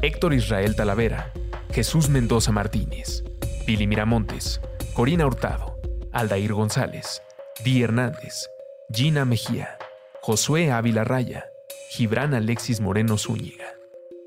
Héctor 0.00 0.32
Israel 0.32 0.76
Talavera, 0.76 1.32
Jesús 1.72 2.08
Mendoza 2.08 2.52
Martínez, 2.52 3.24
Pili 3.66 3.88
Miramontes, 3.88 4.60
Corina 4.94 5.26
Hurtado, 5.26 5.76
Aldair 6.12 6.52
González, 6.52 7.20
Di 7.64 7.82
Hernández, 7.82 8.46
Gina 8.92 9.24
Mejía, 9.24 9.76
Josué 10.22 10.70
Ávila 10.70 11.02
Raya, 11.02 11.46
Gibran 11.90 12.32
Alexis 12.32 12.80
Moreno 12.80 13.18
Zúñiga, 13.18 13.74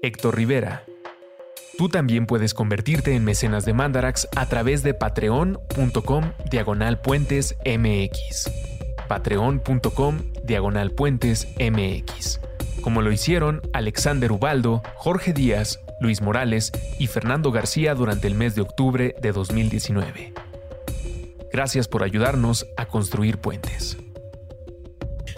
Héctor 0.02 0.36
Rivera, 0.36 0.84
Tú 1.80 1.88
también 1.88 2.26
puedes 2.26 2.54
convertirte 2.54 3.16
en 3.16 3.24
mecenas 3.24 3.64
de 3.64 3.72
Mandarax 3.72 4.28
a 4.36 4.48
través 4.48 4.84
de 4.84 4.94
patreon.com 4.94 6.34
diagonal 6.52 7.00
puentes 7.00 7.56
mx. 7.66 8.52
Patreon.com 9.08 10.18
diagonal 10.44 10.92
puentes 10.92 11.48
mx. 11.58 12.42
Como 12.82 13.02
lo 13.02 13.14
hicieron 13.14 13.62
Alexander 13.72 14.30
Ubaldo, 14.34 14.84
Jorge 14.96 15.32
Díaz, 15.32 15.80
Luis 16.02 16.22
Morales 16.22 16.74
y 17.00 17.08
Fernando 17.08 17.50
García 17.50 17.96
durante 17.96 18.28
el 18.28 18.36
mes 18.36 18.56
de 18.56 18.62
octubre 18.62 19.16
de 19.22 19.32
2019. 19.32 20.34
Gracias 21.54 21.88
por 21.88 22.04
ayudarnos 22.04 22.68
a 22.76 22.88
construir 22.88 23.38
puentes. 23.38 23.98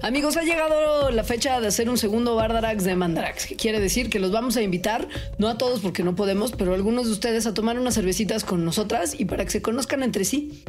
Amigos, 0.04 0.36
ha 0.36 0.42
llegado 0.42 1.12
la 1.12 1.24
fecha 1.24 1.62
de 1.62 1.68
hacer 1.68 1.88
un 1.88 1.98
segundo 1.98 2.36
Bardarax 2.36 2.84
de 2.84 2.96
Mandarax, 2.96 3.46
que 3.46 3.56
quiere 3.56 3.80
decir 3.80 4.10
que 4.10 4.20
los 4.20 4.32
vamos 4.32 4.58
a 4.58 4.64
invitar, 4.64 5.08
no 5.38 5.48
a 5.48 5.60
todos 5.60 5.82
porque 5.82 6.04
no 6.04 6.16
podemos, 6.16 6.54
pero 6.54 6.72
a 6.72 6.76
algunos 6.76 7.06
de 7.06 7.12
ustedes 7.12 7.46
a 7.46 7.54
tomar 7.54 7.78
unas 7.78 7.94
cervecitas 7.94 8.44
con 8.44 8.66
nosotras 8.66 9.14
y 9.20 9.26
para 9.26 9.46
que 9.46 9.52
se 9.52 9.62
conozcan 9.62 10.02
entre 10.02 10.26
sí. 10.26 10.64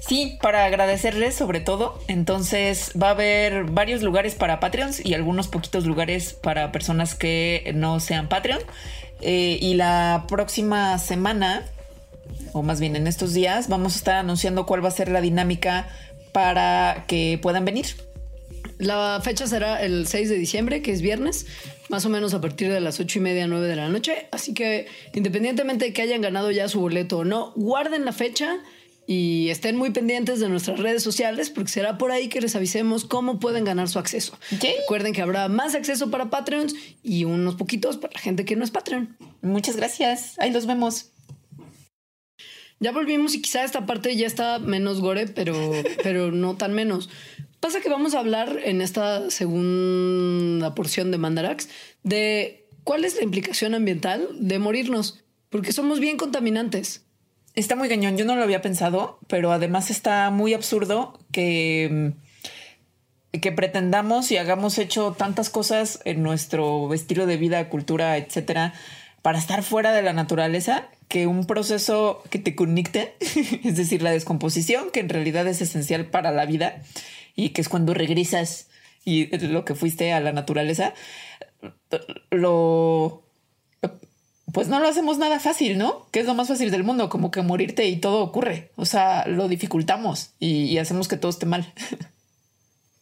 Sí, 0.00 0.38
para 0.40 0.64
agradecerles 0.64 1.34
sobre 1.34 1.60
todo. 1.60 2.00
Entonces 2.08 2.92
va 3.00 3.08
a 3.08 3.10
haber 3.10 3.64
varios 3.64 4.02
lugares 4.02 4.34
para 4.34 4.58
Patreons 4.58 5.04
y 5.04 5.12
algunos 5.12 5.48
poquitos 5.48 5.84
lugares 5.84 6.32
para 6.32 6.72
personas 6.72 7.14
que 7.14 7.70
no 7.74 8.00
sean 8.00 8.30
Patreon. 8.30 8.60
Eh, 9.20 9.58
y 9.60 9.74
la 9.74 10.24
próxima 10.28 10.96
semana, 10.96 11.66
o 12.54 12.62
más 12.62 12.80
bien 12.80 12.96
en 12.96 13.06
estos 13.06 13.34
días, 13.34 13.68
vamos 13.68 13.96
a 13.96 13.98
estar 13.98 14.14
anunciando 14.14 14.64
cuál 14.64 14.82
va 14.82 14.88
a 14.88 14.92
ser 14.92 15.10
la 15.10 15.20
dinámica 15.20 15.88
para 16.32 17.04
que 17.06 17.38
puedan 17.42 17.66
venir. 17.66 18.07
La 18.78 19.20
fecha 19.22 19.46
será 19.46 19.82
el 19.82 20.06
6 20.06 20.28
de 20.28 20.36
diciembre, 20.36 20.82
que 20.82 20.92
es 20.92 21.02
viernes, 21.02 21.46
más 21.88 22.04
o 22.06 22.08
menos 22.08 22.32
a 22.32 22.40
partir 22.40 22.72
de 22.72 22.80
las 22.80 23.00
8 23.00 23.18
y 23.18 23.22
media, 23.22 23.46
9 23.48 23.66
de 23.66 23.76
la 23.76 23.88
noche. 23.88 24.28
Así 24.30 24.54
que 24.54 24.86
independientemente 25.14 25.86
de 25.86 25.92
que 25.92 26.02
hayan 26.02 26.20
ganado 26.20 26.50
ya 26.52 26.68
su 26.68 26.80
boleto 26.80 27.18
o 27.18 27.24
no, 27.24 27.52
guarden 27.56 28.04
la 28.04 28.12
fecha 28.12 28.60
y 29.06 29.48
estén 29.48 29.74
muy 29.74 29.90
pendientes 29.90 30.38
de 30.38 30.48
nuestras 30.48 30.78
redes 30.78 31.02
sociales 31.02 31.50
porque 31.50 31.70
será 31.70 31.98
por 31.98 32.12
ahí 32.12 32.28
que 32.28 32.40
les 32.40 32.54
avisemos 32.54 33.04
cómo 33.04 33.40
pueden 33.40 33.64
ganar 33.64 33.88
su 33.88 33.98
acceso. 33.98 34.38
Recuerden 34.50 35.12
que 35.12 35.22
habrá 35.22 35.48
más 35.48 35.74
acceso 35.74 36.10
para 36.10 36.30
Patreons 36.30 36.74
y 37.02 37.24
unos 37.24 37.56
poquitos 37.56 37.96
para 37.96 38.12
la 38.12 38.20
gente 38.20 38.44
que 38.44 38.54
no 38.54 38.64
es 38.64 38.70
Patreon. 38.70 39.16
Muchas 39.40 39.76
gracias. 39.76 40.38
Ahí 40.38 40.52
los 40.52 40.66
vemos. 40.66 41.10
Ya 42.80 42.92
volvimos 42.92 43.34
y 43.34 43.42
quizá 43.42 43.64
esta 43.64 43.86
parte 43.86 44.14
ya 44.14 44.26
está 44.26 44.60
menos 44.60 45.00
gore, 45.00 45.26
pero, 45.26 45.72
pero 46.04 46.30
no 46.30 46.56
tan 46.56 46.74
menos. 46.74 47.08
Pasa 47.60 47.80
que 47.80 47.88
vamos 47.88 48.14
a 48.14 48.20
hablar 48.20 48.60
en 48.64 48.80
esta 48.80 49.30
segunda 49.30 50.74
porción 50.74 51.10
de 51.10 51.18
Mandarax 51.18 51.68
de 52.04 52.68
cuál 52.84 53.04
es 53.04 53.16
la 53.16 53.24
implicación 53.24 53.74
ambiental 53.74 54.28
de 54.34 54.58
morirnos, 54.60 55.24
porque 55.50 55.72
somos 55.72 55.98
bien 55.98 56.16
contaminantes. 56.16 57.04
Está 57.54 57.74
muy 57.74 57.88
cañón, 57.88 58.16
yo 58.16 58.24
no 58.24 58.36
lo 58.36 58.44
había 58.44 58.62
pensado, 58.62 59.18
pero 59.26 59.50
además 59.50 59.90
está 59.90 60.30
muy 60.30 60.54
absurdo 60.54 61.18
que, 61.32 62.12
que 63.32 63.50
pretendamos 63.50 64.30
y 64.30 64.36
hagamos 64.36 64.78
hecho 64.78 65.16
tantas 65.18 65.50
cosas 65.50 66.00
en 66.04 66.22
nuestro 66.22 66.94
estilo 66.94 67.26
de 67.26 67.38
vida, 67.38 67.68
cultura, 67.68 68.16
etcétera, 68.16 68.72
para 69.22 69.38
estar 69.38 69.64
fuera 69.64 69.92
de 69.92 70.02
la 70.02 70.12
naturaleza, 70.12 70.88
que 71.08 71.26
un 71.26 71.44
proceso 71.44 72.22
que 72.30 72.38
te 72.38 72.54
conecte, 72.54 73.16
es 73.64 73.76
decir, 73.76 74.00
la 74.00 74.12
descomposición, 74.12 74.92
que 74.92 75.00
en 75.00 75.08
realidad 75.08 75.48
es 75.48 75.60
esencial 75.60 76.06
para 76.06 76.30
la 76.30 76.46
vida 76.46 76.82
y 77.38 77.50
que 77.50 77.60
es 77.60 77.68
cuando 77.68 77.94
regresas 77.94 78.66
y 79.04 79.26
lo 79.46 79.64
que 79.64 79.76
fuiste 79.76 80.12
a 80.12 80.18
la 80.20 80.32
naturaleza, 80.32 80.92
lo 82.30 83.22
pues 84.52 84.66
no 84.66 84.80
lo 84.80 84.88
hacemos 84.88 85.18
nada 85.18 85.38
fácil, 85.38 85.78
¿no? 85.78 86.08
Que 86.10 86.18
es 86.20 86.26
lo 86.26 86.34
más 86.34 86.48
fácil 86.48 86.72
del 86.72 86.82
mundo, 86.82 87.08
como 87.08 87.30
que 87.30 87.42
morirte 87.42 87.86
y 87.86 87.96
todo 87.96 88.22
ocurre. 88.22 88.72
O 88.74 88.86
sea, 88.86 89.28
lo 89.28 89.46
dificultamos 89.46 90.30
y, 90.40 90.78
hacemos 90.78 91.06
que 91.06 91.16
todo 91.16 91.30
esté 91.30 91.46
mal. 91.46 91.72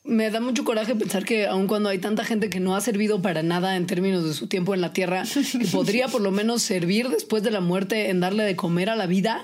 Me 0.05 0.30
da 0.30 0.41
mucho 0.41 0.64
coraje 0.64 0.95
pensar 0.95 1.24
que 1.24 1.47
aun 1.47 1.66
cuando 1.66 1.89
hay 1.89 1.99
tanta 1.99 2.24
gente 2.24 2.51
que 2.51 2.61
no 2.61 2.76
ha 2.76 2.80
servido 2.82 3.22
para 3.22 3.43
nada 3.43 3.76
en 3.76 3.87
términos 3.87 4.24
de 4.24 4.34
su 4.34 4.49
tiempo 4.49 4.74
en 4.74 4.82
la 4.82 4.93
tierra, 4.93 5.24
podría 5.72 6.09
por 6.09 6.20
lo 6.20 6.30
menos 6.30 6.62
servir 6.62 7.09
después 7.09 7.43
de 7.43 7.51
la 7.51 7.61
muerte 7.61 8.11
en 8.11 8.20
darle 8.20 8.45
de 8.45 8.55
comer 8.55 8.91
a 8.91 8.97
la 8.97 9.07
vida, 9.07 9.43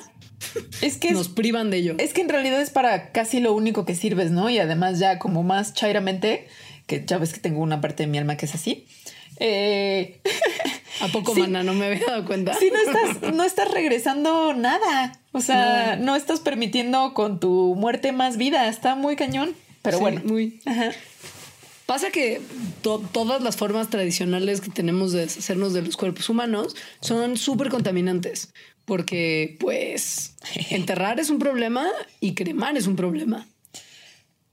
es 0.81 0.99
que 0.99 1.13
nos 1.13 1.29
privan 1.29 1.71
de 1.71 1.79
ello. 1.79 1.95
Es 1.99 2.13
que 2.13 2.21
en 2.21 2.29
realidad 2.29 2.61
es 2.61 2.71
para 2.71 3.13
casi 3.13 3.41
lo 3.41 3.53
único 3.53 3.85
que 3.85 3.95
sirves, 3.95 4.31
¿no? 4.31 4.51
Y 4.51 4.59
además 4.59 4.99
ya 4.99 5.19
como 5.19 5.43
más 5.43 5.75
chairamente, 5.75 6.49
que 6.87 7.05
ya 7.07 7.19
ves 7.19 7.33
que 7.33 7.41
tengo 7.41 7.61
una 7.61 7.81
parte 7.81 8.05
de 8.05 8.07
mi 8.09 8.19
alma 8.19 8.37
que 8.37 8.47
es 8.47 8.55
así. 8.55 8.87
Eh, 9.39 10.21
¿A 11.01 11.09
poco, 11.09 11.35
mana? 11.35 11.63
No 11.63 11.75
me 11.75 11.87
había 11.87 12.07
dado 12.07 12.25
cuenta. 12.25 12.55
Sí, 12.55 12.71
no 12.73 12.79
estás, 12.79 13.35
no 13.35 13.45
estás 13.45 13.71
regresando 13.71 14.55
nada. 14.55 15.19
O 15.33 15.41
sea, 15.41 15.97
no. 15.97 16.15
estás 16.15 16.41
permitiendo 16.41 17.15
con 17.15 17.41
tu 17.41 17.75
muerte 17.75 18.13
más 18.13 18.37
vida. 18.37 18.69
Está 18.69 18.95
muy 18.95 19.17
cañón. 19.17 19.55
Pero 19.83 19.99
bueno. 19.99 20.21
Muy. 20.25 20.61
Pasa 21.87 22.11
que 22.11 22.41
todas 22.81 23.43
las 23.43 23.57
formas 23.57 23.91
tradicionales 23.91 24.61
que 24.61 24.71
tenemos 24.71 25.13
de 25.13 25.23
deshacernos 25.23 25.73
de 25.73 25.83
los 25.83 25.97
cuerpos 25.97 26.29
humanos 26.29 26.77
son 27.01 27.37
súper 27.37 27.69
contaminantes. 27.69 28.53
Porque, 28.85 29.57
pues, 29.61 30.37
enterrar 30.71 31.21
es 31.21 31.31
un 31.31 31.39
problema 31.39 31.87
y 32.21 32.35
cremar 32.35 32.77
es 32.77 32.87
un 32.87 32.97
problema. 32.97 33.49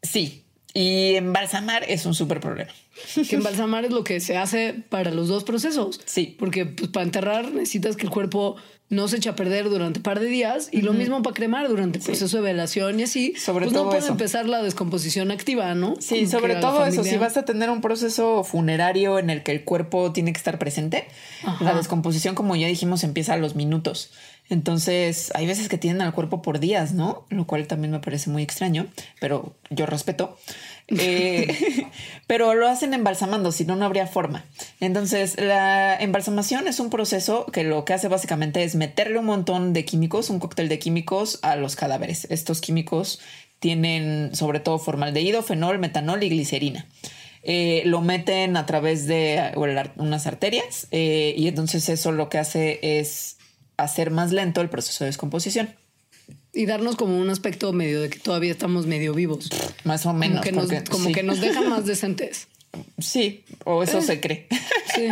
Sí. 0.01 0.43
Y 0.73 1.15
embalsamar 1.15 1.83
es 1.87 2.05
un 2.05 2.13
súper 2.13 2.39
problema. 2.39 2.71
Que 3.15 3.35
embalsamar 3.35 3.85
es 3.85 3.91
lo 3.91 4.03
que 4.03 4.19
se 4.19 4.37
hace 4.37 4.73
para 4.89 5.11
los 5.11 5.27
dos 5.27 5.43
procesos. 5.43 5.99
Sí. 6.05 6.35
Porque 6.37 6.65
pues, 6.65 6.89
para 6.89 7.05
enterrar 7.05 7.51
necesitas 7.51 7.95
que 7.95 8.03
el 8.03 8.11
cuerpo 8.11 8.55
no 8.89 9.07
se 9.07 9.17
eche 9.17 9.29
a 9.29 9.35
perder 9.35 9.69
durante 9.69 9.99
un 9.99 10.03
par 10.03 10.19
de 10.19 10.25
días 10.25 10.69
y 10.71 10.81
lo 10.81 10.93
mismo 10.93 11.21
para 11.21 11.35
cremar 11.35 11.67
durante 11.69 11.99
el 11.99 12.03
proceso 12.03 12.37
de 12.37 12.43
velación 12.43 12.99
y 12.99 13.03
así. 13.03 13.33
Sobre 13.35 13.65
pues 13.65 13.73
todo 13.73 13.85
no 13.85 13.91
puede 13.91 14.07
empezar 14.07 14.47
la 14.47 14.63
descomposición 14.63 15.29
activa, 15.29 15.75
¿no? 15.75 15.95
Sí, 15.99 16.25
sobre 16.25 16.55
todo 16.55 16.85
eso. 16.85 17.03
Si 17.03 17.17
vas 17.17 17.37
a 17.37 17.45
tener 17.45 17.69
un 17.69 17.81
proceso 17.81 18.43
funerario 18.43 19.19
en 19.19 19.29
el 19.29 19.43
que 19.43 19.51
el 19.51 19.63
cuerpo 19.63 20.11
tiene 20.11 20.33
que 20.33 20.37
estar 20.37 20.57
presente, 20.57 21.07
la 21.59 21.75
descomposición, 21.75 22.33
como 22.33 22.55
ya 22.55 22.67
dijimos, 22.67 23.03
empieza 23.03 23.33
a 23.33 23.37
los 23.37 23.55
minutos. 23.55 24.11
Entonces, 24.49 25.31
hay 25.35 25.45
veces 25.45 25.69
que 25.69 25.77
tienen 25.77 26.01
al 26.01 26.11
cuerpo 26.11 26.41
por 26.41 26.59
días, 26.59 26.93
¿no? 26.93 27.25
Lo 27.29 27.45
cual 27.45 27.67
también 27.67 27.91
me 27.91 27.99
parece 27.99 28.31
muy 28.31 28.41
extraño, 28.41 28.87
pero 29.19 29.53
yo 29.69 29.85
respeto. 29.85 30.37
Eh, 30.91 31.87
pero 32.27 32.53
lo 32.55 32.67
hacen 32.67 32.93
embalsamando, 32.93 33.51
si 33.51 33.65
no, 33.65 33.75
no 33.75 33.85
habría 33.85 34.07
forma. 34.07 34.45
Entonces, 34.79 35.39
la 35.39 35.95
embalsamación 35.95 36.67
es 36.67 36.79
un 36.79 36.89
proceso 36.89 37.45
que 37.47 37.63
lo 37.63 37.85
que 37.85 37.93
hace 37.93 38.07
básicamente 38.07 38.63
es 38.63 38.75
meterle 38.75 39.19
un 39.19 39.25
montón 39.25 39.73
de 39.73 39.85
químicos, 39.85 40.29
un 40.29 40.39
cóctel 40.39 40.69
de 40.69 40.79
químicos 40.79 41.39
a 41.41 41.55
los 41.55 41.75
cadáveres. 41.75 42.27
Estos 42.29 42.61
químicos 42.61 43.19
tienen 43.59 44.35
sobre 44.35 44.59
todo 44.59 44.79
formaldehído, 44.79 45.43
fenol, 45.43 45.79
metanol 45.79 46.23
y 46.23 46.29
glicerina. 46.29 46.87
Eh, 47.41 47.83
lo 47.85 48.01
meten 48.01 48.57
a 48.57 48.65
través 48.65 49.07
de 49.07 49.53
unas 49.95 50.27
arterias 50.27 50.87
eh, 50.91 51.33
y 51.37 51.47
entonces 51.47 51.87
eso 51.87 52.11
lo 52.11 52.27
que 52.27 52.37
hace 52.37 52.79
es 52.81 53.37
hacer 53.77 54.11
más 54.11 54.33
lento 54.33 54.61
el 54.61 54.69
proceso 54.69 55.03
de 55.03 55.09
descomposición. 55.09 55.75
Y 56.53 56.65
darnos 56.65 56.95
como 56.95 57.17
un 57.17 57.29
aspecto 57.29 57.71
medio 57.73 58.01
de 58.01 58.09
que 58.09 58.19
todavía 58.19 58.51
estamos 58.51 58.87
medio 58.87 59.13
vivos. 59.13 59.49
Más 59.83 60.05
o 60.05 60.13
menos. 60.13 60.43
Como 60.89 61.11
que, 61.11 61.23
nos, 61.23 61.39
dejan 61.39 61.69
más 61.69 61.85
decentes. 61.85 62.47
Sí, 62.99 63.43
o 63.65 63.81
eso 63.81 63.97
eh, 63.97 64.01
se 64.03 64.21
cree. 64.21 64.47
Sí. 64.95 65.07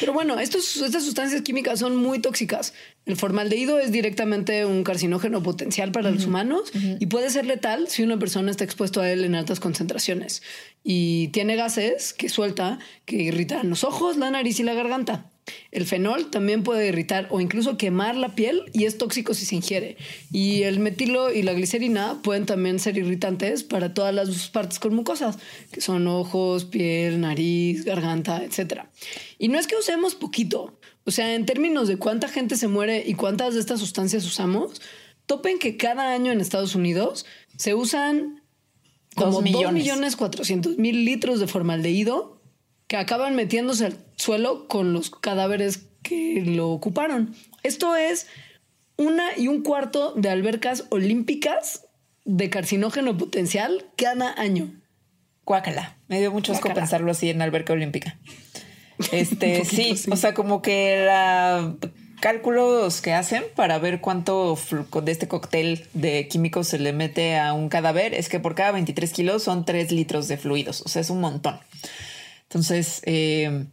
Pero 0.00 0.12
bueno, 0.12 0.40
estos, 0.40 0.76
estas 0.78 1.04
sustancias 1.04 1.42
químicas 1.42 1.78
son 1.78 1.96
muy 1.96 2.18
tóxicas. 2.18 2.74
El 3.04 3.16
formaldehído 3.16 3.78
es 3.78 3.92
directamente 3.92 4.66
un 4.66 4.82
carcinógeno 4.82 5.42
potencial 5.42 5.92
para 5.92 6.10
los 6.10 6.26
humanos 6.26 6.72
y 6.74 7.06
puede 7.06 7.30
ser 7.30 7.46
letal 7.46 7.86
si 7.88 8.02
una 8.02 8.18
persona 8.18 8.50
está 8.50 8.64
expuesto 8.64 9.00
a 9.00 9.10
él 9.10 9.24
en 9.24 9.36
altas 9.36 9.60
concentraciones. 9.60 10.42
Y 10.82 11.28
tiene 11.28 11.54
gases 11.54 12.12
que 12.12 12.28
suelta 12.28 12.80
que 13.04 13.16
irritan 13.16 13.70
los 13.70 13.84
ojos, 13.84 14.16
la 14.16 14.30
nariz 14.30 14.58
y 14.58 14.64
la 14.64 14.74
garganta. 14.74 15.30
El 15.70 15.86
fenol 15.86 16.30
también 16.30 16.62
puede 16.62 16.88
irritar 16.88 17.28
o 17.30 17.40
incluso 17.40 17.76
quemar 17.76 18.16
la 18.16 18.34
piel 18.34 18.64
y 18.72 18.84
es 18.84 18.98
tóxico 18.98 19.34
si 19.34 19.46
se 19.46 19.54
ingiere. 19.54 19.96
Y 20.32 20.62
el 20.62 20.80
metilo 20.80 21.32
y 21.32 21.42
la 21.42 21.52
glicerina 21.52 22.20
pueden 22.22 22.46
también 22.46 22.78
ser 22.78 22.96
irritantes 22.98 23.62
para 23.62 23.94
todas 23.94 24.14
las 24.14 24.48
partes 24.48 24.78
con 24.78 24.94
mucosas, 24.94 25.38
que 25.70 25.80
son 25.80 26.06
ojos, 26.08 26.64
piel, 26.64 27.20
nariz, 27.20 27.84
garganta, 27.84 28.42
etc. 28.42 28.82
Y 29.38 29.48
no 29.48 29.58
es 29.58 29.66
que 29.66 29.76
usemos 29.76 30.14
poquito, 30.14 30.78
o 31.04 31.10
sea, 31.10 31.34
en 31.34 31.46
términos 31.46 31.88
de 31.88 31.98
cuánta 31.98 32.28
gente 32.28 32.56
se 32.56 32.68
muere 32.68 33.04
y 33.06 33.14
cuántas 33.14 33.54
de 33.54 33.60
estas 33.60 33.80
sustancias 33.80 34.24
usamos, 34.24 34.80
topen 35.26 35.58
que 35.58 35.76
cada 35.76 36.12
año 36.12 36.32
en 36.32 36.40
Estados 36.40 36.74
Unidos 36.74 37.26
se 37.56 37.74
usan 37.74 38.42
como 39.14 39.40
2 39.42 39.72
millones 39.72 40.16
400 40.16 40.78
mil 40.78 41.04
litros 41.04 41.40
de 41.40 41.46
formaldehído 41.46 42.35
que 42.86 42.96
acaban 42.96 43.34
metiéndose 43.34 43.86
al 43.86 43.98
suelo 44.16 44.68
con 44.68 44.92
los 44.92 45.10
cadáveres 45.10 45.86
que 46.02 46.42
lo 46.44 46.70
ocuparon. 46.70 47.34
Esto 47.62 47.96
es 47.96 48.28
una 48.96 49.36
y 49.36 49.48
un 49.48 49.62
cuarto 49.62 50.12
de 50.14 50.30
albercas 50.30 50.84
olímpicas 50.90 51.86
de 52.24 52.50
carcinógeno 52.50 53.16
potencial 53.16 53.86
cada 53.96 54.32
año. 54.38 54.72
Cuácala. 55.44 55.96
Me 56.08 56.18
dio 56.20 56.32
mucho 56.32 56.52
asco 56.52 56.72
pensarlo 56.74 57.10
así 57.10 57.30
en 57.30 57.42
alberca 57.42 57.72
olímpica. 57.72 58.18
Este, 59.12 59.66
sí, 59.66 59.94
o 60.10 60.16
sea, 60.16 60.32
como 60.32 60.62
que 60.62 61.04
la 61.04 61.76
cálculos 62.20 63.02
que 63.02 63.12
hacen 63.12 63.44
para 63.54 63.78
ver 63.78 64.00
cuánto 64.00 64.58
de 65.02 65.12
este 65.12 65.28
cóctel 65.28 65.86
de 65.92 66.28
químicos 66.28 66.68
se 66.68 66.78
le 66.78 66.94
mete 66.94 67.38
a 67.38 67.52
un 67.52 67.68
cadáver 67.68 68.14
es 68.14 68.30
que 68.30 68.40
por 68.40 68.54
cada 68.54 68.72
23 68.72 69.12
kilos 69.12 69.42
son 69.42 69.66
3 69.66 69.92
litros 69.92 70.28
de 70.28 70.38
fluidos. 70.38 70.82
O 70.82 70.88
sea, 70.88 71.02
es 71.02 71.10
un 71.10 71.20
montón. 71.20 71.58
Entonces, 72.48 73.02
eh, 73.04 73.66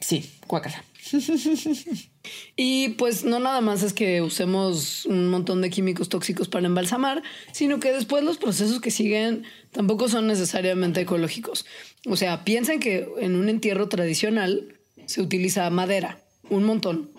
sí, 0.00 0.30
cuácara. 0.46 0.84
Y 2.56 2.90
pues 2.90 3.24
no 3.24 3.38
nada 3.38 3.60
más 3.60 3.82
es 3.82 3.92
que 3.92 4.20
usemos 4.20 5.06
un 5.06 5.28
montón 5.28 5.62
de 5.62 5.70
químicos 5.70 6.08
tóxicos 6.08 6.48
para 6.48 6.66
embalsamar, 6.66 7.22
sino 7.52 7.80
que 7.80 7.92
después 7.92 8.22
los 8.22 8.38
procesos 8.38 8.80
que 8.80 8.90
siguen 8.90 9.44
tampoco 9.72 10.08
son 10.08 10.26
necesariamente 10.26 11.00
ecológicos. 11.00 11.66
O 12.06 12.16
sea, 12.16 12.44
piensen 12.44 12.80
que 12.80 13.08
en 13.20 13.36
un 13.36 13.48
entierro 13.48 13.88
tradicional 13.88 14.74
se 15.06 15.22
utiliza 15.22 15.70
madera, 15.70 16.20
un 16.50 16.64
montón. 16.64 17.10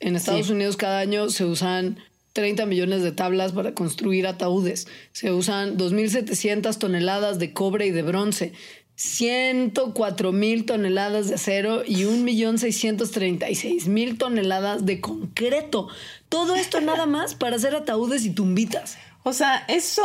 En 0.00 0.16
Estados 0.16 0.50
Unidos 0.50 0.76
cada 0.76 1.00
año 1.00 1.28
se 1.30 1.44
usan 1.44 1.98
30 2.32 2.64
millones 2.66 3.02
de 3.02 3.12
tablas 3.12 3.52
para 3.52 3.74
construir 3.74 4.26
ataúdes. 4.26 4.86
Se 5.12 5.32
usan 5.32 5.76
2.700 5.76 6.78
toneladas 6.78 7.38
de 7.38 7.52
cobre 7.52 7.86
y 7.86 7.90
de 7.90 8.02
bronce. 8.02 8.52
104 9.00 10.30
mil 10.30 10.64
toneladas 10.66 11.28
de 11.28 11.36
acero 11.36 11.82
y 11.86 12.04
1.636.000 12.04 14.18
toneladas 14.18 14.84
de 14.84 15.00
concreto. 15.00 15.88
Todo 16.28 16.54
esto 16.54 16.82
nada 16.82 17.06
más 17.06 17.34
para 17.34 17.56
hacer 17.56 17.74
ataúdes 17.74 18.26
y 18.26 18.30
tumbitas. 18.30 18.98
O 19.22 19.32
sea, 19.32 19.64
eso, 19.68 20.04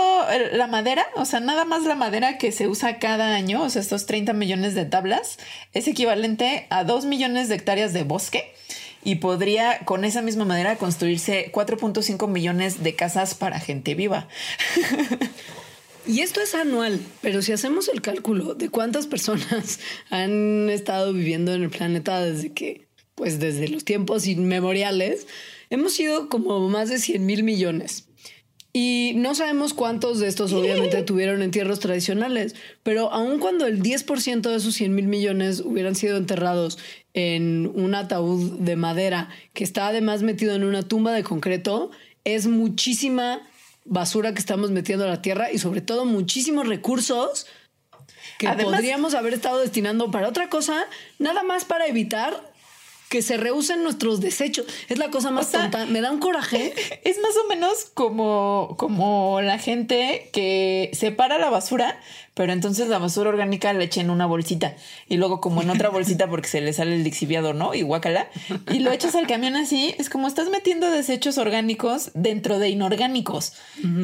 la 0.54 0.68
madera, 0.68 1.06
o 1.16 1.26
sea, 1.26 1.42
nada 1.42 1.66
más 1.66 1.84
la 1.84 1.96
madera 1.96 2.38
que 2.38 2.54
se 2.54 2.70
usa 2.70 2.98
cada 2.98 3.36
año, 3.36 3.64
o 3.64 3.70
sea, 3.70 3.82
estos 3.82 4.06
30 4.06 4.32
millones 4.32 4.76
de 4.76 4.86
tablas, 4.86 5.40
es 5.74 5.90
equivalente 5.90 6.66
a 6.70 6.86
2 6.86 7.04
millones 7.04 7.50
de 7.50 7.56
hectáreas 7.56 7.92
de 7.92 8.04
bosque 8.04 8.54
y 9.04 9.16
podría 9.16 9.80
con 9.80 10.06
esa 10.06 10.22
misma 10.22 10.46
madera 10.46 10.78
construirse 10.78 11.52
4.5 11.52 12.30
millones 12.30 12.82
de 12.82 12.96
casas 12.96 13.36
para 13.36 13.60
gente 13.60 13.94
viva. 13.94 14.30
Y 16.08 16.20
esto 16.20 16.40
es 16.40 16.54
anual, 16.54 17.00
pero 17.22 17.42
si 17.42 17.52
hacemos 17.52 17.90
el 17.90 18.02
cálculo 18.02 18.54
de 18.54 18.70
cuántas 18.70 19.08
personas 19.08 19.80
han 20.12 20.70
estado 20.70 21.14
viviendo 21.14 21.54
en 21.54 21.64
el 21.64 21.70
planeta 21.70 22.22
desde 22.24 22.54
que, 22.54 22.88
pues 23.16 23.40
desde 23.40 23.68
los 23.68 23.86
tiempos 23.86 24.28
inmemoriales, 24.28 25.26
hemos 25.70 25.94
sido 25.94 26.30
como 26.30 26.70
más 26.70 26.90
de 26.90 27.00
100 27.00 27.26
mil 27.26 27.44
millones. 27.44 28.08
Y 28.72 29.14
no 29.16 29.34
sabemos 29.36 29.74
cuántos 29.74 30.20
de 30.20 30.28
estos 30.28 30.52
obviamente 30.52 31.02
tuvieron 31.02 31.42
entierros 31.42 31.80
tradicionales, 31.80 32.56
pero 32.84 33.10
aun 33.12 33.40
cuando 33.40 33.66
el 33.66 33.82
10% 33.82 34.42
de 34.42 34.56
esos 34.56 34.76
100 34.76 34.94
mil 34.94 35.08
millones 35.08 35.62
hubieran 35.62 35.96
sido 35.96 36.18
enterrados 36.18 36.78
en 37.14 37.72
un 37.74 37.96
ataúd 37.96 38.60
de 38.60 38.76
madera 38.76 39.30
que 39.54 39.64
está 39.64 39.88
además 39.88 40.24
metido 40.24 40.56
en 40.56 40.66
una 40.66 40.84
tumba 40.84 41.14
de 41.14 41.24
concreto, 41.24 41.90
es 42.26 42.48
muchísima 42.48 43.48
basura 43.86 44.34
que 44.34 44.40
estamos 44.40 44.72
metiendo 44.72 45.06
a 45.06 45.08
la 45.08 45.22
tierra 45.22 45.52
y 45.52 45.60
sobre 45.60 45.82
todo 45.82 46.06
muchísimos 46.06 46.68
recursos 46.68 47.46
que 48.40 48.48
Además- 48.48 48.76
podríamos 48.76 49.14
haber 49.14 49.34
estado 49.34 49.60
destinando 49.60 50.12
para 50.12 50.28
otra 50.28 50.50
cosa, 50.50 50.86
nada 51.20 51.44
más 51.44 51.64
para 51.66 51.88
evitar 51.88 52.54
que 53.10 53.22
se 53.22 53.38
reusen 53.38 53.84
nuestros 53.84 54.20
desechos. 54.20 54.66
Es 54.90 54.98
la 54.98 55.10
cosa 55.12 55.30
más 55.32 55.48
O 55.48 55.52
sea- 55.52 55.62
tonta. 55.62 55.86
Me 55.86 56.02
da 56.02 56.12
un 56.12 56.20
coraje. 56.20 56.74
Es 57.04 57.20
más 57.20 57.34
menos 57.66 57.86
como, 57.94 58.76
como 58.78 59.42
la 59.42 59.58
gente 59.58 60.30
que 60.34 60.90
separa 60.94 61.38
la 61.38 61.50
basura, 61.50 62.00
pero 62.34 62.54
entonces 62.54 62.88
la 62.88 63.00
basura 63.00 63.30
orgánica 63.30 63.72
la 63.74 63.84
echa 63.84 64.02
en 64.02 64.10
una 64.10 64.26
bolsita 64.26 64.76
y 65.08 65.18
luego 65.18 65.42
como 65.42 65.62
en 65.62 65.70
otra 65.70 65.90
bolsita 65.90 66.28
porque 66.28 66.48
se 66.48 66.62
le 66.62 66.74
sale 66.74 66.96
el 66.96 67.04
lixiviado, 67.04 67.54
¿no? 67.54 67.74
Y 67.74 67.82
guácala. 67.82 68.28
Y 68.72 68.80
lo 68.80 68.92
echas 68.92 69.16
al 69.16 69.28
camión 69.28 69.56
así. 69.56 69.96
Es 69.98 70.10
como 70.10 70.28
estás 70.28 70.50
metiendo 70.50 70.90
desechos 70.90 71.38
orgánicos 71.38 72.12
dentro 72.14 72.60
de 72.60 72.70
inorgánicos. 72.70 73.54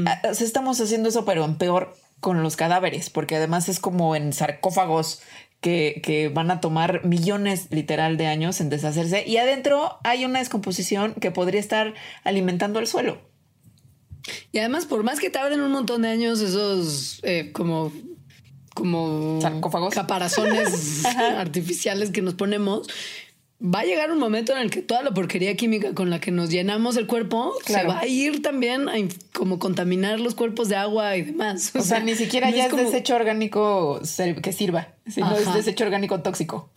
Ah, 0.05 0.21
o 0.29 0.33
sea, 0.33 0.47
estamos 0.47 0.79
haciendo 0.79 1.09
eso, 1.09 1.25
pero 1.25 1.45
en 1.45 1.55
peor 1.55 1.95
con 2.19 2.43
los 2.43 2.55
cadáveres, 2.55 3.09
porque 3.09 3.35
además 3.35 3.67
es 3.67 3.79
como 3.79 4.15
en 4.15 4.31
sarcófagos 4.31 5.21
que, 5.59 6.01
que 6.03 6.29
van 6.29 6.51
a 6.51 6.59
tomar 6.59 7.03
millones 7.05 7.67
literal 7.71 8.17
de 8.17 8.27
años 8.27 8.61
en 8.61 8.69
deshacerse 8.69 9.23
y 9.27 9.37
adentro 9.37 9.99
hay 10.03 10.25
una 10.25 10.39
descomposición 10.39 11.13
que 11.15 11.31
podría 11.31 11.59
estar 11.59 11.93
alimentando 12.23 12.79
el 12.79 12.87
suelo. 12.87 13.30
Y 14.51 14.59
además, 14.59 14.85
por 14.85 15.03
más 15.03 15.19
que 15.19 15.29
tarden 15.29 15.61
un 15.61 15.71
montón 15.71 16.01
de 16.03 16.09
años, 16.09 16.39
esos 16.41 17.19
eh, 17.23 17.51
como, 17.53 17.91
como 18.73 19.39
Sarcófagos. 19.41 19.93
caparazones 19.93 21.05
artificiales 21.37 22.11
que 22.11 22.21
nos 22.21 22.35
ponemos, 22.35 22.87
va 23.63 23.81
a 23.81 23.83
llegar 23.85 24.11
un 24.11 24.17
momento 24.19 24.53
en 24.53 24.59
el 24.59 24.69
que 24.71 24.81
toda 24.81 25.03
la 25.03 25.11
porquería 25.11 25.55
química 25.55 25.93
con 25.93 26.09
la 26.09 26.19
que 26.19 26.31
nos 26.31 26.49
llenamos 26.49 26.97
el 26.97 27.05
cuerpo 27.07 27.53
Claro. 27.65 27.89
se 27.89 27.95
va 27.95 27.99
a 28.01 28.07
ir 28.07 28.41
también 28.41 28.89
a 28.89 28.93
como 29.33 29.59
contaminar 29.59 30.19
los 30.19 30.33
cuerpos 30.35 30.67
de 30.69 30.75
agua 30.77 31.15
y 31.17 31.21
demás. 31.23 31.71
O 31.75 31.81
sea, 31.81 31.99
ni 31.99 32.15
siquiera 32.15 32.49
no 32.49 32.57
ya 32.57 32.65
es, 32.65 32.71
como- 32.71 32.83
desecho 32.83 33.15
orgánico 33.15 34.01
que 34.41 34.51
sirva, 34.53 34.89
sino 35.07 35.35
es 35.37 35.47
Ajá. 35.47 35.57
desecho 35.57 35.83
orgánico 35.83 36.21
tóxico. 36.21 36.71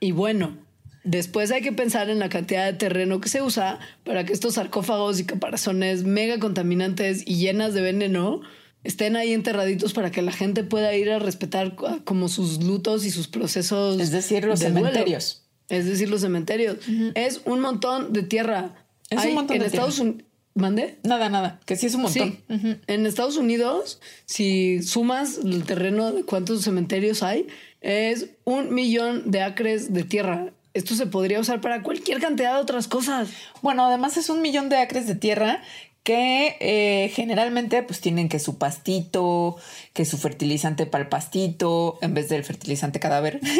Y 0.00 0.12
bueno, 0.12 0.56
después 1.04 1.50
hay 1.50 1.62
que 1.62 1.72
pensar 1.72 2.10
en 2.10 2.18
la 2.18 2.28
cantidad 2.28 2.66
de 2.66 2.72
terreno 2.72 3.20
que 3.20 3.28
se 3.28 3.42
usa 3.42 3.78
para 4.04 4.24
que 4.24 4.32
estos 4.32 4.54
sarcófagos 4.54 5.20
y 5.20 5.24
caparazones 5.24 6.04
mega 6.04 6.38
contaminantes 6.38 7.22
y 7.26 7.36
llenas 7.36 7.74
de 7.74 7.82
veneno 7.82 8.40
estén 8.84 9.16
ahí 9.16 9.32
enterraditos 9.32 9.92
para 9.92 10.10
que 10.10 10.22
la 10.22 10.32
gente 10.32 10.64
pueda 10.64 10.94
ir 10.94 11.10
a 11.10 11.18
respetar 11.18 11.76
como 12.04 12.28
sus 12.28 12.62
lutos 12.62 13.04
y 13.04 13.10
sus 13.10 13.28
procesos. 13.28 14.00
Es 14.00 14.10
decir, 14.10 14.44
los 14.44 14.60
de 14.60 14.70
duelo. 14.70 14.88
cementerios. 14.88 15.44
Es 15.68 15.86
decir, 15.86 16.08
los 16.08 16.22
cementerios. 16.22 16.78
Es 17.14 17.42
un 17.44 17.60
montón 17.60 18.12
de 18.12 18.22
tierra. 18.22 18.86
Es 19.10 19.24
un 19.24 19.34
montón 19.34 19.56
en 19.56 19.62
de 19.62 19.68
Estados 19.68 19.98
Unidos. 19.98 20.24
¿Mande? 20.54 20.98
Nada, 21.04 21.28
nada, 21.28 21.60
que 21.66 21.76
sí 21.76 21.86
es 21.86 21.94
un 21.94 22.02
montón. 22.02 22.38
Sí. 22.48 22.76
En 22.88 23.06
Estados 23.06 23.36
Unidos, 23.36 24.00
si 24.26 24.82
sumas 24.82 25.38
el 25.38 25.62
terreno 25.64 26.10
de 26.10 26.24
cuántos 26.24 26.62
cementerios 26.62 27.22
hay, 27.22 27.46
es 27.80 28.30
un 28.44 28.74
millón 28.74 29.30
de 29.30 29.42
acres 29.42 29.92
de 29.92 30.02
tierra. 30.02 30.52
Esto 30.74 30.94
se 30.94 31.06
podría 31.06 31.40
usar 31.40 31.60
para 31.60 31.82
cualquier 31.82 32.20
cantidad 32.20 32.54
de 32.54 32.60
otras 32.60 32.88
cosas. 32.88 33.28
Bueno, 33.62 33.86
además 33.86 34.16
es 34.16 34.28
un 34.30 34.42
millón 34.42 34.68
de 34.68 34.76
acres 34.78 35.06
de 35.06 35.14
tierra 35.14 35.62
que 36.04 36.56
eh, 36.60 37.10
generalmente 37.14 37.82
pues 37.82 38.00
tienen 38.00 38.28
que 38.30 38.38
su 38.38 38.56
pastito, 38.56 39.56
que 39.92 40.04
su 40.06 40.16
fertilizante 40.16 40.86
para 40.86 41.04
el 41.04 41.08
pastito, 41.10 41.98
en 42.00 42.14
vez 42.14 42.28
del 42.30 42.44
fertilizante 42.44 42.98
cadáver. 43.00 43.40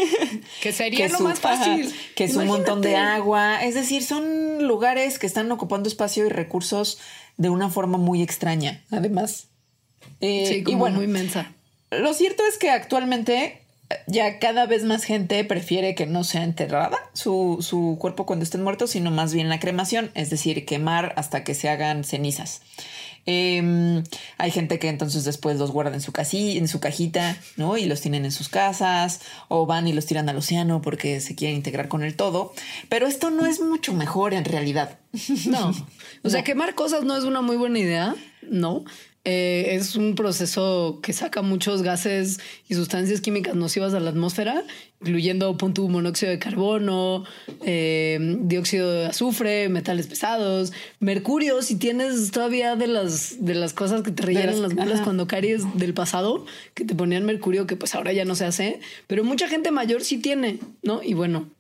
Que 0.63 0.73
sería 0.73 1.09
lo 1.09 1.19
su- 1.19 1.25
más 1.25 1.41
fácil. 1.41 1.87
ajá, 1.89 1.97
que 2.15 2.25
es 2.25 2.35
un 2.37 2.47
montón 2.47 2.81
de 2.81 2.97
agua. 2.97 3.63
Es 3.65 3.75
decir, 3.75 4.03
son 4.03 4.67
lugares 4.67 5.19
que 5.19 5.27
están 5.27 5.51
ocupando 5.53 5.89
espacio 5.89 6.25
y 6.27 6.29
recursos 6.31 6.99
de 7.37 7.49
una 7.51 7.69
forma 7.71 7.99
muy 7.99 8.23
extraña, 8.23 8.83
además. 8.91 9.49
Eh, 10.21 10.47
Sí, 10.49 10.65
y 10.67 10.75
bueno, 10.75 10.97
muy 10.97 11.07
mensa. 11.07 11.53
Lo 11.91 12.13
cierto 12.15 12.43
es 12.49 12.57
que 12.59 12.71
actualmente 12.71 13.63
ya 14.07 14.39
cada 14.39 14.67
vez 14.67 14.85
más 14.85 15.05
gente 15.05 15.43
prefiere 15.45 15.95
que 15.95 16.07
no 16.07 16.25
sea 16.25 16.45
enterrada 16.45 16.99
su, 17.13 17.59
su 17.61 17.97
cuerpo 17.99 18.27
cuando 18.27 18.43
estén 18.43 18.63
muertos, 18.63 18.91
sino 18.91 19.11
más 19.11 19.33
bien 19.33 19.49
la 19.49 19.61
cremación, 19.61 20.11
es 20.15 20.31
decir, 20.31 20.65
quemar 20.67 21.15
hasta 21.17 21.45
que 21.45 21.55
se 21.55 21.69
hagan 21.69 22.05
cenizas. 22.05 22.61
Em, 23.31 24.05
hay 24.39 24.51
gente 24.51 24.79
que 24.79 24.89
entonces 24.89 25.23
después 25.25 25.59
los 25.59 25.71
guarda 25.71 25.93
en 25.93 26.01
su 26.01 26.13
casi, 26.13 26.57
en 26.57 26.67
su 26.67 26.81
cajita, 26.81 27.37
¿no? 27.57 27.77
Y 27.77 27.85
los 27.85 28.01
tienen 28.01 28.25
en 28.25 28.33
sus 28.33 28.49
casas, 28.49 29.21
o 29.49 29.67
van 29.67 29.87
y 29.87 29.93
los 29.93 30.07
tiran 30.07 30.31
al 30.31 30.39
océano 30.39 30.81
porque 30.81 31.21
se 31.21 31.35
quieren 31.35 31.57
integrar 31.57 31.89
con 31.89 32.03
el 32.03 32.17
todo. 32.17 32.55
Pero 32.89 33.07
esto 33.07 33.29
no 33.29 33.45
es 33.45 33.61
mucho 33.61 33.93
mejor 33.93 34.33
en 34.33 34.47
realidad. 34.47 34.99
No. 35.47 35.75
O 36.25 36.31
sea, 36.31 36.43
quemar 36.43 36.75
cosas 36.75 37.05
no 37.05 37.17
es 37.17 37.23
una 37.23 37.43
muy 37.43 37.57
buena 37.57 37.79
idea, 37.79 38.17
no. 38.43 38.85
Eh, 39.25 39.75
es 39.75 39.95
un 39.97 40.15
proceso 40.15 41.01
que 41.03 41.13
saca 41.13 41.43
muchos 41.43 41.83
gases 41.83 42.39
y 42.69 42.75
sustancias 42.75 43.21
químicas 43.21 43.55
nocivas 43.57 43.93
a 43.93 44.01
la 44.01 44.11
atmósfera, 44.11 44.63
incluyendo 45.03 45.55
punto 45.59 45.87
monóxido 45.89 46.31
de 46.31 46.39
carbono, 46.39 47.25
eh, 47.65 48.19
dióxido 48.41 48.91
de 48.91 49.07
azufre, 49.07 49.69
metales 49.69 50.07
pesados, 50.07 50.73
mercurio. 51.01 51.61
Si 51.63 51.77
tienes 51.77 52.31
todavía 52.31 52.75
de 52.77 52.87
las, 52.87 53.45
de 53.45 53.55
las 53.55 53.75
cosas 53.75 54.03
que 54.03 54.13
te 54.13 54.23
rellenan 54.23 54.63
las- 54.63 54.75
las 54.75 55.01
cuando 55.03 55.27
caries 55.27 55.63
del 55.75 55.93
pasado, 55.95 56.47
que 56.75 56.85
te 56.85 56.95
ponían 56.95 57.27
mercurio, 57.27 57.67
que 57.67 57.77
pues 57.77 57.95
ahora 57.95 58.13
ya 58.15 58.25
no 58.25 58.35
se 58.35 58.47
hace, 58.47 58.81
pero 59.09 59.25
mucha 59.25 59.47
gente 59.49 59.71
mayor 59.73 60.05
sí 60.05 60.19
tiene, 60.19 60.59
¿no? 60.83 61.03
Y 61.03 61.13
bueno, 61.13 61.51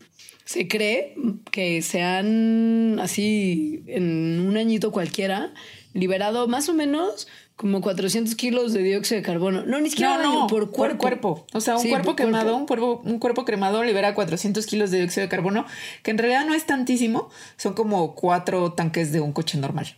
se 0.47 0.69
cree 0.69 1.15
que 1.51 1.83
se 1.83 2.01
han 2.03 2.99
así 3.01 3.83
en 3.89 4.41
un 4.41 4.57
añito 4.57 4.91
cualquiera 4.91 5.53
liberado 5.93 6.49
más 6.49 6.69
o 6.71 6.75
menos 6.75 7.29
como 7.59 7.81
400 7.83 8.35
kilos 8.37 8.73
de 8.73 8.83
dióxido 8.83 9.17
de 9.21 9.23
carbono. 9.27 9.67
No, 9.67 9.81
ni 9.81 9.91
siquiera 9.91 10.15
No, 10.17 10.19
daño, 10.23 10.35
no, 10.43 10.47
por 10.47 10.71
cuerpo. 10.71 11.45
O 11.53 11.61
sea, 11.61 11.75
un 11.77 11.83
Sí, 11.83 11.91
cuerpo 11.91 12.07
por 12.07 12.17
quemado, 12.17 12.45
cuerpo. 12.53 12.57
un 12.61 12.67
cuerpo, 12.67 13.03
un 13.05 13.19
cuerpo 13.19 13.45
cremado 13.45 13.83
libera 13.85 14.15
400 14.15 14.65
kilos 14.65 14.91
de 14.91 14.99
dióxido 14.99 15.23
de 15.23 15.29
carbono, 15.29 15.67
que 16.03 16.13
en 16.13 16.19
realidad 16.19 16.47
no 16.47 16.55
es 16.55 16.65
tantísimo, 16.67 17.29
son 17.57 17.75
como 17.75 18.15
cuatro 18.15 18.73
tanques 18.73 19.13
de 19.13 19.21
un 19.21 19.33
coche 19.33 19.59
normal. 19.59 19.97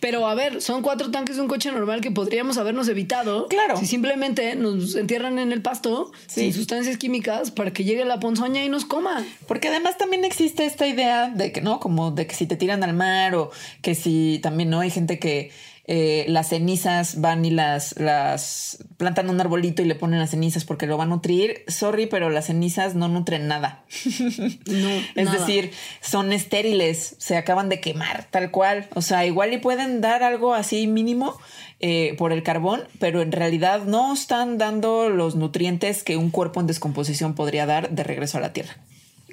Pero 0.00 0.26
a 0.28 0.34
ver, 0.34 0.60
son 0.60 0.82
cuatro 0.82 1.10
tanques 1.10 1.36
de 1.36 1.42
un 1.42 1.48
coche 1.48 1.72
normal 1.72 2.02
que 2.02 2.10
podríamos 2.10 2.58
habernos 2.58 2.88
evitado. 2.88 3.46
Claro. 3.48 3.78
Si 3.78 3.86
simplemente 3.86 4.54
nos 4.54 4.94
entierran 4.96 5.38
en 5.38 5.50
el 5.50 5.62
pasto 5.62 6.12
Sí. 6.26 6.42
sin 6.42 6.52
sustancias 6.52 6.98
químicas 6.98 7.50
para 7.52 7.72
que 7.72 7.84
llegue 7.84 8.04
la 8.04 8.20
ponzoña 8.20 8.62
y 8.64 8.68
nos 8.68 8.84
coma. 8.84 9.24
Porque 9.48 9.68
además 9.68 9.96
también 9.96 10.26
existe 10.26 10.66
esta 10.66 10.86
idea 10.86 11.30
de 11.30 11.52
que, 11.52 11.62
¿no? 11.62 11.80
Como 11.80 12.10
de 12.10 12.26
que 12.26 12.34
si 12.34 12.46
te 12.46 12.56
tiran 12.56 12.84
al 12.84 12.92
mar 12.92 13.34
o 13.34 13.50
que 13.80 13.94
si 13.94 14.40
también, 14.42 14.68
¿no? 14.68 14.80
Hay 14.80 14.90
gente 14.90 15.18
que 15.18 15.50
eh, 15.88 16.24
las 16.28 16.48
cenizas 16.48 17.20
van 17.20 17.44
y 17.44 17.50
las, 17.50 17.96
las 17.98 18.78
plantan 18.96 19.30
un 19.30 19.40
arbolito 19.40 19.82
y 19.82 19.84
le 19.84 19.94
ponen 19.94 20.18
las 20.18 20.30
cenizas 20.30 20.64
porque 20.64 20.86
lo 20.86 20.98
va 20.98 21.04
a 21.04 21.06
nutrir. 21.06 21.62
Sorry, 21.68 22.06
pero 22.06 22.28
las 22.28 22.46
cenizas 22.46 22.94
no 22.96 23.08
nutren 23.08 23.46
nada. 23.46 23.84
No, 24.66 24.90
Es 25.14 25.26
nada. 25.26 25.38
decir, 25.38 25.70
son 26.00 26.32
estériles, 26.32 27.14
se 27.18 27.36
acaban 27.36 27.68
de 27.68 27.80
quemar, 27.80 28.26
tal 28.30 28.50
cual. 28.50 28.88
O 28.94 29.02
sea, 29.02 29.24
igual 29.26 29.52
y 29.52 29.58
pueden 29.58 30.00
dar 30.00 30.22
algo 30.24 30.54
así 30.54 30.86
mínimo 30.88 31.38
eh, 31.78 32.14
por 32.18 32.32
el 32.32 32.42
carbón, 32.42 32.82
pero 32.98 33.22
en 33.22 33.30
realidad 33.32 33.84
no 33.84 34.12
están 34.12 34.58
dando 34.58 35.08
los 35.08 35.36
nutrientes 35.36 36.02
que 36.02 36.16
un 36.16 36.30
cuerpo 36.30 36.60
en 36.60 36.66
descomposición 36.66 37.34
podría 37.34 37.64
dar 37.66 37.90
de 37.90 38.02
regreso 38.02 38.38
a 38.38 38.40
la 38.40 38.52
tierra. 38.52 38.76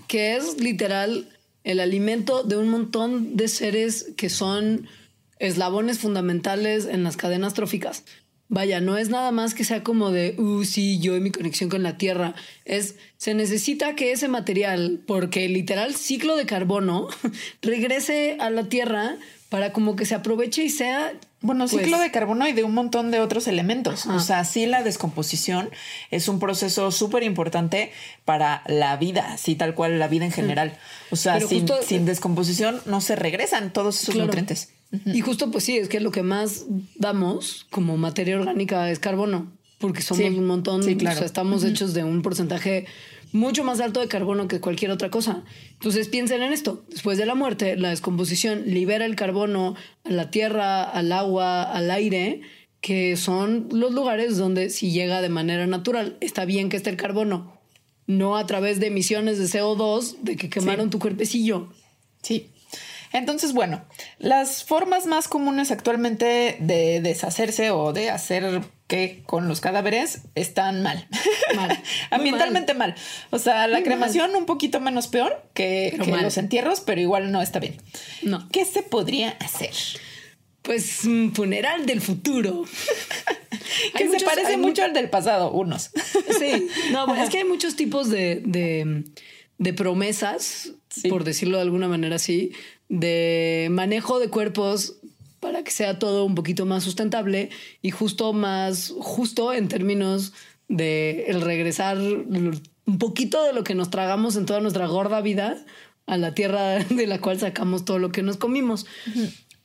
que 0.08 0.36
es 0.36 0.60
literal 0.60 1.30
el 1.64 1.80
alimento 1.80 2.44
de 2.44 2.58
un 2.58 2.68
montón 2.70 3.36
de 3.38 3.48
seres 3.48 4.12
que 4.18 4.30
son 4.30 4.88
eslabones 5.40 6.00
fundamentales 6.00 6.86
en 6.86 7.04
las 7.04 7.18
cadenas 7.18 7.54
tróficas. 7.54 8.04
Vaya, 8.50 8.82
no 8.82 8.98
es 8.98 9.10
nada 9.10 9.32
más 9.32 9.54
que 9.56 9.64
sea 9.64 9.84
como 9.84 10.12
de, 10.12 10.36
uh, 10.38 10.64
sí, 10.64 11.00
yo 11.00 11.16
y 11.16 11.22
mi 11.22 11.32
conexión 11.32 11.70
con 11.70 11.82
la 11.82 11.98
Tierra. 11.98 12.36
Es, 12.66 12.96
se 13.18 13.34
necesita 13.34 13.96
que 13.96 14.12
ese 14.12 14.28
material, 14.28 15.02
porque 15.08 15.48
literal 15.50 15.96
ciclo 15.96 16.36
de 16.36 16.46
carbono, 16.46 17.08
regrese 17.62 18.38
a 18.40 18.50
la 18.50 18.66
Tierra 18.66 19.16
para 19.50 19.72
como 19.72 19.96
que 19.96 20.06
se 20.06 20.16
aproveche 20.16 20.64
y 20.64 20.70
sea... 20.70 21.14
Bueno, 21.42 21.66
pues, 21.68 21.84
ciclo 21.84 22.00
de 22.00 22.10
carbono 22.12 22.48
y 22.48 22.54
de 22.54 22.64
un 22.64 22.74
montón 22.74 23.12
de 23.12 23.20
otros 23.20 23.48
elementos. 23.48 24.06
Ajá. 24.06 24.16
O 24.16 24.20
sea, 24.20 24.46
sí, 24.46 24.66
la 24.66 24.82
descomposición 24.84 25.70
es 26.12 26.28
un 26.28 26.40
proceso 26.40 26.90
súper 26.92 27.24
importante 27.24 27.92
para 28.24 28.64
la 28.68 28.96
vida, 28.98 29.38
sí, 29.38 29.56
tal 29.56 29.74
cual 29.76 30.00
la 30.00 30.08
vida 30.08 30.26
en 30.26 30.32
general. 30.32 30.78
O 31.12 31.16
sea, 31.16 31.40
sin, 31.42 31.62
justo- 31.68 31.82
sin 31.86 32.06
descomposición 32.06 32.82
no 32.86 33.02
se 33.02 33.16
regresan 33.16 33.74
todos 33.74 33.96
esos 34.02 34.14
Claro. 34.16 34.28
nutrientes. 34.28 34.70
Y 35.06 35.22
justo 35.22 35.50
pues 35.52 35.64
sí, 35.64 35.78
es 35.78 35.90
que 35.90 36.00
lo 36.00 36.12
que 36.12 36.24
más 36.24 36.66
damos 36.96 37.66
como 37.72 37.98
materia 37.98 38.38
orgánica 38.38 38.90
es 38.92 39.00
carbono, 39.00 39.52
porque 39.80 40.02
somos 40.02 40.24
Sí, 40.24 40.38
un 40.38 40.46
montón, 40.46 40.84
sí, 40.84 40.96
claro. 40.96 41.16
o 41.16 41.18
sea, 41.20 41.26
estamos 41.26 41.64
hechos 41.64 41.94
de 41.94 42.04
un 42.04 42.22
porcentaje 42.22 42.86
mucho 43.32 43.64
más 43.64 43.80
alto 43.80 44.00
de 44.00 44.08
carbono 44.08 44.48
que 44.48 44.60
cualquier 44.60 44.92
otra 44.92 45.10
cosa. 45.10 45.44
Entonces 45.74 46.08
piensen 46.08 46.44
en 46.44 46.54
esto, 46.54 46.86
después 46.90 47.18
de 47.18 47.26
la 47.26 47.34
muerte, 47.34 47.76
la 47.76 47.90
descomposición 47.90 48.64
libera 48.68 49.06
el 49.06 49.16
carbono 49.16 49.76
a 50.04 50.10
la 50.12 50.30
tierra, 50.30 50.84
al 50.84 51.12
agua, 51.12 51.64
al 51.64 51.90
aire, 51.90 52.42
que 52.80 53.18
son 53.18 53.70
los 53.72 53.94
lugares 53.94 54.38
donde 54.38 54.70
si 54.70 54.92
llega 54.92 55.22
de 55.22 55.30
manera 55.30 55.66
natural, 55.66 56.18
está 56.22 56.46
bien 56.46 56.70
que 56.70 56.78
esté 56.78 56.92
el 56.92 56.98
carbono, 56.98 57.58
no 58.06 58.38
a 58.38 58.46
través 58.46 58.80
de 58.80 58.88
emisiones 58.88 59.40
de 59.40 59.46
CO2 59.46 60.18
de 60.22 60.36
que 60.36 60.50
quemaron 60.50 60.90
tu 60.92 61.00
cuerpecillo. 61.00 61.70
Sí. 62.22 62.50
Entonces, 63.14 63.54
bueno, 63.54 63.86
las 64.18 64.64
formas 64.64 65.06
más 65.06 65.28
comunes 65.28 65.72
actualmente 65.72 66.58
de 66.60 67.00
deshacerse 67.02 67.72
o 67.72 67.94
de 67.94 68.10
hacer 68.10 68.62
que 68.88 69.24
con 69.26 69.48
los 69.48 69.62
cadáveres 69.62 70.24
están 70.36 70.84
mal. 70.84 71.08
Mal. 71.56 71.82
Ambientalmente 72.10 72.74
mal. 72.74 72.96
O 73.30 73.40
sea, 73.40 73.68
la 73.68 73.78
Muy 73.78 73.84
cremación 73.86 74.36
un 74.36 74.46
poquito 74.46 74.80
menos 74.82 75.08
peor 75.08 75.44
que, 75.54 75.98
los 76.22 76.38
entierros, 76.38 76.82
pero 76.82 77.00
igual 77.00 77.32
no 77.32 77.42
está 77.42 77.60
bien. 77.60 77.78
No. 78.24 78.50
¿Qué 78.50 78.66
se 78.66 78.82
podría 78.84 79.30
hacer? 79.40 79.72
Pues 80.64 81.06
un 81.06 81.34
funeral 81.36 81.86
del 81.86 82.02
futuro. 82.02 82.66
Que 83.96 84.10
se 84.10 84.24
parece 84.26 84.58
mu- 84.58 84.68
mucho 84.68 84.84
al 84.84 84.94
del 84.94 85.10
pasado, 85.10 85.52
unos. 85.52 85.90
Sí, 86.40 86.68
no, 86.92 87.06
pues 87.08 87.22
es 87.22 87.30
que 87.30 87.40
hay 87.40 87.44
muchos 87.44 87.76
tipos 87.76 88.10
de, 88.10 88.42
de, 88.46 89.04
de 89.58 89.74
promesas, 89.74 90.72
Sí. 90.90 91.08
por 91.10 91.24
decirlo 91.24 91.58
de 91.58 91.64
alguna 91.64 91.88
manera 91.88 92.18
así, 92.18 92.52
de 92.94 93.70
manejo 93.72 94.20
de 94.20 94.30
cuerpos 94.30 94.98
para 95.40 95.64
que 95.64 95.72
sea 95.72 95.98
todo 95.98 96.26
un 96.26 96.36
poquito 96.36 96.68
más 96.68 96.84
sustentable 96.84 97.50
y 97.82 97.90
justo 97.90 98.34
más 98.34 98.94
justo 99.00 99.52
en 99.52 99.68
términos 99.68 100.32
de 100.68 101.26
el 101.28 101.42
regresar 101.42 101.98
un 101.98 103.00
poquito 103.00 103.44
de 103.44 103.54
lo 103.54 103.64
que 103.64 103.74
nos 103.74 103.90
tragamos 103.90 104.36
en 104.36 104.46
toda 104.46 104.62
nuestra 104.62 104.86
gorda 104.86 105.22
vida 105.22 105.58
a 106.06 106.18
la 106.18 106.36
tierra 106.36 106.80
de 106.90 107.08
la 107.08 107.20
cual 107.20 107.40
sacamos 107.40 107.84
todo 107.84 107.98
lo 107.98 108.12
que 108.12 108.22
nos 108.22 108.38
comimos. 108.38 108.86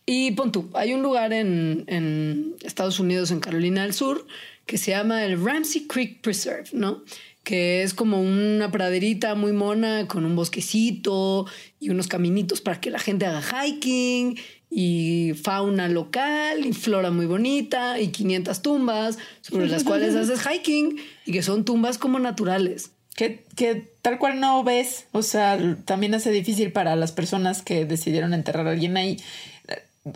Y 0.06 0.30
pon 0.30 0.50
tú, 0.50 0.70
hay 0.72 0.94
un 0.94 1.02
lugar 1.02 1.34
en, 1.34 1.84
en 1.86 2.56
Estados 2.64 2.98
Unidos, 2.98 3.30
en 3.30 3.40
Carolina 3.40 3.82
del 3.82 3.92
Sur, 3.92 4.26
que 4.64 4.78
se 4.78 4.92
llama 4.92 5.26
el 5.26 5.44
Ramsey 5.44 5.86
Creek 5.86 6.22
Preserve, 6.22 6.70
¿no? 6.72 7.02
Que 7.48 7.82
es 7.82 7.94
como 7.94 8.20
una 8.20 8.70
praderita 8.70 9.34
muy 9.34 9.52
mona 9.52 10.06
con 10.06 10.26
un 10.26 10.36
bosquecito 10.36 11.46
y 11.80 11.88
unos 11.88 12.06
caminitos 12.06 12.60
para 12.60 12.78
que 12.78 12.90
la 12.90 12.98
gente 12.98 13.24
haga 13.24 13.40
hiking 13.40 14.38
y 14.68 15.32
fauna 15.42 15.88
local 15.88 16.66
y 16.66 16.74
flora 16.74 17.10
muy 17.10 17.24
bonita 17.24 17.98
y 18.00 18.08
500 18.08 18.60
tumbas 18.60 19.18
sobre 19.40 19.66
las 19.66 19.82
cuales 19.82 20.14
haces 20.14 20.46
hiking 20.46 20.98
y 21.24 21.32
que 21.32 21.42
son 21.42 21.64
tumbas 21.64 21.96
como 21.96 22.18
naturales. 22.18 22.90
Que, 23.16 23.46
que 23.56 23.94
tal 24.02 24.18
cual 24.18 24.40
no 24.40 24.62
ves. 24.62 25.06
O 25.12 25.22
sea, 25.22 25.58
también 25.86 26.14
hace 26.14 26.30
difícil 26.30 26.70
para 26.70 26.96
las 26.96 27.12
personas 27.12 27.62
que 27.62 27.86
decidieron 27.86 28.34
enterrar 28.34 28.66
a 28.66 28.72
alguien 28.72 28.98
ahí. 28.98 29.18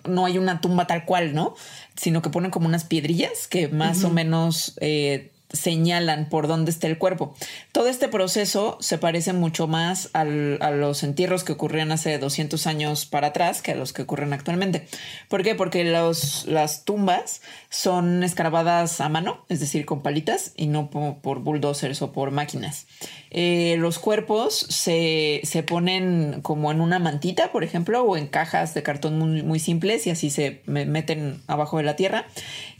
No 0.06 0.26
hay 0.26 0.36
una 0.36 0.60
tumba 0.60 0.86
tal 0.86 1.06
cual, 1.06 1.34
¿no? 1.34 1.54
Sino 1.96 2.20
que 2.20 2.28
ponen 2.28 2.50
como 2.50 2.66
unas 2.66 2.84
piedrillas 2.84 3.48
que 3.48 3.68
más 3.68 4.04
o 4.04 4.10
menos 4.10 4.76
eh, 4.82 5.32
señalan 5.52 6.28
por 6.28 6.46
dónde 6.48 6.70
está 6.70 6.86
el 6.86 6.98
cuerpo. 6.98 7.34
Todo 7.72 7.88
este 7.88 8.08
proceso 8.08 8.76
se 8.80 8.98
parece 8.98 9.32
mucho 9.32 9.66
más 9.66 10.10
a 10.12 10.24
los 10.24 11.02
entierros 11.02 11.44
que 11.44 11.52
ocurrían 11.52 11.92
hace 11.92 12.18
200 12.18 12.66
años 12.66 13.06
para 13.06 13.28
atrás 13.28 13.62
que 13.62 13.72
a 13.72 13.74
los 13.74 13.92
que 13.92 14.02
ocurren 14.02 14.32
actualmente. 14.32 14.86
¿Por 15.28 15.42
qué? 15.42 15.54
Porque 15.54 15.84
los, 15.84 16.46
las 16.46 16.84
tumbas 16.84 17.42
son 17.70 18.22
escarbadas 18.22 19.00
a 19.00 19.08
mano, 19.08 19.44
es 19.48 19.60
decir, 19.60 19.84
con 19.86 20.02
palitas 20.02 20.52
y 20.56 20.66
no 20.66 20.90
po- 20.90 21.18
por, 21.22 21.40
bulldozers 21.40 22.02
o 22.02 22.12
por 22.12 22.30
máquinas. 22.30 22.86
Eh, 23.30 23.76
los 23.78 23.98
cuerpos 23.98 24.58
se, 24.68 25.40
se 25.44 25.62
ponen 25.62 26.40
como 26.42 26.70
en 26.70 26.80
una 26.80 26.98
mantita, 26.98 27.50
por 27.52 27.64
ejemplo, 27.64 28.02
o 28.02 28.16
en 28.16 28.26
cajas 28.26 28.74
de 28.74 28.82
cartón 28.82 29.18
muy, 29.18 29.42
muy 29.42 29.58
simples 29.58 30.06
y 30.06 30.10
así 30.10 30.30
se 30.30 30.62
me- 30.66 30.86
meten 30.86 31.40
abajo 31.46 31.78
de 31.78 31.84
la 31.84 31.96
tierra. 31.96 32.26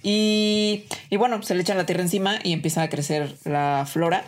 Y, 0.03 0.85
y 1.11 1.17
bueno, 1.17 1.43
se 1.43 1.55
le 1.55 1.63
echan 1.63 1.77
la 1.79 1.87
tierra 1.87 2.03
encima 2.03 2.39
y 2.43 2.53
empieza 2.63 2.83
a 2.83 2.89
crecer 2.89 3.35
la 3.45 3.89
flora. 3.91 4.25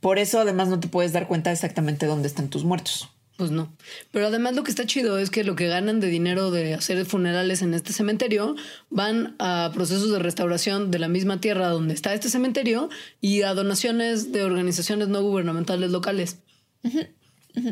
Por 0.00 0.18
eso 0.18 0.40
además 0.40 0.68
no 0.68 0.80
te 0.80 0.88
puedes 0.88 1.12
dar 1.12 1.28
cuenta 1.28 1.52
exactamente 1.52 2.06
dónde 2.06 2.28
están 2.28 2.48
tus 2.48 2.64
muertos. 2.64 3.10
Pues 3.36 3.50
no. 3.50 3.70
Pero 4.10 4.28
además 4.28 4.54
lo 4.54 4.64
que 4.64 4.70
está 4.70 4.86
chido 4.86 5.18
es 5.18 5.28
que 5.28 5.44
lo 5.44 5.54
que 5.54 5.68
ganan 5.68 6.00
de 6.00 6.06
dinero 6.06 6.50
de 6.50 6.72
hacer 6.72 7.04
funerales 7.04 7.60
en 7.60 7.74
este 7.74 7.92
cementerio 7.92 8.56
van 8.88 9.36
a 9.38 9.70
procesos 9.74 10.10
de 10.10 10.18
restauración 10.18 10.90
de 10.90 10.98
la 10.98 11.08
misma 11.08 11.42
tierra 11.42 11.68
donde 11.68 11.92
está 11.92 12.14
este 12.14 12.30
cementerio 12.30 12.88
y 13.20 13.42
a 13.42 13.52
donaciones 13.52 14.32
de 14.32 14.44
organizaciones 14.44 15.08
no 15.08 15.20
gubernamentales 15.20 15.90
locales. 15.90 16.38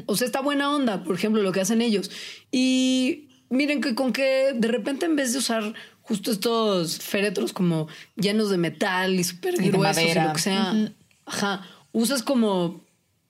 O 0.05 0.15
sea, 0.15 0.27
está 0.27 0.43
buena 0.43 0.75
onda, 0.75 1.05
por 1.05 1.15
ejemplo, 1.15 1.41
lo 1.43 1.53
que 1.53 1.63
hacen 1.63 1.81
ellos. 1.81 2.11
Y 2.51 3.29
miren 3.49 3.81
que 3.81 3.95
con 3.95 4.13
que 4.13 4.53
de 4.55 4.69
repente 4.69 5.07
en 5.07 5.17
vez 5.17 5.33
de 5.33 5.39
usar 5.39 5.75
justo 6.13 6.31
estos 6.31 6.99
féretros 6.99 7.55
como 7.55 7.89
llenos 8.17 8.51
de 8.51 8.59
metal 8.59 9.19
y 9.19 9.25
súper 9.25 9.55
gruesos 9.57 10.03
y 10.03 10.15
lo 10.15 10.33
que 10.35 10.41
sea, 10.41 10.93
ajá, 11.25 11.67
usas 11.93 12.23
como 12.23 12.83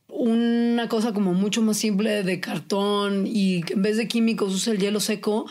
una 0.08 0.88
cosa 0.88 1.12
como 1.12 1.32
mucho 1.32 1.62
más 1.62 1.76
simple 1.76 2.24
de 2.24 2.40
cartón 2.40 3.28
y 3.28 3.62
en 3.70 3.82
vez 3.82 3.98
de 3.98 4.08
químicos 4.08 4.52
usa 4.52 4.72
el 4.72 4.80
hielo 4.80 4.98
seco, 4.98 5.46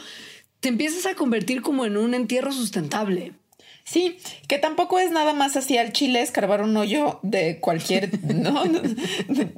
te 0.60 0.68
empiezas 0.68 1.06
a 1.06 1.16
convertir 1.16 1.62
como 1.62 1.86
en 1.86 1.96
un 1.96 2.14
entierro 2.14 2.52
sustentable. 2.52 3.32
Sí, 3.92 4.18
que 4.48 4.58
tampoco 4.58 5.00
es 5.00 5.12
nada 5.12 5.34
más 5.34 5.58
así 5.58 5.78
al 5.78 5.92
chile 5.92 6.22
escarbar 6.22 6.62
un 6.62 6.78
hoyo 6.78 7.20
de 7.24 7.58
cualquier, 7.60 8.10
¿no? 8.24 8.64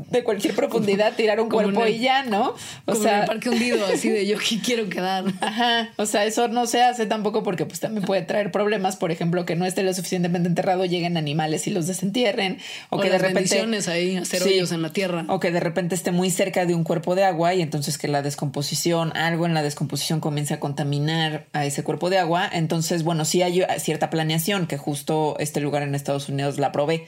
De, 0.10 0.24
cualquier 0.24 0.56
profundidad, 0.56 1.14
tirar 1.16 1.40
un 1.40 1.50
Como 1.50 1.64
cuerpo 1.64 1.86
y 1.88 2.00
ya, 2.00 2.24
¿no? 2.24 2.50
O 2.50 2.56
Como 2.86 2.98
en 2.98 3.04
sea, 3.04 3.20
el 3.22 3.26
parque 3.28 3.50
hundido, 3.50 3.86
así 3.86 4.10
de 4.10 4.26
yo 4.26 4.38
quiero 4.64 4.90
quedar. 4.90 5.26
Ajá, 5.42 5.90
o 5.98 6.06
sea, 6.08 6.26
eso 6.26 6.48
no 6.48 6.66
se 6.66 6.82
hace 6.82 7.06
tampoco 7.06 7.44
porque 7.44 7.66
pues 7.68 7.80
también 7.80 8.06
puede 8.06 8.24
traer 8.24 8.52
problemas, 8.52 8.96
por 8.96 9.12
ejemplo, 9.12 9.46
que 9.46 9.56
no 9.56 9.66
esté 9.66 9.84
lo 9.84 9.94
suficientemente 9.94 10.48
enterrado, 10.50 10.86
lleguen 10.86 11.16
animales 11.18 11.68
y 11.68 11.72
los 11.72 11.86
desentierren, 11.86 12.58
o, 12.90 12.98
O 12.98 13.00
que 13.00 13.10
de 13.12 13.18
repente 13.20 13.60
ahí, 13.88 14.16
hacer 14.18 14.42
Sí. 14.42 14.50
hoyos 14.50 14.72
en 14.72 14.82
la 14.82 14.92
tierra. 14.92 15.26
o 15.28 15.40
que 15.40 15.52
de 15.52 15.60
repente 15.60 15.94
esté 15.94 16.12
muy 16.12 16.32
cerca 16.32 16.66
de 16.66 16.74
un 16.74 16.84
cuerpo 16.84 17.14
de 17.16 17.24
agua 17.24 17.54
y 17.54 17.62
entonces 17.62 17.98
que 18.00 18.08
la 18.08 18.24
descomposición, 18.24 19.16
algo 19.16 19.46
en 19.46 19.54
la 19.54 19.62
descomposición 19.62 20.20
comience 20.20 20.56
a 20.56 20.60
contaminar 20.60 21.46
a 21.54 21.66
ese 21.66 21.84
cuerpo 21.84 22.10
de 22.10 22.18
agua, 22.18 22.50
entonces 22.52 23.04
bueno, 23.04 23.26
sí 23.26 23.42
hay 23.44 23.64
cierta 23.80 24.10
planeación 24.24 24.68
que 24.68 24.78
justo 24.78 25.36
este 25.40 25.60
lugar 25.60 25.84
en 25.84 25.96
Estados 25.96 26.30
Unidos 26.30 26.58
la 26.58 26.72
provee. 26.72 27.04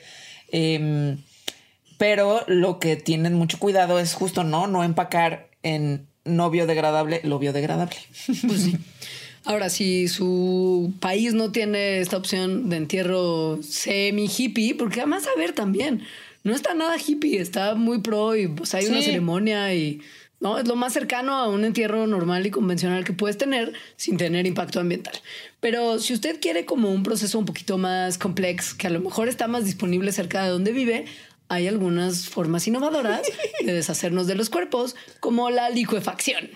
Em, 0.51 1.17
pero 1.97 2.43
lo 2.47 2.77
que 2.77 2.97
tienen 2.97 3.35
mucho 3.35 3.57
cuidado 3.57 3.99
es 3.99 4.13
justo 4.13 4.43
no, 4.43 4.67
no 4.67 4.83
empacar 4.83 5.47
en 5.63 6.07
no 6.25 6.49
biodegradable 6.49 7.21
lo 7.23 7.39
biodegradable. 7.39 7.95
Pues 8.47 8.63
sí. 8.63 8.77
Ahora, 9.45 9.69
si 9.69 10.09
su 10.09 10.93
país 10.99 11.33
no 11.33 11.51
tiene 11.51 11.99
esta 11.99 12.17
opción 12.17 12.67
de 12.67 12.77
entierro 12.77 13.59
semi 13.63 14.25
hippie, 14.25 14.75
porque 14.75 15.01
además, 15.01 15.23
a 15.33 15.39
ver, 15.39 15.53
también, 15.53 16.01
no 16.43 16.53
está 16.53 16.73
nada 16.73 16.97
hippie, 16.97 17.39
está 17.39 17.75
muy 17.75 17.99
pro 17.99 18.35
y 18.35 18.47
pues 18.47 18.73
hay 18.73 18.87
una 18.87 19.01
ceremonia 19.01 19.73
y 19.73 20.01
no 20.39 20.57
es 20.57 20.67
lo 20.67 20.75
más 20.75 20.93
cercano 20.93 21.35
a 21.35 21.47
un 21.47 21.63
entierro 21.63 22.07
normal 22.07 22.45
y 22.45 22.51
convencional 22.51 23.05
que 23.05 23.13
puedes 23.13 23.37
tener 23.37 23.73
sin 23.95 24.17
tener 24.17 24.45
impacto 24.45 24.79
ambiental. 24.79 25.15
Pero 25.65 25.97
si 25.97 26.13
usted 26.13 26.39
quiere 26.39 26.63
como 26.63 26.91
un 26.91 27.01
proceso 27.01 27.39
un 27.39 27.45
poquito 27.45 27.79
más 27.79 28.19
complejo, 28.19 28.77
que 28.77 28.85
a 28.85 28.91
lo 28.91 28.99
mejor 28.99 29.27
está 29.27 29.47
más 29.47 29.65
disponible 29.65 30.11
cerca 30.11 30.43
de 30.43 30.51
donde 30.51 30.71
vive, 30.71 31.05
hay 31.47 31.67
algunas 31.67 32.27
formas 32.27 32.67
innovadoras 32.67 33.21
de 33.63 33.71
deshacernos 33.73 34.25
de 34.27 34.35
los 34.35 34.49
cuerpos, 34.49 34.95
como 35.19 35.49
la 35.51 35.69
licuefacción. 35.69 36.49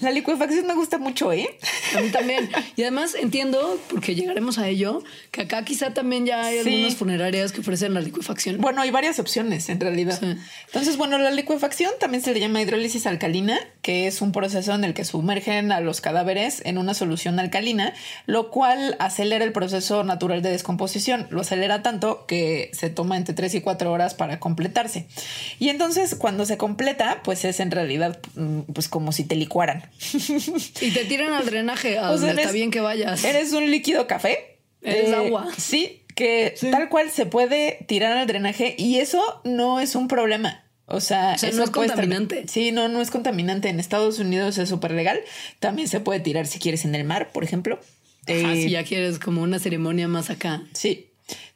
La 0.00 0.10
licuefacción 0.10 0.66
me 0.66 0.74
gusta 0.74 0.98
mucho, 0.98 1.32
¿eh? 1.32 1.58
A 1.96 2.00
mí 2.00 2.08
también. 2.10 2.48
Y 2.76 2.82
además 2.82 3.14
entiendo, 3.14 3.78
porque 3.90 4.14
llegaremos 4.14 4.58
a 4.58 4.68
ello, 4.68 5.02
que 5.30 5.42
acá 5.42 5.64
quizá 5.64 5.92
también 5.92 6.24
ya 6.26 6.44
hay 6.44 6.62
Sí. 6.62 6.68
algunas 6.70 6.96
funerarias 6.96 7.52
que 7.52 7.60
ofrecen 7.60 7.92
la 7.94 8.00
licuefacción. 8.00 8.58
Bueno, 8.58 8.80
hay 8.80 8.90
varias 8.90 9.18
opciones 9.18 9.68
en 9.68 9.80
realidad. 9.80 10.18
Sí. 10.18 10.36
Entonces, 10.66 10.96
bueno, 10.96 11.18
la 11.18 11.30
licuefacción 11.30 11.92
también 12.00 12.22
se 12.22 12.32
le 12.32 12.40
llama 12.40 12.62
hidrólisis 12.62 13.06
alcalina, 13.06 13.58
que 13.82 14.06
es 14.06 14.22
un 14.22 14.32
proceso 14.32 14.72
en 14.74 14.84
el 14.84 14.94
que 14.94 15.04
sumergen 15.04 15.72
a 15.72 15.80
los 15.80 16.00
cadáveres 16.00 16.62
en 16.64 16.78
una 16.78 16.94
solución 16.94 17.38
alcalina, 17.38 17.92
lo 18.26 18.50
cual 18.50 18.96
acelera 18.98 19.44
el 19.44 19.52
proceso 19.52 20.04
natural 20.04 20.42
de 20.42 20.50
descomposición. 20.50 21.26
Lo 21.30 21.42
acelera 21.42 21.82
tanto 21.82 22.24
que 22.26 22.70
se 22.72 22.88
toma 22.90 23.16
entre 23.16 23.34
3 23.34 23.54
y 23.56 23.60
4 23.60 23.92
horas 23.92 24.05
para 24.14 24.40
completarse. 24.40 25.06
Y 25.58 25.68
entonces, 25.68 26.14
cuando 26.14 26.46
se 26.46 26.56
completa, 26.56 27.20
pues 27.24 27.44
es 27.44 27.60
en 27.60 27.70
realidad 27.70 28.18
mm, 28.34 28.60
pues 28.72 28.88
como 28.88 29.12
si 29.12 29.24
te 29.24 29.36
licuaran. 29.36 29.84
Y 30.80 30.90
te 30.92 31.04
tiran 31.04 31.32
al 31.32 31.46
drenaje, 31.46 31.98
a 31.98 32.10
O 32.10 32.18
sea, 32.18 32.28
donde 32.28 32.42
está 32.42 32.52
bien 32.52 32.70
que 32.70 32.80
vayas. 32.80 33.24
Eres 33.24 33.52
un 33.52 33.70
líquido 33.70 34.06
café. 34.06 34.58
Eres 34.82 35.12
agua. 35.12 35.48
Sí, 35.58 36.02
que 36.14 36.54
tal 36.70 36.88
cual 36.88 37.10
se 37.10 37.26
puede 37.26 37.84
tirar 37.88 38.16
al 38.16 38.26
drenaje 38.26 38.74
y 38.78 38.98
eso 38.98 39.40
no 39.44 39.80
es 39.80 39.94
un 39.96 40.06
problema. 40.08 40.62
O 40.88 41.00
sea, 41.00 41.32
O 41.34 41.38
sea, 41.38 41.48
eso 41.48 41.58
no 41.58 41.64
es 41.64 41.70
estar- 41.70 41.88
contaminante. 41.88 42.44
Sí, 42.46 42.70
no, 42.70 42.86
no 42.88 43.00
es 43.00 43.10
contaminante. 43.10 43.68
En 43.68 43.80
Estados 43.80 44.20
Unidos 44.20 44.56
es 44.58 44.68
súper 44.68 44.92
legal. 44.92 45.18
También 45.58 45.88
se 45.88 45.98
puede 45.98 46.20
tirar 46.20 46.46
si 46.46 46.60
quieres 46.60 46.84
en 46.84 46.94
el 46.94 47.02
mar, 47.04 47.30
por 47.32 47.42
ejemplo. 47.42 47.80
Ajá, 48.28 48.54
Eh, 48.54 48.62
si 48.62 48.70
ya 48.70 48.84
quieres 48.84 49.18
como 49.18 49.42
una 49.42 49.58
ceremonia 49.58 50.06
más 50.06 50.30
acá. 50.30 50.62
Sí. 50.74 51.05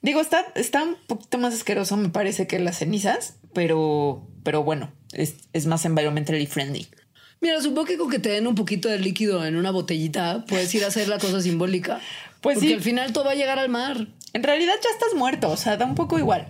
Digo, 0.03 0.21
está, 0.21 0.47
está 0.55 0.83
un 0.83 0.97
poquito 1.07 1.39
más 1.39 1.55
asqueroso, 1.55 1.97
me 1.97 2.09
parece, 2.09 2.47
que 2.47 2.59
las 2.59 2.79
cenizas, 2.79 3.37
pero, 3.53 4.27
pero 4.43 4.65
bueno, 4.65 4.93
es, 5.13 5.37
es 5.53 5.67
más 5.67 5.85
environmentally 5.85 6.47
friendly. 6.47 6.89
Mira, 7.41 7.61
supongo 7.61 7.87
que 7.87 7.97
con 7.97 8.11
que 8.11 8.19
te 8.19 8.29
den 8.31 8.47
un 8.47 8.55
poquito 8.55 8.89
de 8.89 8.99
líquido 8.99 9.45
en 9.47 9.57
una 9.57 9.71
botellita, 9.71 10.45
puedes 10.47 10.75
ir 10.75 10.85
a 10.85 10.89
hacer 10.89 11.09
la 11.09 11.19
cosa 11.19 11.41
simbólica. 11.41 12.01
Pues 12.41 12.55
Porque 12.55 12.69
sí. 12.69 12.75
al 12.75 12.81
final 12.81 13.13
todo 13.13 13.25
va 13.27 13.33
a 13.33 13.35
llegar 13.35 13.59
al 13.59 13.69
mar. 13.69 14.07
En 14.33 14.43
realidad 14.43 14.73
ya 14.83 14.89
estás 14.89 15.13
muerto, 15.15 15.51
o 15.51 15.59
sea, 15.59 15.77
da 15.77 15.85
un 15.85 15.95
poco 15.95 16.19
igual. 16.19 16.49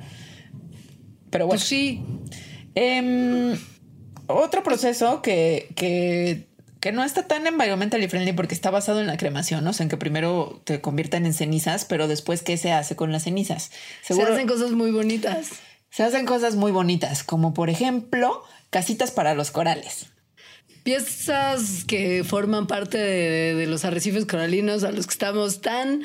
Pero 1.31 1.49
bueno. 1.49 1.59
Pues 1.59 1.69
sí. 1.69 2.01
Em, 2.77 3.59
otro 4.29 4.63
proceso 4.63 5.21
que, 5.21 5.73
que 5.75 6.47
que 6.81 6.93
no 6.93 7.05
está 7.05 7.27
tan 7.27 7.47
environmentally 7.47 8.09
friendly 8.09 8.33
porque 8.33 8.55
está 8.55 8.71
basado 8.71 9.01
en 9.01 9.07
la 9.07 9.17
cremación, 9.17 9.63
¿no? 9.65 9.71
O 9.71 9.73
sea, 9.73 9.85
en 9.85 9.91
que 9.91 9.97
primero 9.99 10.61
te 10.65 10.81
convierten 10.81 11.27
en 11.27 11.35
cenizas, 11.35 11.85
pero 11.85 12.09
después, 12.09 12.43
¿qué 12.43 12.57
se 12.57 12.73
hace 12.73 12.97
con 12.97 13.13
las 13.13 13.25
cenizas? 13.25 13.71
Se 14.03 14.21
hacen 14.23 14.47
cosas 14.49 14.71
muy 14.73 14.91
bonitas. 14.91 15.49
Se 15.91 16.03
hacen 16.05 16.25
cosas 16.25 16.55
muy 16.55 16.73
bonitas, 16.73 17.23
como 17.25 17.53
por 17.53 17.69
ejemplo, 17.69 18.43
casitas 18.71 19.11
para 19.11 19.35
los 19.35 19.51
corales. 19.51 20.07
Piezas 20.85 21.85
que 21.87 22.25
forman 22.25 22.67
parte 22.67 22.97
de, 22.97 23.55
de 23.55 23.67
los 23.67 23.85
arrecifes 23.85 24.25
coralinos 24.25 24.83
a 24.83 24.93
los 24.93 25.07
que 25.07 25.13
estamos 25.13 25.61
tan 25.61 26.03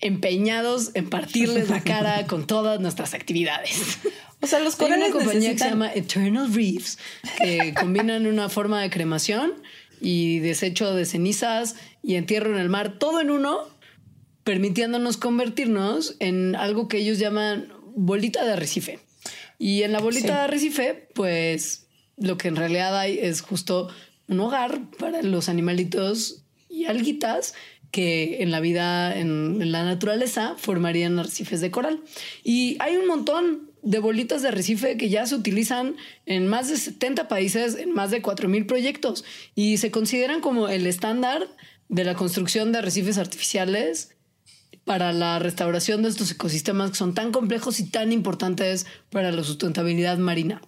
empeñados 0.00 0.90
en 0.94 1.10
partirles 1.10 1.68
la 1.68 1.82
cara 1.82 2.26
con 2.28 2.46
todas 2.46 2.80
nuestras 2.80 3.12
actividades. 3.14 3.98
O 4.40 4.46
sea, 4.46 4.60
los 4.60 4.76
corales 4.76 5.04
Hay 5.06 5.10
una 5.10 5.18
compañía 5.18 5.50
necesitan- 5.50 5.56
que 5.56 5.62
se 5.64 5.70
llama 5.70 5.92
Eternal 5.94 6.52
Reefs, 6.54 6.98
que 7.38 7.74
combinan 7.74 8.26
una 8.26 8.48
forma 8.48 8.80
de 8.82 8.90
cremación 8.90 9.52
y 10.04 10.38
desecho 10.40 10.94
de 10.94 11.06
cenizas 11.06 11.76
y 12.02 12.16
entierro 12.16 12.52
en 12.54 12.60
el 12.60 12.68
mar, 12.68 12.98
todo 12.98 13.20
en 13.22 13.30
uno, 13.30 13.66
permitiéndonos 14.44 15.16
convertirnos 15.16 16.16
en 16.20 16.54
algo 16.56 16.86
que 16.88 16.98
ellos 16.98 17.18
llaman 17.18 17.72
bolita 17.96 18.44
de 18.44 18.52
arrecife. 18.52 18.98
Y 19.58 19.82
en 19.82 19.92
la 19.92 20.00
bolita 20.00 20.26
Sí. 20.28 20.32
de 20.34 20.38
arrecife, 20.40 21.08
pues 21.14 21.86
lo 22.18 22.36
que 22.36 22.48
en 22.48 22.56
realidad 22.56 22.98
hay 22.98 23.18
es 23.18 23.40
justo 23.40 23.88
un 24.28 24.40
hogar 24.40 24.90
para 24.98 25.22
los 25.22 25.48
animalitos 25.48 26.44
y 26.68 26.84
alguitas 26.84 27.54
que 27.90 28.42
en 28.42 28.50
la 28.50 28.60
vida, 28.60 29.16
en, 29.18 29.62
en 29.62 29.72
la 29.72 29.84
naturaleza, 29.84 30.54
formarían 30.58 31.18
arrecifes 31.18 31.60
de 31.60 31.70
coral. 31.70 32.02
Y 32.42 32.76
hay 32.80 32.96
un 32.96 33.06
montón 33.06 33.70
de 33.84 33.98
bolitas 33.98 34.42
de 34.42 34.48
arrecife 34.48 34.96
que 34.96 35.08
ya 35.08 35.26
se 35.26 35.34
utilizan 35.34 35.96
en 36.26 36.48
más 36.48 36.68
de 36.68 36.76
70 36.76 37.28
países, 37.28 37.76
en 37.76 37.92
más 37.92 38.10
de 38.10 38.22
4.000 38.22 38.66
proyectos, 38.66 39.24
y 39.54 39.76
se 39.76 39.90
consideran 39.90 40.40
como 40.40 40.68
el 40.68 40.86
estándar 40.86 41.48
de 41.88 42.04
la 42.04 42.14
construcción 42.14 42.72
de 42.72 42.78
arrecifes 42.78 43.18
artificiales 43.18 44.16
para 44.84 45.12
la 45.12 45.38
restauración 45.38 46.02
de 46.02 46.08
estos 46.08 46.30
ecosistemas 46.30 46.90
que 46.90 46.96
son 46.96 47.14
tan 47.14 47.32
complejos 47.32 47.80
y 47.80 47.84
tan 47.84 48.12
importantes 48.12 48.86
para 49.10 49.32
la 49.32 49.42
sustentabilidad 49.42 50.18
marina. 50.18 50.60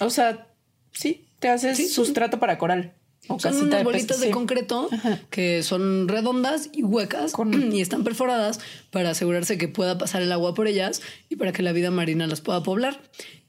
O 0.00 0.10
sea, 0.10 0.48
sí, 0.92 1.28
te 1.38 1.48
haces 1.48 1.76
sí, 1.76 1.88
sustrato 1.88 2.38
para 2.38 2.58
coral. 2.58 2.94
O 3.28 3.38
Son 3.38 3.54
unas 3.56 3.78
de 3.78 3.84
bolitas 3.84 4.20
de 4.20 4.26
sí. 4.26 4.32
concreto 4.32 4.88
Ajá. 4.90 5.20
que 5.30 5.62
son 5.62 6.08
redondas 6.08 6.70
y 6.72 6.82
huecas 6.82 7.32
Con- 7.32 7.72
y 7.72 7.80
están 7.80 8.02
perforadas 8.04 8.58
para 8.90 9.10
asegurarse 9.10 9.58
que 9.58 9.68
pueda 9.68 9.96
pasar 9.96 10.22
el 10.22 10.32
agua 10.32 10.54
por 10.54 10.66
ellas 10.66 11.02
y 11.28 11.36
para 11.36 11.52
que 11.52 11.62
la 11.62 11.72
vida 11.72 11.90
marina 11.90 12.26
las 12.26 12.40
pueda 12.40 12.62
poblar. 12.62 13.00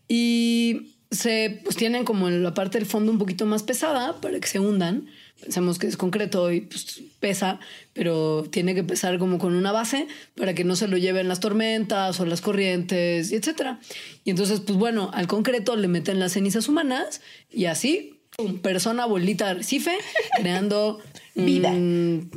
Y 0.08 0.96
se 1.12 1.60
pues 1.64 1.76
tienen 1.76 2.06
como 2.06 2.28
en 2.28 2.44
la 2.44 2.54
parte 2.54 2.78
del 2.78 2.88
fondo 2.88 3.12
un 3.12 3.18
poquito 3.20 3.46
más 3.46 3.64
pesada 3.64 4.20
para 4.22 4.40
que 4.40 4.48
se 4.48 4.60
hundan. 4.60 5.08
Pensemos 5.42 5.78
que 5.78 5.88
es 5.88 5.98
concreto 5.98 6.52
y 6.52 6.62
pues, 6.62 7.02
pesa, 7.20 7.60
pero 7.94 8.46
tiene 8.50 8.74
que 8.76 8.84
pesar 8.84 9.18
como 9.20 9.40
con 9.40 9.56
una 9.56 9.72
base 9.72 10.08
para 10.36 10.54
que 10.54 10.64
no 10.64 10.76
se 10.76 10.88
lo 10.88 10.98
lleven 10.98 11.28
las 11.28 11.40
tormentas 11.40 12.20
o 12.20 12.26
las 12.26 12.42
corrientes, 12.42 13.32
y 13.32 13.36
etcétera. 13.36 13.80
Y 14.24 14.30
entonces, 14.30 14.62
pues 14.62 14.78
bueno, 14.78 15.12
al 15.14 15.28
concreto 15.28 15.76
le 15.76 15.88
meten 15.88 16.20
las 16.20 16.34
cenizas 16.34 16.70
humanas 16.70 17.22
y 17.52 17.66
así, 17.66 18.13
persona 18.62 19.06
bolita 19.06 19.46
de 19.46 19.52
arrecife, 19.52 19.98
creando 20.38 21.00
Vida. 21.36 21.70
un 21.70 22.30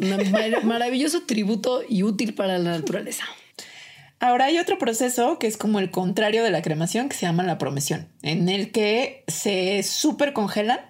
maravilloso 0.64 1.22
tributo 1.22 1.82
y 1.88 2.03
útil 2.03 2.34
para 2.34 2.59
la 2.59 2.70
naturaleza. 2.70 3.24
Ahora 4.18 4.47
hay 4.47 4.59
otro 4.59 4.78
proceso 4.78 5.38
que 5.38 5.47
es 5.47 5.59
como 5.59 5.78
el 5.78 5.90
contrario 5.90 6.42
de 6.42 6.51
la 6.51 6.62
cremación 6.62 7.11
que 7.11 7.16
se 7.16 7.26
llama 7.26 7.42
la 7.42 7.59
promesión, 7.59 8.09
en 8.22 8.49
el 8.49 8.72
que 8.72 9.24
se 9.28 9.82
super 9.82 10.32
congelan 10.32 10.80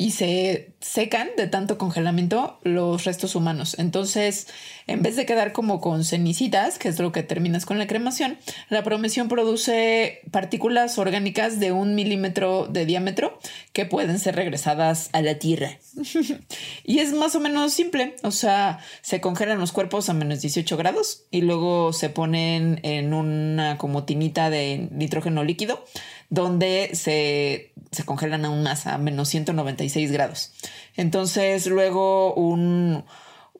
y 0.00 0.12
se 0.12 0.72
secan 0.80 1.28
de 1.36 1.46
tanto 1.46 1.76
congelamiento 1.76 2.58
los 2.62 3.04
restos 3.04 3.34
humanos. 3.34 3.76
Entonces, 3.78 4.46
en 4.86 5.02
vez 5.02 5.14
de 5.14 5.26
quedar 5.26 5.52
como 5.52 5.82
con 5.82 6.04
cenicitas, 6.04 6.78
que 6.78 6.88
es 6.88 6.98
lo 6.98 7.12
que 7.12 7.22
terminas 7.22 7.66
con 7.66 7.78
la 7.78 7.86
cremación, 7.86 8.38
la 8.70 8.82
promesión 8.82 9.28
produce 9.28 10.22
partículas 10.30 10.96
orgánicas 10.96 11.60
de 11.60 11.72
un 11.72 11.94
milímetro 11.94 12.66
de 12.66 12.86
diámetro 12.86 13.38
que 13.74 13.84
pueden 13.84 14.18
ser 14.18 14.36
regresadas 14.36 15.10
a 15.12 15.20
la 15.20 15.34
tierra. 15.34 15.76
y 16.84 17.00
es 17.00 17.12
más 17.12 17.34
o 17.34 17.40
menos 17.40 17.74
simple. 17.74 18.16
O 18.22 18.30
sea, 18.30 18.78
se 19.02 19.20
congelan 19.20 19.60
los 19.60 19.72
cuerpos 19.72 20.08
a 20.08 20.14
menos 20.14 20.40
18 20.40 20.78
grados 20.78 21.24
y 21.30 21.42
luego 21.42 21.92
se 21.92 22.08
ponen 22.08 22.80
en 22.84 23.12
una 23.12 23.76
como 23.76 24.04
tinita 24.04 24.48
de 24.48 24.88
nitrógeno 24.92 25.44
líquido 25.44 25.84
donde 26.30 26.90
se, 26.94 27.72
se 27.90 28.04
congelan 28.04 28.62
más 28.62 28.86
a 28.86 28.96
menos 28.98 29.28
196 29.28 30.10
grados. 30.12 30.52
Entonces 30.96 31.66
luego 31.66 32.32
un, 32.34 33.04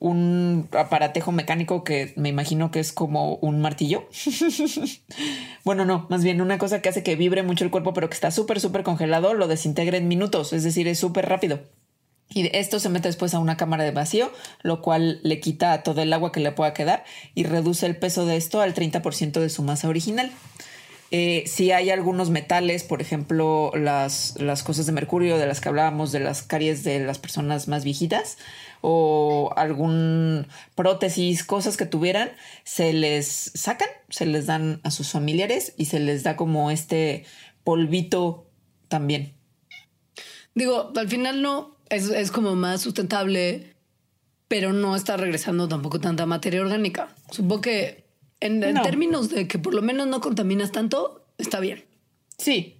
un 0.01 0.67
aparatejo 0.71 1.31
mecánico 1.31 1.83
que 1.83 2.13
me 2.15 2.29
imagino 2.29 2.71
que 2.71 2.79
es 2.79 2.91
como 2.91 3.35
un 3.35 3.61
martillo. 3.61 4.07
bueno, 5.63 5.85
no, 5.85 6.07
más 6.09 6.23
bien 6.23 6.41
una 6.41 6.57
cosa 6.57 6.81
que 6.81 6.89
hace 6.89 7.03
que 7.03 7.15
vibre 7.15 7.43
mucho 7.43 7.63
el 7.65 7.71
cuerpo, 7.71 7.93
pero 7.93 8.09
que 8.09 8.15
está 8.15 8.31
súper, 8.31 8.59
súper 8.59 8.81
congelado, 8.81 9.35
lo 9.35 9.47
desintegra 9.47 9.97
en 9.97 10.07
minutos, 10.07 10.53
es 10.53 10.63
decir, 10.63 10.87
es 10.87 10.97
súper 10.97 11.29
rápido. 11.29 11.59
Y 12.33 12.49
esto 12.55 12.79
se 12.79 12.89
mete 12.89 13.09
después 13.09 13.33
a 13.33 13.39
una 13.39 13.57
cámara 13.57 13.83
de 13.83 13.91
vacío, 13.91 14.31
lo 14.63 14.81
cual 14.81 15.19
le 15.21 15.39
quita 15.39 15.83
todo 15.83 16.01
el 16.01 16.13
agua 16.13 16.31
que 16.31 16.39
le 16.39 16.51
pueda 16.53 16.73
quedar 16.73 17.03
y 17.35 17.43
reduce 17.43 17.85
el 17.85 17.97
peso 17.97 18.25
de 18.25 18.37
esto 18.37 18.61
al 18.61 18.73
30% 18.73 19.39
de 19.39 19.49
su 19.49 19.63
masa 19.63 19.89
original. 19.89 20.31
Eh, 21.13 21.43
si 21.45 21.73
hay 21.73 21.89
algunos 21.89 22.29
metales, 22.29 22.85
por 22.85 23.01
ejemplo, 23.01 23.71
las, 23.75 24.39
las 24.39 24.63
cosas 24.63 24.85
de 24.85 24.93
mercurio 24.93 25.37
de 25.37 25.45
las 25.45 25.59
que 25.59 25.67
hablábamos, 25.67 26.13
de 26.13 26.21
las 26.21 26.41
caries 26.41 26.85
de 26.85 26.99
las 26.99 27.19
personas 27.19 27.67
más 27.67 27.83
viejitas, 27.83 28.37
o 28.79 29.51
algún 29.57 30.47
prótesis, 30.73 31.43
cosas 31.43 31.75
que 31.75 31.85
tuvieran, 31.85 32.31
se 32.63 32.93
les 32.93 33.51
sacan, 33.53 33.89
se 34.09 34.25
les 34.25 34.45
dan 34.45 34.79
a 34.83 34.91
sus 34.91 35.11
familiares 35.11 35.73
y 35.77 35.85
se 35.85 35.99
les 35.99 36.23
da 36.23 36.37
como 36.37 36.71
este 36.71 37.25
polvito 37.65 38.49
también. 38.87 39.33
Digo, 40.55 40.93
al 40.95 41.09
final 41.09 41.41
no, 41.41 41.75
es, 41.89 42.09
es 42.09 42.31
como 42.31 42.55
más 42.55 42.81
sustentable, 42.81 43.75
pero 44.47 44.71
no 44.71 44.95
está 44.95 45.17
regresando 45.17 45.67
tampoco 45.67 45.99
tanta 45.99 46.25
materia 46.25 46.61
orgánica. 46.61 47.09
Supongo 47.29 47.61
que 47.61 48.00
en, 48.41 48.61
en 48.63 48.75
No. 48.75 48.81
términos 48.81 49.29
de 49.29 49.47
que 49.47 49.57
por 49.59 49.73
lo 49.73 49.81
menos 49.81 50.07
no 50.07 50.19
contaminas 50.19 50.71
tanto, 50.73 51.25
está 51.37 51.59
bien. 51.59 51.85
Sí, 52.37 52.77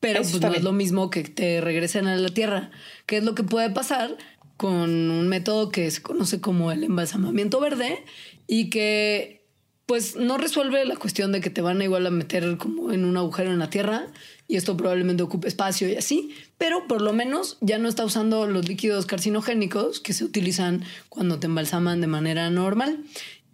Pero 0.00 0.20
pues, 0.22 0.40
no 0.40 0.54
es 0.54 0.62
lo 0.62 0.72
mismo 0.72 1.10
que 1.10 1.22
te 1.24 1.60
regresen 1.60 2.06
a 2.06 2.16
la 2.16 2.28
tierra. 2.28 2.70
¿Qué 3.06 3.18
es 3.18 3.24
lo 3.24 3.34
que 3.34 3.42
puede 3.42 3.70
pasar 3.70 4.16
con 4.56 4.88
un 5.10 5.28
método 5.28 5.70
que 5.70 5.90
se 5.90 6.00
conoce 6.00 6.40
como 6.40 6.72
el 6.72 6.84
embalsamamiento 6.84 7.60
verde 7.60 8.04
y 8.46 8.70
que 8.70 9.44
pues 9.84 10.16
no 10.16 10.36
resuelve 10.36 10.84
la 10.84 10.96
cuestión 10.96 11.30
de 11.30 11.40
que 11.40 11.48
te 11.50 11.60
van 11.60 11.80
a 11.80 11.84
igual 11.84 12.06
a 12.06 12.10
meter 12.10 12.56
como 12.56 12.90
en 12.90 13.04
un 13.04 13.16
agujero 13.16 13.52
en 13.52 13.60
la 13.60 13.70
tierra 13.70 14.08
y 14.48 14.56
esto 14.56 14.76
probablemente 14.76 15.22
ocupe 15.22 15.46
espacio 15.46 15.88
y 15.88 15.94
así, 15.94 16.30
pero 16.58 16.88
por 16.88 17.02
lo 17.02 17.12
menos 17.12 17.56
ya 17.60 17.78
no 17.78 17.88
está 17.88 18.04
usando 18.04 18.46
los 18.48 18.68
líquidos 18.68 19.06
carcinogénicos 19.06 20.00
que 20.00 20.12
se 20.12 20.24
utilizan 20.24 20.82
cuando 21.08 21.38
te 21.38 21.46
embalsaman 21.46 22.00
de 22.00 22.08
manera 22.08 22.50
normal. 22.50 22.98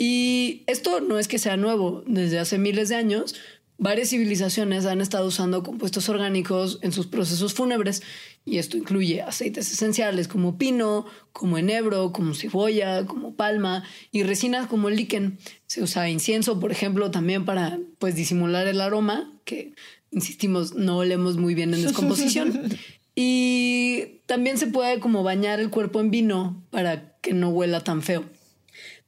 Y 0.05 0.64
esto 0.66 1.00
no 1.00 1.20
es 1.20 1.28
que 1.28 1.38
sea 1.38 1.57
nuevo, 1.57 2.03
desde 2.09 2.40
hace 2.40 2.59
miles 2.59 2.88
de 2.88 2.96
años, 2.96 3.36
varias 3.78 4.09
civilizaciones 4.09 4.84
han 4.84 5.00
estado 5.00 5.28
usando 5.28 5.62
compuestos 5.62 6.09
orgánicos 6.09 6.80
en 6.82 6.90
sus 6.90 7.07
procesos 7.07 7.55
fúnebres 7.55 8.03
y 8.44 8.59
esto 8.59 8.76
incluye 8.76 9.22
aceites 9.22 9.70
esenciales 9.70 10.26
como 10.26 10.59
pino, 10.59 11.07
como 11.30 11.57
enebro, 11.57 12.11
como 12.12 12.34
cebolla, 12.34 13.07
como 13.07 13.36
palma 13.36 13.84
y 14.11 14.24
resinas 14.24 14.66
como 14.66 14.88
el 14.88 14.96
líquen. 14.96 15.38
Se 15.66 15.84
usa 15.84 16.11
incienso, 16.11 16.59
por 16.59 16.72
ejemplo, 16.72 17.12
también 17.12 17.44
para 17.44 17.78
pues 18.00 18.16
disimular 18.16 18.66
el 18.66 18.80
aroma, 18.80 19.32
que 19.44 19.72
insistimos, 20.11 20.74
no 20.74 20.98
olemos 20.98 21.36
muy 21.36 21.55
bien 21.55 21.74
en 21.74 21.82
descomposición. 21.84 22.76
y 23.14 24.20
también 24.26 24.59
se 24.59 24.66
puede 24.66 24.98
como 24.98 25.22
bañar 25.22 25.61
el 25.61 25.70
cuerpo 25.70 26.00
en 26.00 26.11
vino 26.11 26.61
para 26.70 27.16
que 27.20 27.34
no 27.34 27.50
huela 27.50 27.84
tan 27.84 28.03
feo. 28.03 28.24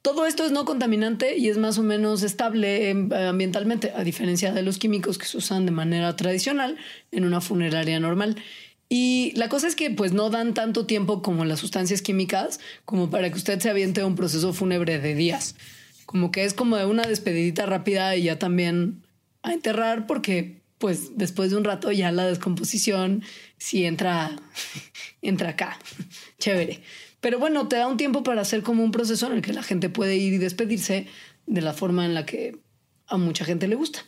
Todo 0.05 0.27
esto 0.27 0.45
es 0.45 0.51
no 0.51 0.65
contaminante 0.65 1.35
y 1.35 1.49
es 1.49 1.57
más 1.57 1.79
o 1.79 1.81
menos 1.81 2.21
estable 2.21 2.91
em, 2.91 3.11
ambientalmente, 3.11 3.91
a 3.95 4.03
diferencia 4.03 4.53
de 4.53 4.61
los 4.61 4.77
químicos 4.77 5.17
que 5.17 5.25
se 5.25 5.35
usan 5.35 5.65
de 5.65 5.71
manera 5.71 6.15
tradicional 6.15 6.77
en 7.11 7.25
una 7.25 7.41
funeraria 7.41 7.99
normal. 7.99 8.35
Y 8.87 9.33
la 9.35 9.49
cosa 9.49 9.67
es 9.67 9.75
que 9.75 9.89
pues 9.89 10.13
no 10.13 10.29
dan 10.29 10.53
tanto 10.53 10.85
tiempo 10.85 11.23
como 11.23 11.43
las 11.43 11.57
sustancias 11.57 12.03
químicas 12.03 12.59
como 12.85 13.09
para 13.09 13.31
que 13.31 13.37
usted 13.37 13.59
se 13.59 13.71
aviente 13.71 14.03
un 14.03 14.13
proceso 14.13 14.53
fúnebre 14.53 14.99
de 14.99 15.15
días. 15.15 15.55
Como 16.05 16.29
que 16.29 16.45
es 16.45 16.53
como 16.53 16.77
de 16.77 16.85
una 16.85 17.07
despedidita 17.07 17.65
rápida 17.65 18.15
y 18.15 18.25
ya 18.25 18.37
también 18.37 19.01
a 19.41 19.53
enterrar 19.53 20.05
porque 20.05 20.61
pues 20.77 21.17
después 21.17 21.49
de 21.49 21.57
un 21.57 21.63
rato 21.63 21.91
ya 21.91 22.11
la 22.11 22.27
descomposición 22.27 23.23
sí 23.57 23.85
entra, 23.85 24.35
entra 25.23 25.49
acá. 25.49 25.79
Chévere. 26.37 26.83
Pero 27.25 27.39
bueno, 27.39 27.67
te 27.67 27.77
da 27.77 27.87
un 27.87 27.97
tiempo 27.97 28.21
para 28.21 28.41
hacer 28.41 28.61
como 28.61 28.83
un 28.83 28.91
proceso 28.91 29.25
en 29.25 29.33
el 29.33 29.41
que 29.41 29.51
la 29.51 29.63
gente 29.63 29.89
puede 29.89 30.15
ir 30.15 30.33
y 30.33 30.37
despedirse 30.37 31.07
de 31.47 31.61
la 31.61 31.73
forma 31.73 32.05
en 32.05 32.13
la 32.13 32.23
que 32.23 32.59
a 33.07 33.17
mucha 33.17 33.43
gente 33.45 33.67
le 33.67 33.73
gusta. 33.73 34.05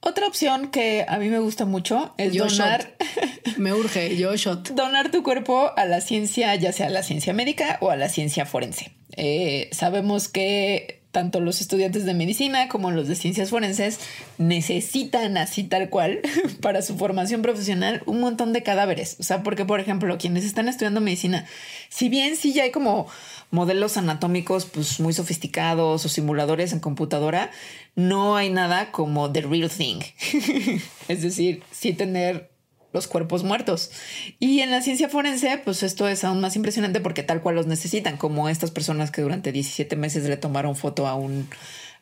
Otra 0.00 0.26
opción 0.26 0.70
que 0.70 1.04
a 1.06 1.18
mí 1.18 1.28
me 1.28 1.40
gusta 1.40 1.66
mucho 1.66 2.14
es 2.16 2.32
donar. 2.34 2.96
Me 3.58 3.74
urge, 3.74 4.16
yo 4.16 4.34
shot. 4.34 4.70
donar 4.70 5.10
tu 5.10 5.22
cuerpo 5.22 5.72
a 5.76 5.84
la 5.84 6.00
ciencia, 6.00 6.54
ya 6.54 6.72
sea 6.72 6.88
la 6.88 7.02
ciencia 7.02 7.34
médica 7.34 7.76
o 7.82 7.90
a 7.90 7.96
la 7.96 8.08
ciencia 8.08 8.46
forense. 8.46 8.96
Eh, 9.14 9.68
sabemos 9.72 10.28
que 10.28 10.97
tanto 11.10 11.40
los 11.40 11.60
estudiantes 11.60 12.04
de 12.04 12.14
medicina 12.14 12.68
como 12.68 12.90
los 12.90 13.08
de 13.08 13.16
ciencias 13.16 13.50
forenses 13.50 13.98
necesitan 14.36 15.38
así 15.38 15.64
tal 15.64 15.88
cual 15.88 16.20
para 16.60 16.82
su 16.82 16.96
formación 16.96 17.42
profesional 17.42 18.02
un 18.06 18.20
montón 18.20 18.52
de 18.52 18.62
cadáveres. 18.62 19.16
O 19.18 19.22
sea, 19.22 19.42
porque 19.42 19.64
por 19.64 19.80
ejemplo, 19.80 20.18
quienes 20.18 20.44
están 20.44 20.68
estudiando 20.68 21.00
medicina, 21.00 21.46
si 21.88 22.08
bien 22.08 22.36
sí 22.36 22.52
ya 22.52 22.64
hay 22.64 22.70
como 22.70 23.06
modelos 23.50 23.96
anatómicos 23.96 24.66
pues 24.66 25.00
muy 25.00 25.12
sofisticados 25.14 26.04
o 26.04 26.08
simuladores 26.08 26.72
en 26.72 26.80
computadora, 26.80 27.50
no 27.94 28.36
hay 28.36 28.50
nada 28.50 28.92
como 28.92 29.32
the 29.32 29.40
real 29.40 29.70
thing. 29.70 30.00
es 31.08 31.22
decir, 31.22 31.62
sí 31.72 31.94
tener 31.94 32.47
los 32.92 33.06
cuerpos 33.06 33.44
muertos. 33.44 33.90
Y 34.38 34.60
en 34.60 34.70
la 34.70 34.82
ciencia 34.82 35.08
forense, 35.08 35.60
pues 35.64 35.82
esto 35.82 36.08
es 36.08 36.24
aún 36.24 36.40
más 36.40 36.56
impresionante 36.56 37.00
porque 37.00 37.22
tal 37.22 37.40
cual 37.40 37.56
los 37.56 37.66
necesitan, 37.66 38.16
como 38.16 38.48
estas 38.48 38.70
personas 38.70 39.10
que 39.10 39.22
durante 39.22 39.52
17 39.52 39.96
meses 39.96 40.24
le 40.24 40.36
tomaron 40.36 40.76
foto 40.76 41.06
a 41.06 41.14
un, 41.14 41.48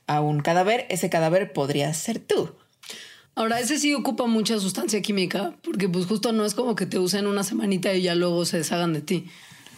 a 0.06 0.20
un 0.20 0.40
cadáver, 0.40 0.86
ese 0.88 1.10
cadáver 1.10 1.52
podría 1.52 1.92
ser 1.94 2.18
tú. 2.18 2.52
Ahora, 3.34 3.60
ese 3.60 3.78
sí 3.78 3.92
ocupa 3.92 4.26
mucha 4.26 4.58
sustancia 4.58 5.02
química, 5.02 5.54
porque 5.62 5.90
pues 5.90 6.06
justo 6.06 6.32
no 6.32 6.46
es 6.46 6.54
como 6.54 6.74
que 6.74 6.86
te 6.86 6.98
usen 6.98 7.26
una 7.26 7.42
semanita 7.42 7.92
y 7.92 8.02
ya 8.02 8.14
luego 8.14 8.46
se 8.46 8.58
deshagan 8.58 8.94
de 8.94 9.02
ti. 9.02 9.26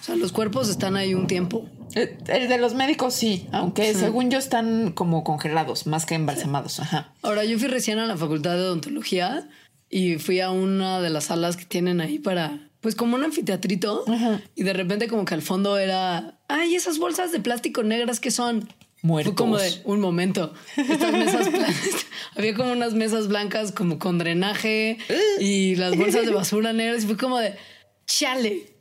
O 0.00 0.04
sea, 0.04 0.14
los 0.14 0.30
cuerpos 0.30 0.68
están 0.68 0.96
ahí 0.96 1.14
un 1.14 1.26
tiempo. 1.26 1.68
Eh, 1.96 2.16
El 2.28 2.48
de 2.48 2.59
los 2.59 2.74
médicos 2.74 3.14
sí, 3.14 3.48
aunque 3.50 3.94
según 3.94 4.30
yo 4.30 4.38
están 4.38 4.92
como 4.92 5.24
congelados, 5.24 5.88
más 5.88 6.06
que 6.06 6.14
embalsamados. 6.14 6.78
Ajá. 6.78 7.12
Ahora, 7.22 7.44
yo 7.44 7.59
fui 7.59 7.66
recién 7.66 7.98
a 7.98 8.06
la 8.06 8.16
facultad 8.16 8.52
de 8.52 8.61
odontología 8.61 9.48
y 9.91 10.16
fui 10.16 10.41
a 10.41 10.51
una 10.51 11.01
de 11.01 11.11
las 11.11 11.24
salas 11.24 11.57
que 11.57 11.64
tienen 11.64 12.01
ahí 12.01 12.18
para, 12.18 12.70
pues 12.80 12.95
como 12.95 13.16
un 13.16 13.24
anfiteatrito. 13.24 14.05
Y 14.55 14.62
de 14.62 14.72
repente 14.72 15.09
como 15.09 15.24
que 15.24 15.34
al 15.34 15.43
fondo 15.43 15.78
era, 15.78 16.39
ay, 16.49 16.74
esas 16.74 16.99
bolsas 16.99 17.32
de 17.32 17.41
plástico 17.41 17.82
negras 17.82 18.20
que 18.20 18.30
son... 18.30 18.68
Muertos. 19.01 19.34
Fue 19.34 19.36
como 19.36 19.59
de 19.59 19.70
un 19.84 20.01
momento. 20.01 20.53
Estas 20.76 21.12
mesas 21.12 21.49
había 22.36 22.53
como 22.55 22.72
unas 22.72 22.95
mesas 22.95 23.28
blancas 23.28 23.70
como 23.70 24.01
con 24.01 24.18
drenaje 24.18 24.99
y 25.39 25.76
las 25.76 25.97
bolsas 25.97 26.26
de 26.26 26.32
basura 26.32 26.72
negras 26.72 27.05
y 27.05 27.07
fue 27.07 27.16
como 27.16 27.39
de 27.39 27.55
chale. 28.07 28.72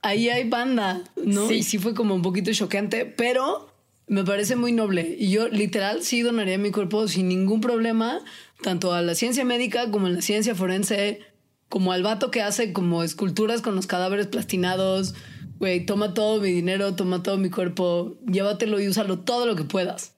Ahí 0.00 0.30
hay 0.30 0.48
banda, 0.48 1.02
¿no? 1.22 1.48
Sí. 1.48 1.56
Y 1.56 1.62
sí 1.64 1.76
fue 1.76 1.94
como 1.94 2.14
un 2.14 2.22
poquito 2.22 2.50
choqueante, 2.50 3.04
pero 3.04 3.76
me 4.06 4.24
parece 4.24 4.56
muy 4.56 4.72
noble. 4.72 5.16
Y 5.18 5.30
yo 5.30 5.48
literal 5.48 6.02
sí 6.02 6.22
donaría 6.22 6.58
mi 6.58 6.70
cuerpo 6.70 7.08
sin 7.08 7.28
ningún 7.28 7.60
problema, 7.60 8.20
tanto 8.62 8.92
a 8.92 9.02
la 9.02 9.14
ciencia 9.14 9.44
médica 9.44 9.90
como 9.90 10.06
a 10.06 10.10
la 10.10 10.22
ciencia 10.22 10.54
forense, 10.54 11.20
como 11.68 11.92
al 11.92 12.02
vato 12.02 12.30
que 12.30 12.42
hace 12.42 12.72
como 12.72 13.02
esculturas 13.02 13.62
con 13.62 13.74
los 13.74 13.86
cadáveres 13.86 14.26
plastinados. 14.26 15.14
Güey, 15.58 15.86
toma 15.86 16.14
todo 16.14 16.40
mi 16.40 16.50
dinero, 16.50 16.94
toma 16.94 17.22
todo 17.22 17.38
mi 17.38 17.50
cuerpo, 17.50 18.18
llévatelo 18.26 18.80
y 18.80 18.88
úsalo 18.88 19.20
todo 19.20 19.46
lo 19.46 19.56
que 19.56 19.64
puedas. 19.64 20.14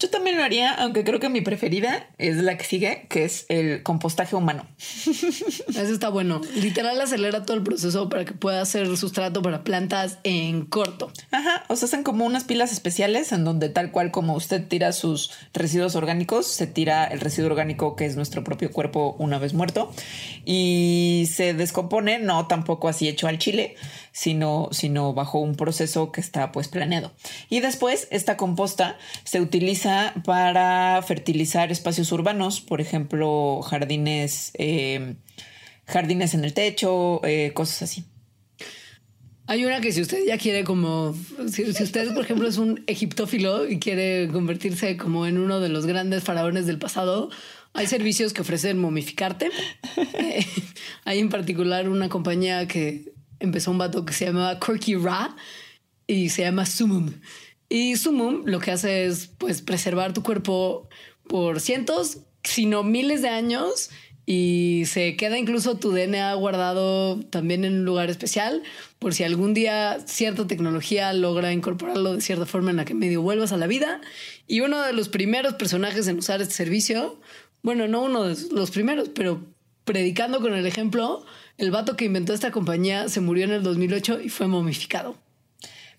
Yo 0.00 0.10
también 0.10 0.36
lo 0.36 0.44
haría, 0.44 0.74
aunque 0.74 1.02
creo 1.02 1.18
que 1.18 1.28
mi 1.28 1.40
preferida 1.40 2.06
es 2.18 2.36
la 2.36 2.56
que 2.56 2.64
sigue, 2.64 3.06
que 3.08 3.24
es 3.24 3.46
el 3.48 3.82
compostaje 3.82 4.36
humano. 4.36 4.64
Eso 4.78 5.92
está 5.92 6.08
bueno. 6.08 6.40
Literal 6.54 7.00
acelera 7.00 7.44
todo 7.44 7.56
el 7.56 7.64
proceso 7.64 8.08
para 8.08 8.24
que 8.24 8.32
pueda 8.32 8.60
hacer 8.60 8.96
sustrato 8.96 9.42
para 9.42 9.64
plantas 9.64 10.18
en 10.22 10.66
corto. 10.66 11.10
Ajá, 11.32 11.64
o 11.66 11.74
sea, 11.74 11.86
hacen 11.86 12.04
como 12.04 12.24
unas 12.24 12.44
pilas 12.44 12.70
especiales 12.70 13.32
en 13.32 13.44
donde 13.44 13.70
tal 13.70 13.90
cual 13.90 14.12
como 14.12 14.34
usted 14.34 14.68
tira 14.68 14.92
sus 14.92 15.32
residuos 15.52 15.96
orgánicos, 15.96 16.46
se 16.46 16.68
tira 16.68 17.04
el 17.04 17.18
residuo 17.18 17.50
orgánico 17.50 17.96
que 17.96 18.06
es 18.06 18.14
nuestro 18.14 18.44
propio 18.44 18.70
cuerpo 18.70 19.16
una 19.18 19.40
vez 19.40 19.52
muerto 19.52 19.92
y 20.44 21.28
se 21.32 21.54
descompone, 21.54 22.20
no 22.20 22.46
tampoco 22.46 22.86
así 22.86 23.08
hecho 23.08 23.26
al 23.26 23.38
chile, 23.38 23.74
sino, 24.18 24.68
sino 24.72 25.14
bajo 25.14 25.38
un 25.38 25.54
proceso 25.54 26.10
que 26.10 26.20
está 26.20 26.50
pues 26.50 26.66
planeado. 26.66 27.12
Y 27.48 27.60
después 27.60 28.08
esta 28.10 28.36
composta 28.36 28.98
se 29.22 29.40
utiliza 29.40 30.12
para 30.24 31.00
fertilizar 31.06 31.70
espacios 31.70 32.10
urbanos, 32.10 32.60
por 32.60 32.80
ejemplo, 32.80 33.62
jardines, 33.62 34.50
eh, 34.54 35.14
jardines 35.86 36.34
en 36.34 36.44
el 36.44 36.52
techo, 36.52 37.24
eh, 37.24 37.52
cosas 37.54 37.82
así. 37.82 38.06
Hay 39.46 39.64
una 39.64 39.80
que 39.80 39.92
si 39.92 40.00
usted 40.02 40.18
ya 40.26 40.36
quiere 40.36 40.64
como, 40.64 41.14
si, 41.48 41.72
si 41.72 41.82
usted 41.84 42.12
por 42.12 42.24
ejemplo 42.24 42.48
es 42.48 42.58
un 42.58 42.82
egiptófilo 42.88 43.68
y 43.68 43.78
quiere 43.78 44.28
convertirse 44.32 44.96
como 44.96 45.26
en 45.26 45.38
uno 45.38 45.60
de 45.60 45.68
los 45.68 45.86
grandes 45.86 46.24
faraones 46.24 46.66
del 46.66 46.78
pasado, 46.78 47.30
hay 47.72 47.86
servicios 47.86 48.32
que 48.32 48.42
ofrecen 48.42 48.78
momificarte. 48.78 49.50
Eh, 50.14 50.44
hay 51.04 51.20
en 51.20 51.28
particular 51.28 51.88
una 51.88 52.08
compañía 52.08 52.66
que 52.66 53.12
empezó 53.40 53.70
un 53.70 53.78
vato 53.78 54.04
que 54.04 54.12
se 54.12 54.26
llamaba 54.26 54.58
Corky 54.58 54.94
Ra 54.94 55.36
y 56.06 56.30
se 56.30 56.42
llama 56.42 56.66
Sumum. 56.66 57.12
Y 57.68 57.96
Sumum 57.96 58.42
lo 58.46 58.60
que 58.60 58.70
hace 58.70 59.06
es 59.06 59.28
pues 59.38 59.62
preservar 59.62 60.12
tu 60.12 60.22
cuerpo 60.22 60.88
por 61.26 61.60
cientos, 61.60 62.18
sino 62.42 62.82
miles 62.82 63.22
de 63.22 63.28
años 63.28 63.90
y 64.30 64.82
se 64.84 65.16
queda 65.16 65.38
incluso 65.38 65.78
tu 65.78 65.90
DNA 65.90 66.34
guardado 66.34 67.18
también 67.30 67.64
en 67.64 67.78
un 67.78 67.84
lugar 67.86 68.10
especial 68.10 68.62
por 68.98 69.14
si 69.14 69.24
algún 69.24 69.54
día 69.54 70.00
cierta 70.04 70.46
tecnología 70.46 71.14
logra 71.14 71.50
incorporarlo 71.50 72.14
de 72.14 72.20
cierta 72.20 72.44
forma 72.44 72.70
en 72.70 72.76
la 72.76 72.84
que 72.84 72.92
medio 72.92 73.22
vuelvas 73.22 73.52
a 73.52 73.56
la 73.56 73.66
vida. 73.66 74.02
Y 74.46 74.60
uno 74.60 74.82
de 74.82 74.92
los 74.92 75.08
primeros 75.08 75.54
personajes 75.54 76.08
en 76.08 76.18
usar 76.18 76.42
este 76.42 76.52
servicio, 76.52 77.18
bueno, 77.62 77.88
no 77.88 78.02
uno 78.02 78.24
de 78.24 78.36
los 78.52 78.70
primeros, 78.70 79.08
pero 79.14 79.40
predicando 79.84 80.42
con 80.42 80.52
el 80.52 80.66
ejemplo, 80.66 81.24
el 81.58 81.70
vato 81.72 81.96
que 81.96 82.06
inventó 82.06 82.32
esta 82.32 82.52
compañía 82.52 83.08
se 83.08 83.20
murió 83.20 83.44
en 83.44 83.50
el 83.50 83.62
2008 83.62 84.20
y 84.20 84.28
fue 84.28 84.46
momificado. 84.46 85.16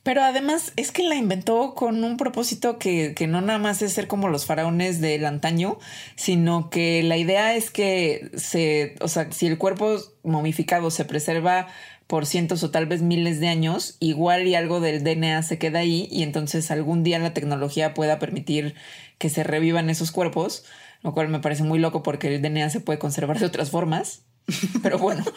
Pero 0.02 0.24
además 0.24 0.72
es 0.78 0.92
que 0.92 1.04
la 1.04 1.16
inventó 1.16 1.76
con 1.76 2.04
un 2.06 2.16
propósito 2.16 2.80
que, 2.80 3.14
que, 3.14 3.28
no 3.28 3.42
nada 3.42 3.60
más 3.60 3.82
es 3.82 3.92
ser 3.92 4.08
como 4.08 4.30
los 4.30 4.46
faraones 4.46 5.02
del 5.02 5.26
antaño, 5.26 5.78
sino 6.16 6.70
que 6.70 7.04
la 7.04 7.18
idea 7.18 7.56
es 7.56 7.70
que 7.70 8.32
se, 8.36 8.96
o 9.02 9.10
sea, 9.10 9.30
si 9.32 9.46
el 9.46 9.58
cuerpo 9.58 9.98
momificado 10.24 10.90
se 10.90 11.04
preserva 11.04 11.68
por 12.08 12.26
cientos 12.26 12.64
o 12.64 12.72
tal 12.72 12.86
vez 12.86 13.02
miles 13.02 13.42
de 13.42 13.50
años, 13.50 13.98
igual 14.00 14.48
y 14.48 14.56
algo 14.56 14.80
del 14.80 15.04
DNA 15.04 15.44
se 15.44 15.60
queda 15.60 15.80
ahí 15.80 16.08
y 16.10 16.24
entonces 16.24 16.72
algún 16.72 17.04
día 17.04 17.20
la 17.20 17.34
tecnología 17.34 17.94
pueda 17.94 18.18
permitir 18.18 18.76
que 19.20 19.30
se 19.30 19.44
revivan 19.44 19.90
esos 19.90 20.12
cuerpos, 20.12 20.64
lo 21.04 21.14
cual 21.14 21.28
me 21.28 21.40
parece 21.40 21.64
muy 21.64 21.78
loco 21.78 22.02
porque 22.02 22.34
el 22.34 22.42
DNA 22.42 22.70
se 22.70 22.80
puede 22.80 22.98
conservar 22.98 23.38
de 23.38 23.46
otras 23.46 23.70
formas. 23.70 24.24
Pero 24.84 24.98
bueno. 24.98 25.24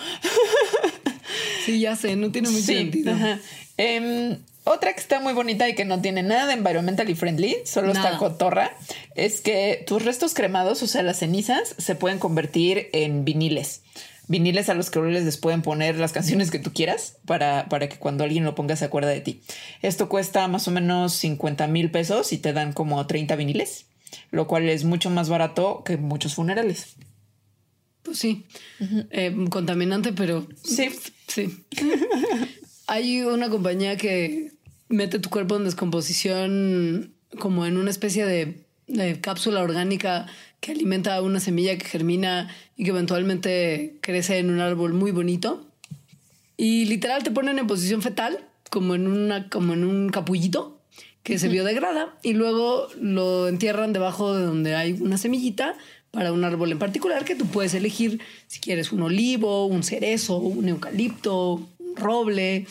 Sí, 1.64 1.78
ya 1.78 1.94
sé, 1.94 2.16
no 2.16 2.32
tiene 2.32 2.48
mucho 2.48 2.60
sí, 2.60 2.74
sentido. 2.74 3.14
Eh, 3.78 4.36
otra 4.64 4.92
que 4.92 5.00
está 5.00 5.18
muy 5.18 5.32
bonita 5.32 5.68
y 5.68 5.74
que 5.74 5.84
no 5.84 6.00
tiene 6.00 6.22
nada 6.22 6.46
de 6.46 6.52
environmentally 6.54 7.14
friendly, 7.16 7.56
solo 7.64 7.92
Nada. 7.92 8.06
está 8.06 8.18
cotorra, 8.18 8.76
es 9.16 9.40
que 9.40 9.82
tus 9.86 10.04
restos 10.04 10.34
cremados, 10.34 10.82
o 10.84 10.86
sea, 10.86 11.02
las 11.02 11.18
cenizas, 11.18 11.74
se 11.78 11.96
pueden 11.96 12.20
convertir 12.20 12.88
en 12.92 13.24
viniles. 13.24 13.82
Viniles 14.28 14.68
a 14.68 14.74
los 14.74 14.90
que 14.90 15.00
les 15.00 15.36
pueden 15.36 15.62
poner 15.62 15.96
las 15.96 16.12
canciones 16.12 16.52
que 16.52 16.60
tú 16.60 16.72
quieras 16.72 17.16
para, 17.26 17.68
para 17.68 17.88
que 17.88 17.98
cuando 17.98 18.22
alguien 18.22 18.44
lo 18.44 18.54
ponga 18.54 18.76
se 18.76 18.84
acuerda 18.84 19.10
de 19.10 19.20
ti. 19.20 19.42
Esto 19.82 20.08
cuesta 20.08 20.46
más 20.46 20.68
o 20.68 20.70
menos 20.70 21.12
50 21.14 21.66
mil 21.66 21.90
pesos 21.90 22.32
y 22.32 22.38
te 22.38 22.52
dan 22.52 22.72
como 22.72 23.04
30 23.04 23.34
viniles, 23.34 23.86
lo 24.30 24.46
cual 24.46 24.68
es 24.68 24.84
mucho 24.84 25.10
más 25.10 25.28
barato 25.28 25.82
que 25.84 25.96
muchos 25.96 26.36
funerales. 26.36 26.94
Pues 28.02 28.18
sí, 28.18 28.44
eh, 29.10 29.34
contaminante, 29.50 30.12
pero 30.12 30.46
Sí. 30.62 30.88
sí. 31.28 31.64
Hay 32.88 33.22
una 33.22 33.48
compañía 33.48 33.96
que 33.96 34.50
mete 34.88 35.18
tu 35.18 35.30
cuerpo 35.30 35.56
en 35.56 35.64
descomposición 35.64 37.14
como 37.38 37.64
en 37.64 37.76
una 37.76 37.90
especie 37.90 38.26
de, 38.26 38.66
de 38.88 39.20
cápsula 39.20 39.62
orgánica 39.62 40.26
que 40.60 40.72
alimenta 40.72 41.20
una 41.22 41.40
semilla 41.40 41.78
que 41.78 41.86
germina 41.86 42.50
y 42.76 42.84
que 42.84 42.90
eventualmente 42.90 43.96
crece 44.00 44.38
en 44.38 44.50
un 44.50 44.60
árbol 44.60 44.92
muy 44.92 45.10
bonito. 45.10 45.66
Y 46.56 46.84
literal 46.84 47.22
te 47.22 47.30
ponen 47.30 47.58
en 47.58 47.66
posición 47.66 48.02
fetal, 48.02 48.38
como 48.70 48.94
en, 48.94 49.06
una, 49.06 49.48
como 49.48 49.72
en 49.72 49.84
un 49.84 50.10
capullito 50.10 50.80
que 51.22 51.38
se 51.38 51.48
biodegrada 51.48 52.18
y 52.22 52.32
luego 52.32 52.88
lo 53.00 53.46
entierran 53.48 53.92
debajo 53.92 54.36
de 54.36 54.44
donde 54.44 54.74
hay 54.74 54.92
una 54.92 55.18
semillita 55.18 55.76
para 56.12 56.32
un 56.32 56.44
árbol 56.44 56.70
en 56.70 56.78
particular 56.78 57.24
que 57.24 57.34
tú 57.34 57.46
puedes 57.46 57.74
elegir 57.74 58.20
si 58.46 58.60
quieres 58.60 58.92
un 58.92 59.02
olivo, 59.02 59.66
un 59.66 59.82
cerezo, 59.82 60.36
un 60.36 60.68
eucalipto, 60.68 61.66
un 61.78 61.96
roble. 61.96 62.66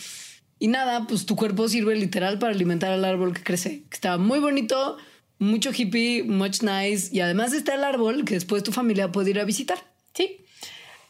Y 0.60 0.68
nada, 0.68 1.08
pues 1.08 1.26
tu 1.26 1.36
cuerpo 1.36 1.68
sirve 1.68 1.96
literal 1.96 2.38
para 2.38 2.54
alimentar 2.54 2.92
al 2.92 3.04
árbol 3.04 3.34
que 3.34 3.44
crece. 3.44 3.82
que 3.90 3.96
Está 3.96 4.20
muy 4.20 4.40
bonito, 4.40 4.98
mucho 5.40 5.72
hippie, 5.76 6.24
much 6.24 6.62
nice. 6.62 7.10
Y 7.12 7.20
además 7.20 7.52
está 7.54 7.74
el 7.74 7.84
árbol 7.84 8.26
que 8.26 8.36
después 8.36 8.62
tu 8.62 8.72
familia 8.72 9.12
puede 9.12 9.32
ir 9.32 9.40
a 9.40 9.44
visitar. 9.44 9.80
Sí. 10.14 10.46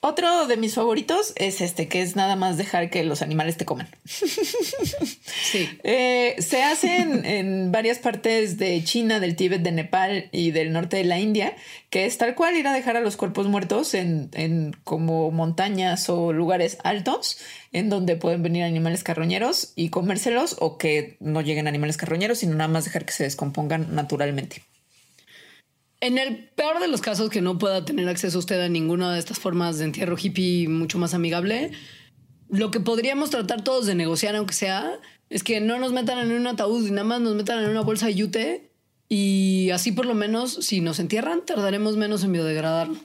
Otro 0.04 0.48
de 0.48 0.58
mis 0.58 0.74
favoritos 0.74 1.32
es 1.36 1.62
este, 1.62 1.88
que 1.88 2.02
es 2.02 2.16
nada 2.16 2.36
más 2.36 2.58
dejar 2.58 2.90
que 2.90 3.04
los 3.04 3.22
animales 3.22 3.58
te 3.58 3.66
coman. 3.66 3.88
Sí. 4.06 5.70
Eh, 5.84 6.36
se 6.40 6.64
hacen 6.64 7.26
en 7.26 7.72
varias 7.72 8.00
partes 8.00 8.58
de 8.58 8.84
China, 8.84 9.20
del 9.20 9.36
Tíbet, 9.36 9.62
de 9.62 9.72
Nepal 9.72 10.30
y 10.32 10.52
del 10.52 10.72
norte 10.72 10.98
de 10.98 11.04
la 11.04 11.20
India, 11.20 11.56
que 11.90 12.06
es 12.06 12.18
tal 12.18 12.36
cual 12.36 12.56
ir 12.56 12.68
a 12.68 12.74
dejar 12.74 12.96
a 12.96 13.02
los 13.02 13.18
cuerpos 13.18 13.48
muertos 13.48 13.94
en, 13.94 14.30
en 14.34 14.76
como 14.84 15.30
montañas 15.30 16.10
o 16.10 16.34
lugares 16.34 16.78
altos, 16.84 17.38
en 17.72 17.90
donde 17.90 18.16
pueden 18.16 18.44
venir 18.44 18.64
animales 18.64 19.04
carroñeros 19.04 19.74
y 19.76 19.90
comérselos 19.90 20.56
o 20.60 20.78
que 20.78 21.18
no 21.20 21.42
lleguen 21.42 21.68
animales 21.68 21.98
carroñeros, 21.98 22.40
sino 22.40 22.56
nada 22.56 22.70
más 22.70 22.86
dejar 22.86 23.06
que 23.06 23.14
se 23.14 23.24
descompongan 23.24 23.94
naturalmente. 23.94 24.64
En 26.02 26.18
el 26.18 26.50
peor 26.50 26.80
de 26.80 26.88
los 26.88 27.00
casos 27.00 27.30
que 27.30 27.42
no 27.42 27.58
pueda 27.60 27.86
tener 27.86 28.10
acceso 28.10 28.40
usted 28.40 28.60
a 28.60 28.70
ninguna 28.70 29.14
de 29.14 29.20
estas 29.20 29.40
formas 29.40 29.78
de 29.78 29.86
entierro 29.86 30.18
hippie 30.22 30.68
mucho 30.68 30.98
más 30.98 31.14
amigable, 31.14 31.72
lo 32.50 32.72
que 32.72 32.80
podríamos 32.80 33.30
tratar 33.30 33.64
todos 33.64 33.86
de 33.86 33.96
negociar, 33.96 34.36
aunque 34.36 34.54
sea, 34.54 34.94
es 35.30 35.44
que 35.44 35.62
no 35.62 35.78
nos 35.78 35.94
metan 35.94 36.18
en 36.20 36.32
un 36.32 36.48
ataúd 36.48 36.88
y 36.88 36.92
nada 36.92 37.04
más 37.04 37.22
nos 37.22 37.36
metan 37.36 37.64
en 37.64 37.70
una 37.70 37.82
bolsa 37.82 38.08
de 38.08 38.16
yute 38.16 38.72
y 39.08 39.70
así 39.72 39.92
por 39.92 40.06
lo 40.06 40.16
menos 40.16 40.54
si 40.66 40.82
nos 40.82 41.00
entierran 41.00 41.46
tardaremos 41.46 41.96
menos 41.98 42.24
en 42.24 42.34
biodegradarlo. 42.34 42.98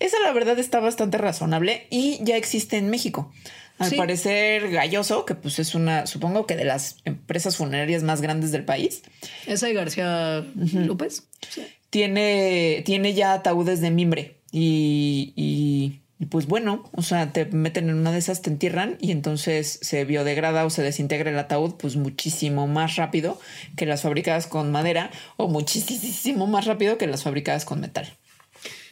Esa 0.00 0.18
la 0.18 0.32
verdad 0.32 0.58
está 0.58 0.80
bastante 0.80 1.18
razonable 1.18 1.86
y 1.90 2.18
ya 2.24 2.36
existe 2.36 2.78
en 2.78 2.90
México. 2.90 3.32
Al 3.78 3.90
Sí. 3.90 3.96
parecer 3.96 4.70
Galloso, 4.70 5.24
que 5.24 5.34
pues 5.34 5.58
es 5.58 5.74
una, 5.74 6.06
supongo 6.06 6.46
que 6.46 6.56
de 6.56 6.64
las 6.64 6.96
empresas 7.04 7.56
funerarias 7.56 8.02
más 8.02 8.20
grandes 8.20 8.50
del 8.52 8.64
país, 8.64 9.02
Esa 9.46 9.70
y 9.70 9.72
García 9.72 10.44
López. 10.74 11.28
Sí. 11.48 11.62
Tiene, 11.90 12.82
tiene 12.86 13.14
ya 13.14 13.32
ataúdes 13.32 13.80
de 13.80 13.90
mimbre 13.90 14.36
y, 14.52 15.32
y- 15.36 16.00
y, 16.22 16.26
pues 16.26 16.46
bueno, 16.46 16.84
o 16.92 17.00
sea, 17.00 17.32
te 17.32 17.46
meten 17.46 17.88
en 17.88 17.94
una 17.94 18.12
de 18.12 18.18
esas, 18.18 18.42
te 18.42 18.50
entierran 18.50 18.98
y 19.00 19.10
entonces 19.10 19.78
se 19.80 20.04
biodegrada 20.04 20.66
o 20.66 20.70
se 20.70 20.82
desintegra 20.82 21.30
el 21.30 21.38
ataúd 21.38 21.76
pues 21.76 21.96
muchísimo 21.96 22.66
más 22.66 22.96
rápido 22.96 23.40
que 23.74 23.86
las 23.86 24.02
fabricadas 24.02 24.46
con 24.46 24.70
madera 24.70 25.10
o 25.38 25.48
muchísimo 25.48 26.46
más 26.46 26.66
rápido 26.66 26.98
que 26.98 27.06
las 27.06 27.22
fabricadas 27.22 27.64
con 27.64 27.80
metal. 27.80 28.06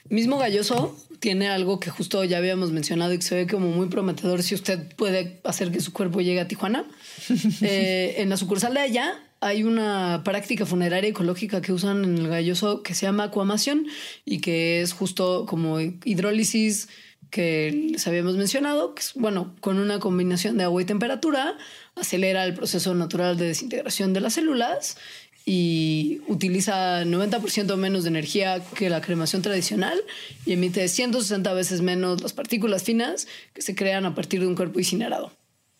Mismo 0.09 0.39
Galloso 0.39 0.97
tiene 1.21 1.49
algo 1.49 1.81
que 1.81 1.91
justo 1.91 2.25
ya 2.25 2.39
habíamos 2.39 2.73
mencionado 2.73 3.13
y 3.13 3.19
que 3.19 3.25
se 3.27 3.35
ve 3.35 3.47
como 3.47 3.67
muy 3.69 3.89
prometedor 3.89 4.43
si 4.43 4.55
usted 4.55 4.95
puede 4.97 5.43
hacer 5.45 5.71
que 5.71 5.81
su 5.81 5.93
cuerpo 5.93 6.23
llegue 6.23 6.41
a 6.41 6.49
Tijuana. 6.49 6.87
Eh, 7.61 8.15
en 8.23 8.31
la 8.31 8.39
sucursal 8.39 8.73
de 8.73 8.81
allá 8.81 9.13
hay 9.41 9.63
una 9.63 10.23
práctica 10.25 10.67
funeraria 10.67 11.11
ecológica 11.11 11.61
que 11.61 11.73
usan 11.73 12.05
en 12.05 12.19
el 12.19 12.29
Galloso 12.29 12.83
que 12.83 12.95
se 12.95 13.07
llama 13.07 13.25
acuamación 13.25 13.87
y 14.25 14.41
que 14.41 14.83
es 14.83 14.93
justo 14.93 15.47
como 15.47 15.81
hidrólisis 15.81 16.89
que 17.31 17.91
les 17.93 18.07
habíamos 18.07 18.37
mencionado, 18.37 18.95
que 18.95 19.03
es, 19.03 19.13
bueno, 19.15 19.55
con 19.61 19.79
una 19.79 19.99
combinación 19.99 20.57
de 20.57 20.65
agua 20.65 20.83
y 20.83 20.87
temperatura, 20.87 21.57
acelera 21.95 22.45
el 22.45 22.55
proceso 22.55 22.95
natural 22.95 23.37
de 23.37 23.49
desintegración 23.49 24.13
de 24.13 24.21
las 24.21 24.35
células 24.35 24.97
y 25.45 26.21
utiliza 26.27 27.05
90% 27.05 27.77
menos 27.77 28.05
de 28.05 28.11
energía 28.11 28.63
que 28.75 28.91
la 28.91 29.01
cremación 29.01 29.43
tradicional 29.43 29.99
y 30.45 30.53
emite 30.53 30.87
160 30.89 31.53
veces 31.53 31.81
menos 31.81 32.23
las 32.23 32.33
partículas 32.33 32.83
finas 32.83 33.29
que 33.55 33.63
se 33.63 33.75
crean 33.75 34.05
a 34.05 34.15
partir 34.15 34.41
de 34.41 34.47
un 34.47 34.55
cuerpo 34.55 34.79
incinerado. 34.79 35.33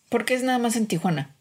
Porque 0.09 0.33
es 0.33 0.43
nada 0.43 0.57
más 0.57 0.75
en 0.75 0.87
Tijuana. 0.87 1.35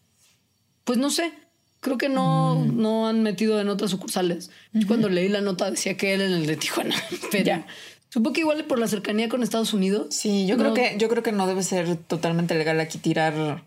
Pues 0.84 0.98
no 0.98 1.10
sé, 1.10 1.32
creo 1.80 1.98
que 1.98 2.08
no, 2.08 2.64
no 2.64 3.08
han 3.08 3.22
metido 3.22 3.60
en 3.60 3.68
otras 3.68 3.90
sucursales. 3.90 4.50
Yo 4.72 4.86
Cuando 4.86 5.08
leí 5.08 5.28
la 5.28 5.40
nota 5.40 5.70
decía 5.70 5.96
que 5.96 6.12
era 6.12 6.24
en 6.24 6.32
el 6.32 6.46
de 6.46 6.56
Tijuana, 6.56 6.94
pero 7.30 7.44
Ya. 7.44 7.66
supongo 8.08 8.32
que 8.34 8.40
igual 8.40 8.64
por 8.64 8.78
la 8.78 8.88
cercanía 8.88 9.28
con 9.28 9.42
Estados 9.42 9.72
Unidos. 9.74 10.08
Sí, 10.10 10.46
yo 10.46 10.56
no, 10.56 10.62
creo 10.62 10.74
que 10.74 10.96
yo 10.98 11.08
creo 11.08 11.22
que 11.22 11.32
no 11.32 11.46
debe 11.46 11.62
ser 11.62 11.96
totalmente 11.96 12.54
legal 12.54 12.78
aquí 12.80 12.98
tirar 12.98 13.64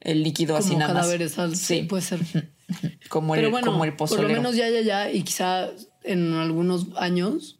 el 0.00 0.22
líquido 0.22 0.56
así 0.56 0.76
nada 0.76 0.92
cadáveres, 0.94 1.36
más. 1.38 1.50
al- 1.50 1.56
sí, 1.56 1.82
puede 1.82 2.02
ser. 2.02 2.20
como 3.08 3.34
el 3.34 3.40
Pero 3.40 3.50
bueno, 3.50 3.72
como 3.72 3.84
el 3.84 3.90
por 3.92 4.10
lo 4.10 4.16
pozolero. 4.16 4.28
menos 4.40 4.56
ya, 4.56 4.68
ya, 4.70 4.80
ya, 4.80 5.10
y 5.12 5.22
quizá 5.22 5.68
en 6.02 6.32
algunos 6.34 6.86
años 6.96 7.58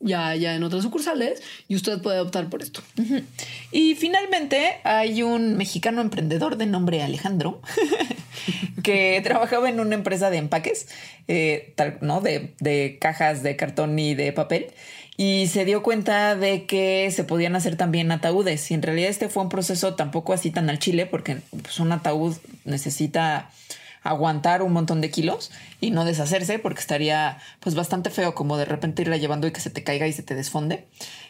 ya, 0.00 0.34
ya 0.36 0.54
en 0.54 0.62
otras 0.62 0.82
sucursales, 0.82 1.42
y 1.66 1.76
usted 1.76 2.00
puede 2.00 2.20
optar 2.20 2.48
por 2.48 2.62
esto. 2.62 2.82
Y 3.72 3.94
finalmente 3.94 4.78
hay 4.84 5.22
un 5.22 5.56
mexicano 5.56 6.00
emprendedor 6.00 6.56
de 6.56 6.66
nombre 6.66 7.02
Alejandro 7.02 7.60
que 8.82 9.20
trabajaba 9.22 9.68
en 9.68 9.80
una 9.80 9.94
empresa 9.94 10.30
de 10.30 10.38
empaques, 10.38 10.88
eh, 11.26 11.72
tal, 11.76 11.98
¿no? 12.00 12.20
De, 12.20 12.54
de 12.60 12.98
cajas 13.00 13.42
de 13.42 13.56
cartón 13.56 13.98
y 13.98 14.14
de 14.14 14.32
papel. 14.32 14.68
Y 15.20 15.48
se 15.48 15.64
dio 15.64 15.82
cuenta 15.82 16.36
de 16.36 16.64
que 16.64 17.10
se 17.10 17.24
podían 17.24 17.56
hacer 17.56 17.74
también 17.74 18.12
ataúdes. 18.12 18.70
Y 18.70 18.74
en 18.74 18.82
realidad 18.82 19.10
este 19.10 19.28
fue 19.28 19.42
un 19.42 19.48
proceso 19.48 19.96
tampoco 19.96 20.32
así 20.32 20.52
tan 20.52 20.70
al 20.70 20.78
chile, 20.78 21.06
porque 21.06 21.38
pues, 21.50 21.80
un 21.80 21.90
ataúd 21.90 22.36
necesita 22.64 23.50
aguantar 24.08 24.62
un 24.62 24.72
montón 24.72 25.00
de 25.00 25.10
kilos 25.10 25.50
y 25.80 25.90
no 25.90 26.04
deshacerse 26.04 26.58
porque 26.58 26.80
estaría 26.80 27.38
pues 27.60 27.74
bastante 27.74 28.10
feo 28.10 28.34
como 28.34 28.56
de 28.56 28.64
repente 28.64 29.02
irla 29.02 29.16
llevando 29.16 29.46
y 29.46 29.52
que 29.52 29.60
se 29.60 29.70
te 29.70 29.82
caiga 29.84 30.06
y 30.06 30.12
se 30.12 30.22
te 30.22 30.34
desfonde. 30.34 30.86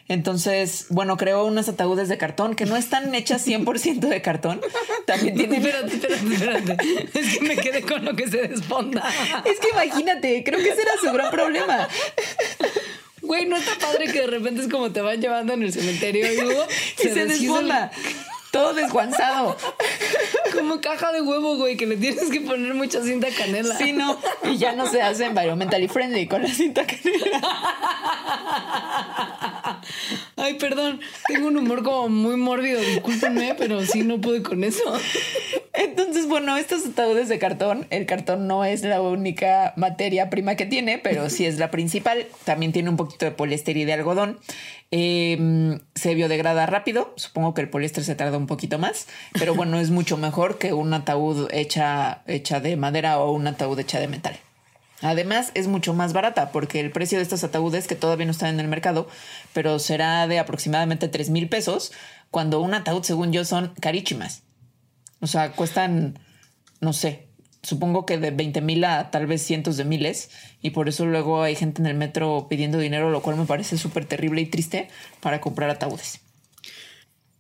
Entonces, 0.09 0.87
bueno, 0.89 1.17
creó 1.19 1.45
unos 1.45 1.69
ataúdes 1.69 2.09
de 2.09 2.17
cartón 2.17 2.55
que 2.55 2.65
no 2.65 2.77
están 2.77 3.15
hechas 3.15 3.47
100% 3.47 3.99
de 4.09 4.23
cartón. 4.23 4.61
También 5.07 5.37
tienen... 5.37 5.63
Espérate, 5.67 5.95
espérate, 5.97 6.35
espérate. 6.35 6.77
Es 7.19 7.39
que 7.39 7.45
me 7.45 7.57
quedé 7.57 7.83
con 7.83 8.05
lo 8.05 8.17
que 8.17 8.27
se 8.29 8.39
desfonda. 8.49 9.03
Es 9.45 9.59
que 9.61 9.69
imagínate, 9.71 10.43
creo 10.45 10.59
que 10.61 10.71
ese 10.71 10.81
era 10.83 10.93
su 11.01 11.13
gran 11.13 11.31
problema. 11.31 11.89
Güey, 13.21 13.45
no 13.47 13.57
está 13.57 13.73
padre 13.79 14.07
que 14.11 14.21
de 14.21 14.27
repente 14.29 14.63
es 14.63 14.69
como 14.69 14.91
te 14.93 15.03
van 15.03 15.21
llevando 15.21 15.53
en 15.53 15.63
el 15.63 15.73
cementerio 15.73 16.33
y 16.33 16.37
se, 17.03 17.21
el- 17.21 17.29
desfonda. 17.29 17.91
Todo 18.51 18.73
desguanzado. 18.75 19.57
Como 20.55 20.81
caja 20.81 21.13
de 21.13 21.21
huevo, 21.21 21.57
güey, 21.57 21.77
que 21.77 21.87
le 21.87 21.97
tienes 21.97 22.31
que 22.31 22.41
poner 22.41 22.75
mucha 22.75 23.03
cinta 23.03 23.29
canela. 23.37 23.77
Sí, 23.77 23.93
no. 23.93 24.19
Y 24.45 24.57
ya 24.57 24.73
no 24.73 24.87
se 24.87 25.03
hace 25.03 25.27
environmentally 25.27 25.89
friendly 25.89 26.27
con 26.27 26.43
la 26.43 26.49
cinta 26.49 26.87
canela. 26.87 27.41
Ay, 30.37 30.55
perdón, 30.55 31.01
tengo 31.27 31.49
un 31.49 31.57
humor 31.57 31.83
como 31.83 32.09
muy 32.09 32.37
mórbido, 32.37 32.81
discúlpenme, 32.81 33.55
pero 33.57 33.85
sí 33.85 34.03
no 34.03 34.21
pude 34.21 34.43
con 34.43 34.65
eso. 34.65 34.83
Entonces, 35.75 36.27
bueno, 36.27 36.57
estos 36.57 36.87
ataúdes 36.87 37.29
de 37.29 37.39
cartón, 37.39 37.87
el 37.91 38.07
cartón 38.07 38.47
no 38.47 38.65
es 38.65 38.83
la 38.83 39.01
única 39.01 39.73
materia 39.77 40.31
prima 40.31 40.57
que 40.57 40.67
tiene, 40.67 40.99
pero 40.99 41.31
sí 41.31 41.47
es 41.47 41.59
la 41.59 41.71
principal. 41.71 42.27
También 42.45 42.73
tiene 42.73 42.91
un 42.91 42.97
poquito 42.97 43.25
de 43.25 43.31
poliéster 43.31 43.77
y 43.77 43.85
de 43.85 43.93
algodón. 43.93 44.39
Eh, 44.91 45.79
se 45.95 46.15
biodegrada 46.15 46.67
rápido. 46.67 47.13
Supongo 47.17 47.55
que 47.55 47.61
el 47.61 47.69
poliéster 47.69 48.05
se 48.05 48.15
tarda 48.15 48.39
un 48.39 48.47
poquito 48.47 48.79
más, 48.79 49.07
pero 49.39 49.55
bueno, 49.55 49.79
es 49.79 49.91
mucho 49.91 50.17
mejor 50.17 50.59
que 50.59 50.73
un 50.73 50.93
ataúd 50.95 51.49
hecha, 51.53 52.23
hecha 52.27 52.61
de 52.61 52.77
madera 52.77 53.19
o 53.19 53.33
un 53.33 53.47
ataúd 53.47 53.79
hecha 53.79 54.01
de 54.01 54.09
metal. 54.09 54.39
Además, 55.01 55.53
es 55.55 55.69
mucho 55.69 55.95
más 55.95 56.13
barata 56.13 56.51
porque 56.51 56.81
el 56.81 56.91
precio 56.91 57.19
de 57.19 57.23
estos 57.23 57.45
ataúdes, 57.45 57.87
que 57.87 57.95
todavía 57.95 58.27
no 58.27 58.33
están 58.33 58.55
en 58.55 58.61
el 58.61 58.69
mercado, 58.69 59.09
pero 59.53 59.79
será 59.79 60.27
de 60.27 60.39
aproximadamente 60.39 61.09
3 61.09 61.31
mil 61.31 61.49
pesos, 61.49 61.93
cuando 62.31 62.61
un 62.61 62.75
ataúd, 62.75 63.03
según 63.03 63.33
yo, 63.33 63.45
son 63.45 63.73
carísimas. 63.81 64.43
O 65.21 65.27
sea, 65.27 65.53
cuestan, 65.53 66.19
no 66.81 66.93
sé, 66.93 67.29
supongo 67.63 68.07
que 68.07 68.19
de 68.19 68.31
20 68.31 68.61
mil 68.61 68.85
a 68.85 69.11
tal 69.11 69.27
vez 69.27 69.43
cientos 69.43 69.77
de 69.77 69.85
miles. 69.85 70.31
Y 70.63 70.71
por 70.71 70.89
eso 70.89 71.07
luego 71.07 71.43
hay 71.43 71.55
gente 71.55 71.81
en 71.81 71.87
el 71.87 71.97
metro 71.97 72.47
pidiendo 72.49 72.79
dinero, 72.79 73.11
lo 73.11 73.23
cual 73.23 73.37
me 73.37 73.47
parece 73.47 73.79
súper 73.79 74.05
terrible 74.05 74.41
y 74.41 74.47
triste 74.47 74.89
para 75.21 75.41
comprar 75.41 75.71
ataúdes. 75.71 76.21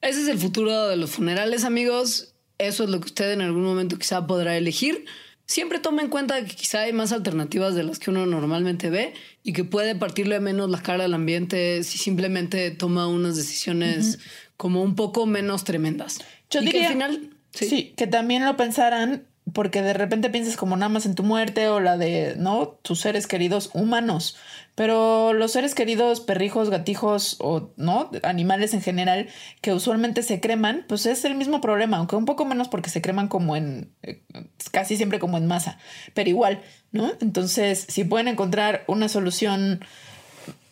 Ese 0.00 0.22
es 0.22 0.28
el 0.28 0.38
futuro 0.38 0.88
de 0.88 0.96
los 0.96 1.10
funerales, 1.10 1.64
amigos. 1.64 2.34
Eso 2.58 2.84
es 2.84 2.90
lo 2.90 3.00
que 3.00 3.06
usted 3.06 3.32
en 3.32 3.40
algún 3.40 3.64
momento 3.64 3.98
quizá 3.98 4.26
podrá 4.26 4.56
elegir. 4.56 5.06
Siempre 5.48 5.78
tome 5.78 6.02
en 6.02 6.10
cuenta 6.10 6.44
que 6.44 6.54
quizá 6.54 6.80
hay 6.80 6.92
más 6.92 7.10
alternativas 7.10 7.74
de 7.74 7.82
las 7.82 7.98
que 7.98 8.10
uno 8.10 8.26
normalmente 8.26 8.90
ve 8.90 9.14
y 9.42 9.54
que 9.54 9.64
puede 9.64 9.94
partirle 9.94 10.40
menos 10.40 10.68
la 10.68 10.82
cara 10.82 11.06
al 11.06 11.14
ambiente 11.14 11.82
si 11.84 11.96
simplemente 11.96 12.70
toma 12.70 13.06
unas 13.08 13.34
decisiones 13.34 14.18
como 14.58 14.82
un 14.82 14.94
poco 14.94 15.24
menos 15.24 15.64
tremendas. 15.64 16.18
Yo 16.50 16.60
Y 16.60 16.66
que 16.66 16.72
diría 16.72 16.88
al 16.88 16.92
final, 16.92 17.30
sí. 17.50 17.94
que 17.96 18.06
también 18.06 18.44
lo 18.44 18.58
pensaran 18.58 19.24
porque 19.52 19.82
de 19.82 19.92
repente 19.92 20.30
piensas 20.30 20.56
como 20.56 20.76
nada 20.76 20.88
más 20.88 21.06
en 21.06 21.14
tu 21.14 21.22
muerte 21.22 21.68
o 21.68 21.80
la 21.80 21.96
de 21.96 22.34
no 22.36 22.68
tus 22.82 23.00
seres 23.00 23.26
queridos 23.26 23.70
humanos, 23.74 24.36
pero 24.74 25.32
los 25.32 25.52
seres 25.52 25.74
queridos 25.74 26.20
perrijos, 26.20 26.70
gatijos 26.70 27.36
o 27.40 27.72
no 27.76 28.10
animales 28.22 28.74
en 28.74 28.82
general 28.82 29.28
que 29.60 29.72
usualmente 29.72 30.22
se 30.22 30.40
creman, 30.40 30.84
pues 30.88 31.06
es 31.06 31.24
el 31.24 31.34
mismo 31.34 31.60
problema, 31.60 31.98
aunque 31.98 32.16
un 32.16 32.24
poco 32.24 32.44
menos 32.44 32.68
porque 32.68 32.90
se 32.90 33.02
creman 33.02 33.28
como 33.28 33.56
en 33.56 33.92
eh, 34.02 34.22
casi 34.70 34.96
siempre 34.96 35.18
como 35.18 35.38
en 35.38 35.46
masa, 35.46 35.78
pero 36.14 36.28
igual, 36.28 36.62
¿no? 36.92 37.12
Entonces, 37.20 37.86
si 37.88 38.04
pueden 38.04 38.28
encontrar 38.28 38.84
una 38.86 39.08
solución 39.08 39.84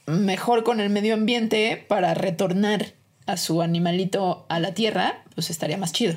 mejor 0.06 0.64
con 0.64 0.80
el 0.80 0.90
medio 0.90 1.14
ambiente 1.14 1.84
para 1.88 2.14
retornar 2.14 2.94
a 3.26 3.36
su 3.36 3.60
animalito 3.60 4.46
a 4.48 4.60
la 4.60 4.72
tierra, 4.74 5.24
pues 5.34 5.50
estaría 5.50 5.76
más 5.76 5.92
chido. 5.92 6.16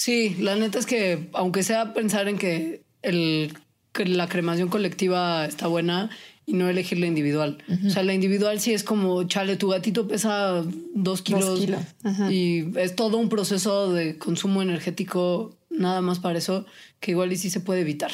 Sí, 0.00 0.34
la 0.40 0.56
neta 0.56 0.78
es 0.78 0.86
que 0.86 1.28
aunque 1.34 1.62
sea 1.62 1.92
pensar 1.92 2.26
en 2.26 2.38
que, 2.38 2.80
el, 3.02 3.52
que 3.92 4.06
la 4.06 4.30
cremación 4.30 4.70
colectiva 4.70 5.44
está 5.44 5.66
buena 5.66 6.08
y 6.46 6.54
no 6.54 6.70
elegir 6.70 6.98
la 6.98 7.06
individual. 7.06 7.58
O 7.86 7.90
sea, 7.90 8.02
la 8.02 8.14
individual 8.14 8.60
sí 8.60 8.72
es 8.72 8.82
como, 8.82 9.24
chale, 9.24 9.56
tu 9.56 9.68
gatito 9.68 10.08
pesa 10.08 10.64
dos 10.94 11.20
kilos, 11.20 11.60
kilos. 11.60 11.82
y 12.30 12.78
es 12.78 12.96
todo 12.96 13.18
un 13.18 13.28
proceso 13.28 13.92
de 13.92 14.16
consumo 14.16 14.62
energético 14.62 15.54
nada 15.68 16.00
más 16.00 16.18
para 16.18 16.38
eso, 16.38 16.64
que 16.98 17.10
igual 17.10 17.30
y 17.34 17.36
sí 17.36 17.50
se 17.50 17.60
puede 17.60 17.82
evitar. 17.82 18.10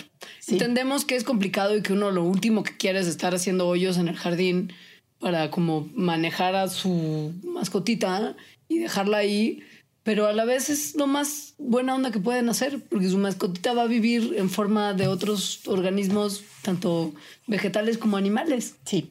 Entendemos 0.49 1.05
que 1.05 1.15
es 1.15 1.23
complicado 1.23 1.77
y 1.77 1.83
que 1.83 1.93
uno 1.93 2.11
lo 2.11 2.25
último 2.25 2.65
que 2.65 2.77
quiere 2.77 2.99
es 2.99 3.07
estar 3.07 3.33
haciendo 3.33 3.69
hoyos 3.69 3.97
en 3.97 4.09
el 4.09 4.17
jardín 4.17 4.73
para 5.21 5.53
como 5.53 5.89
manejar 5.95 6.57
a 6.57 6.67
su 6.67 7.33
mascotita 7.45 8.35
y 8.69 8.79
dejarla 8.79 9.19
ahí, 9.19 9.63
pero 10.07 10.29
a 10.29 10.33
la 10.33 10.45
vez 10.45 10.71
es 10.71 10.95
lo 10.95 11.09
más 11.09 11.55
buena 11.59 11.93
onda 11.93 12.13
que 12.13 12.21
pueden 12.21 12.49
hacer, 12.49 12.81
porque 12.89 13.09
su 13.09 13.19
mascotita 13.19 13.75
va 13.75 13.83
a 13.83 13.87
vivir 13.87 14.35
en 14.37 14.49
forma 14.49 14.95
de 14.95 15.09
otros 15.09 15.67
organismos, 15.67 16.45
tanto 16.63 17.13
vegetales 17.49 17.99
como 17.99 18.17
animales. 18.17 18.77
Sí. 18.85 19.11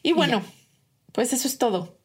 Y 0.00 0.12
bueno, 0.12 0.40
pues 1.10 1.32
eso 1.32 1.48
es 1.48 1.58
todo. 1.58 1.98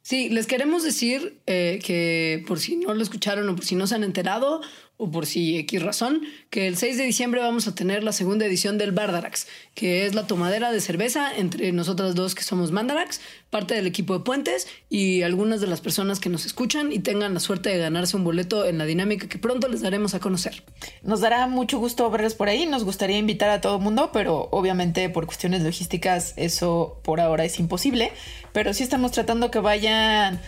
Sí, 0.00 0.30
les 0.30 0.46
queremos 0.46 0.82
decir 0.82 1.42
eh, 1.44 1.78
que 1.84 2.42
por 2.48 2.58
si 2.58 2.76
no 2.76 2.94
lo 2.94 3.02
escucharon 3.02 3.46
o 3.50 3.54
por 3.54 3.66
si 3.66 3.74
no 3.74 3.86
se 3.86 3.96
han 3.96 4.04
enterado, 4.04 4.62
o 5.02 5.10
por 5.10 5.26
si 5.26 5.58
X 5.58 5.82
razón, 5.82 6.22
que 6.48 6.68
el 6.68 6.76
6 6.76 6.96
de 6.96 7.02
diciembre 7.02 7.40
vamos 7.40 7.66
a 7.66 7.74
tener 7.74 8.04
la 8.04 8.12
segunda 8.12 8.46
edición 8.46 8.78
del 8.78 8.92
Bardarax, 8.92 9.48
que 9.74 10.06
es 10.06 10.14
la 10.14 10.28
tomadera 10.28 10.70
de 10.70 10.80
cerveza 10.80 11.36
entre 11.36 11.72
nosotras 11.72 12.14
dos 12.14 12.36
que 12.36 12.44
somos 12.44 12.70
Mandarax, 12.70 13.20
parte 13.50 13.74
del 13.74 13.88
equipo 13.88 14.16
de 14.16 14.24
Puentes 14.24 14.68
y 14.88 15.22
algunas 15.22 15.60
de 15.60 15.66
las 15.66 15.80
personas 15.80 16.20
que 16.20 16.28
nos 16.28 16.46
escuchan 16.46 16.92
y 16.92 17.00
tengan 17.00 17.34
la 17.34 17.40
suerte 17.40 17.70
de 17.70 17.78
ganarse 17.78 18.16
un 18.16 18.22
boleto 18.22 18.64
en 18.64 18.78
la 18.78 18.84
dinámica 18.84 19.28
que 19.28 19.38
pronto 19.38 19.66
les 19.66 19.80
daremos 19.80 20.14
a 20.14 20.20
conocer. 20.20 20.62
Nos 21.02 21.20
dará 21.20 21.48
mucho 21.48 21.80
gusto 21.80 22.08
verles 22.08 22.34
por 22.34 22.48
ahí, 22.48 22.66
nos 22.66 22.84
gustaría 22.84 23.18
invitar 23.18 23.50
a 23.50 23.60
todo 23.60 23.78
el 23.78 23.82
mundo, 23.82 24.10
pero 24.12 24.48
obviamente 24.52 25.08
por 25.10 25.26
cuestiones 25.26 25.62
logísticas 25.62 26.34
eso 26.36 27.00
por 27.02 27.20
ahora 27.20 27.44
es 27.44 27.58
imposible, 27.58 28.12
pero 28.52 28.72
sí 28.72 28.84
estamos 28.84 29.10
tratando 29.10 29.50
que 29.50 29.58
vayan 29.58 30.40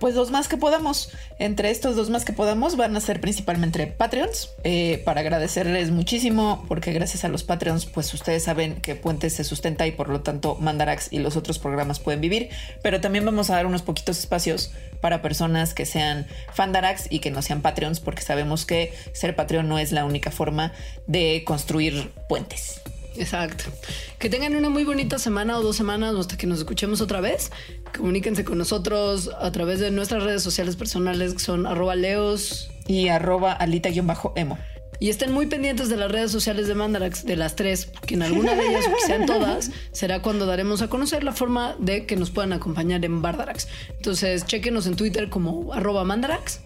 pues 0.00 0.14
los 0.14 0.30
más 0.30 0.48
que 0.48 0.56
podamos. 0.56 1.10
Entre 1.38 1.70
estos 1.70 1.94
dos 1.94 2.10
más 2.10 2.24
que 2.24 2.32
podamos 2.32 2.76
van 2.76 2.96
a 2.96 3.00
ser 3.00 3.20
principalmente 3.20 3.86
Patreons, 3.86 4.50
eh, 4.64 5.02
para 5.04 5.20
agradecerles 5.20 5.90
muchísimo, 5.90 6.64
porque 6.66 6.92
gracias 6.92 7.24
a 7.24 7.28
los 7.28 7.44
Patreons, 7.44 7.86
pues 7.86 8.12
ustedes 8.14 8.42
saben 8.42 8.80
que 8.80 8.96
Puentes 8.96 9.34
se 9.34 9.44
sustenta 9.44 9.86
y 9.86 9.92
por 9.92 10.08
lo 10.08 10.22
tanto 10.22 10.56
Mandarax 10.56 11.12
y 11.12 11.18
los 11.18 11.36
otros 11.36 11.58
programas 11.58 12.00
pueden 12.00 12.20
vivir, 12.20 12.48
pero 12.82 13.00
también 13.00 13.24
vamos 13.24 13.50
a 13.50 13.54
dar 13.54 13.66
unos 13.66 13.82
poquitos 13.82 14.18
espacios 14.18 14.72
para 15.00 15.22
personas 15.22 15.74
que 15.74 15.86
sean 15.86 16.26
Fandarax 16.54 17.06
y 17.10 17.20
que 17.20 17.30
no 17.30 17.42
sean 17.42 17.60
Patreons, 17.60 18.00
porque 18.00 18.22
sabemos 18.22 18.64
que 18.64 18.92
ser 19.12 19.36
Patreon 19.36 19.68
no 19.68 19.78
es 19.78 19.92
la 19.92 20.04
única 20.04 20.30
forma 20.30 20.72
de 21.06 21.44
construir 21.44 22.10
puentes. 22.28 22.80
Exacto. 23.16 23.64
Que 24.18 24.28
tengan 24.28 24.56
una 24.56 24.68
muy 24.68 24.84
bonita 24.84 25.18
semana 25.18 25.58
o 25.58 25.62
dos 25.62 25.76
semanas 25.76 26.14
hasta 26.14 26.36
que 26.36 26.46
nos 26.46 26.58
escuchemos 26.58 27.00
otra 27.00 27.20
vez. 27.20 27.50
Comuníquense 27.96 28.44
con 28.44 28.58
nosotros 28.58 29.30
a 29.40 29.50
través 29.52 29.80
de 29.80 29.90
nuestras 29.90 30.22
redes 30.22 30.42
sociales 30.42 30.76
personales 30.76 31.32
que 31.34 31.40
son 31.40 31.66
arroba 31.66 31.96
leos 31.96 32.70
y 32.86 33.08
arroba 33.08 33.52
alita-emo. 33.52 34.58
Y 35.02 35.08
estén 35.08 35.32
muy 35.32 35.46
pendientes 35.46 35.88
de 35.88 35.96
las 35.96 36.12
redes 36.12 36.30
sociales 36.30 36.68
de 36.68 36.74
Mandarax, 36.74 37.24
de 37.24 37.34
las 37.34 37.56
tres, 37.56 37.90
que 38.06 38.14
en 38.14 38.22
alguna 38.22 38.54
de 38.54 38.66
ellas, 38.66 38.84
o 38.86 38.94
que 38.94 39.06
sean 39.06 39.24
todas, 39.24 39.70
será 39.92 40.20
cuando 40.20 40.44
daremos 40.44 40.82
a 40.82 40.88
conocer 40.88 41.24
la 41.24 41.32
forma 41.32 41.74
de 41.78 42.04
que 42.04 42.16
nos 42.16 42.30
puedan 42.30 42.52
acompañar 42.52 43.02
en 43.06 43.22
Bardarax. 43.22 43.66
Entonces, 43.96 44.44
chequenos 44.44 44.86
en 44.86 44.96
Twitter 44.96 45.30
como 45.30 45.72
arroba 45.72 46.04
Mandarax. 46.04 46.60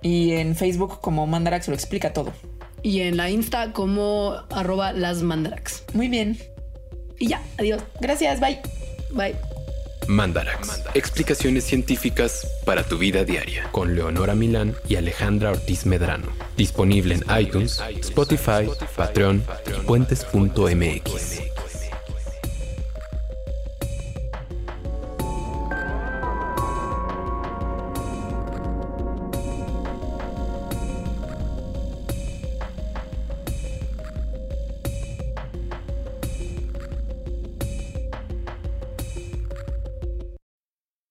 Y 0.00 0.32
en 0.32 0.56
Facebook 0.56 1.00
como 1.02 1.26
Mandarax 1.26 1.68
lo 1.68 1.74
explica 1.74 2.14
todo 2.14 2.32
y 2.82 3.00
en 3.00 3.16
la 3.16 3.30
Insta 3.30 3.72
como 3.72 4.36
arroba 4.50 4.92
las 4.92 5.22
mandarax. 5.22 5.84
Muy 5.92 6.08
bien. 6.08 6.38
Y 7.18 7.28
ya, 7.28 7.42
adiós. 7.58 7.82
Gracias, 8.00 8.40
bye. 8.40 8.60
Bye. 9.10 9.34
Mandarax. 10.06 10.84
Explicaciones 10.94 11.64
científicas 11.64 12.46
para 12.64 12.82
tu 12.82 12.96
vida 12.96 13.24
diaria. 13.24 13.68
Con 13.72 13.94
Leonora 13.94 14.34
Milán 14.34 14.74
y 14.88 14.96
Alejandra 14.96 15.50
Ortiz 15.50 15.84
Medrano. 15.84 16.28
Disponible 16.56 17.14
en 17.14 17.40
iTunes, 17.40 17.80
Spotify, 18.00 18.68
Patreon 18.96 19.44
y 19.66 19.80
puentes.mx. 19.86 21.57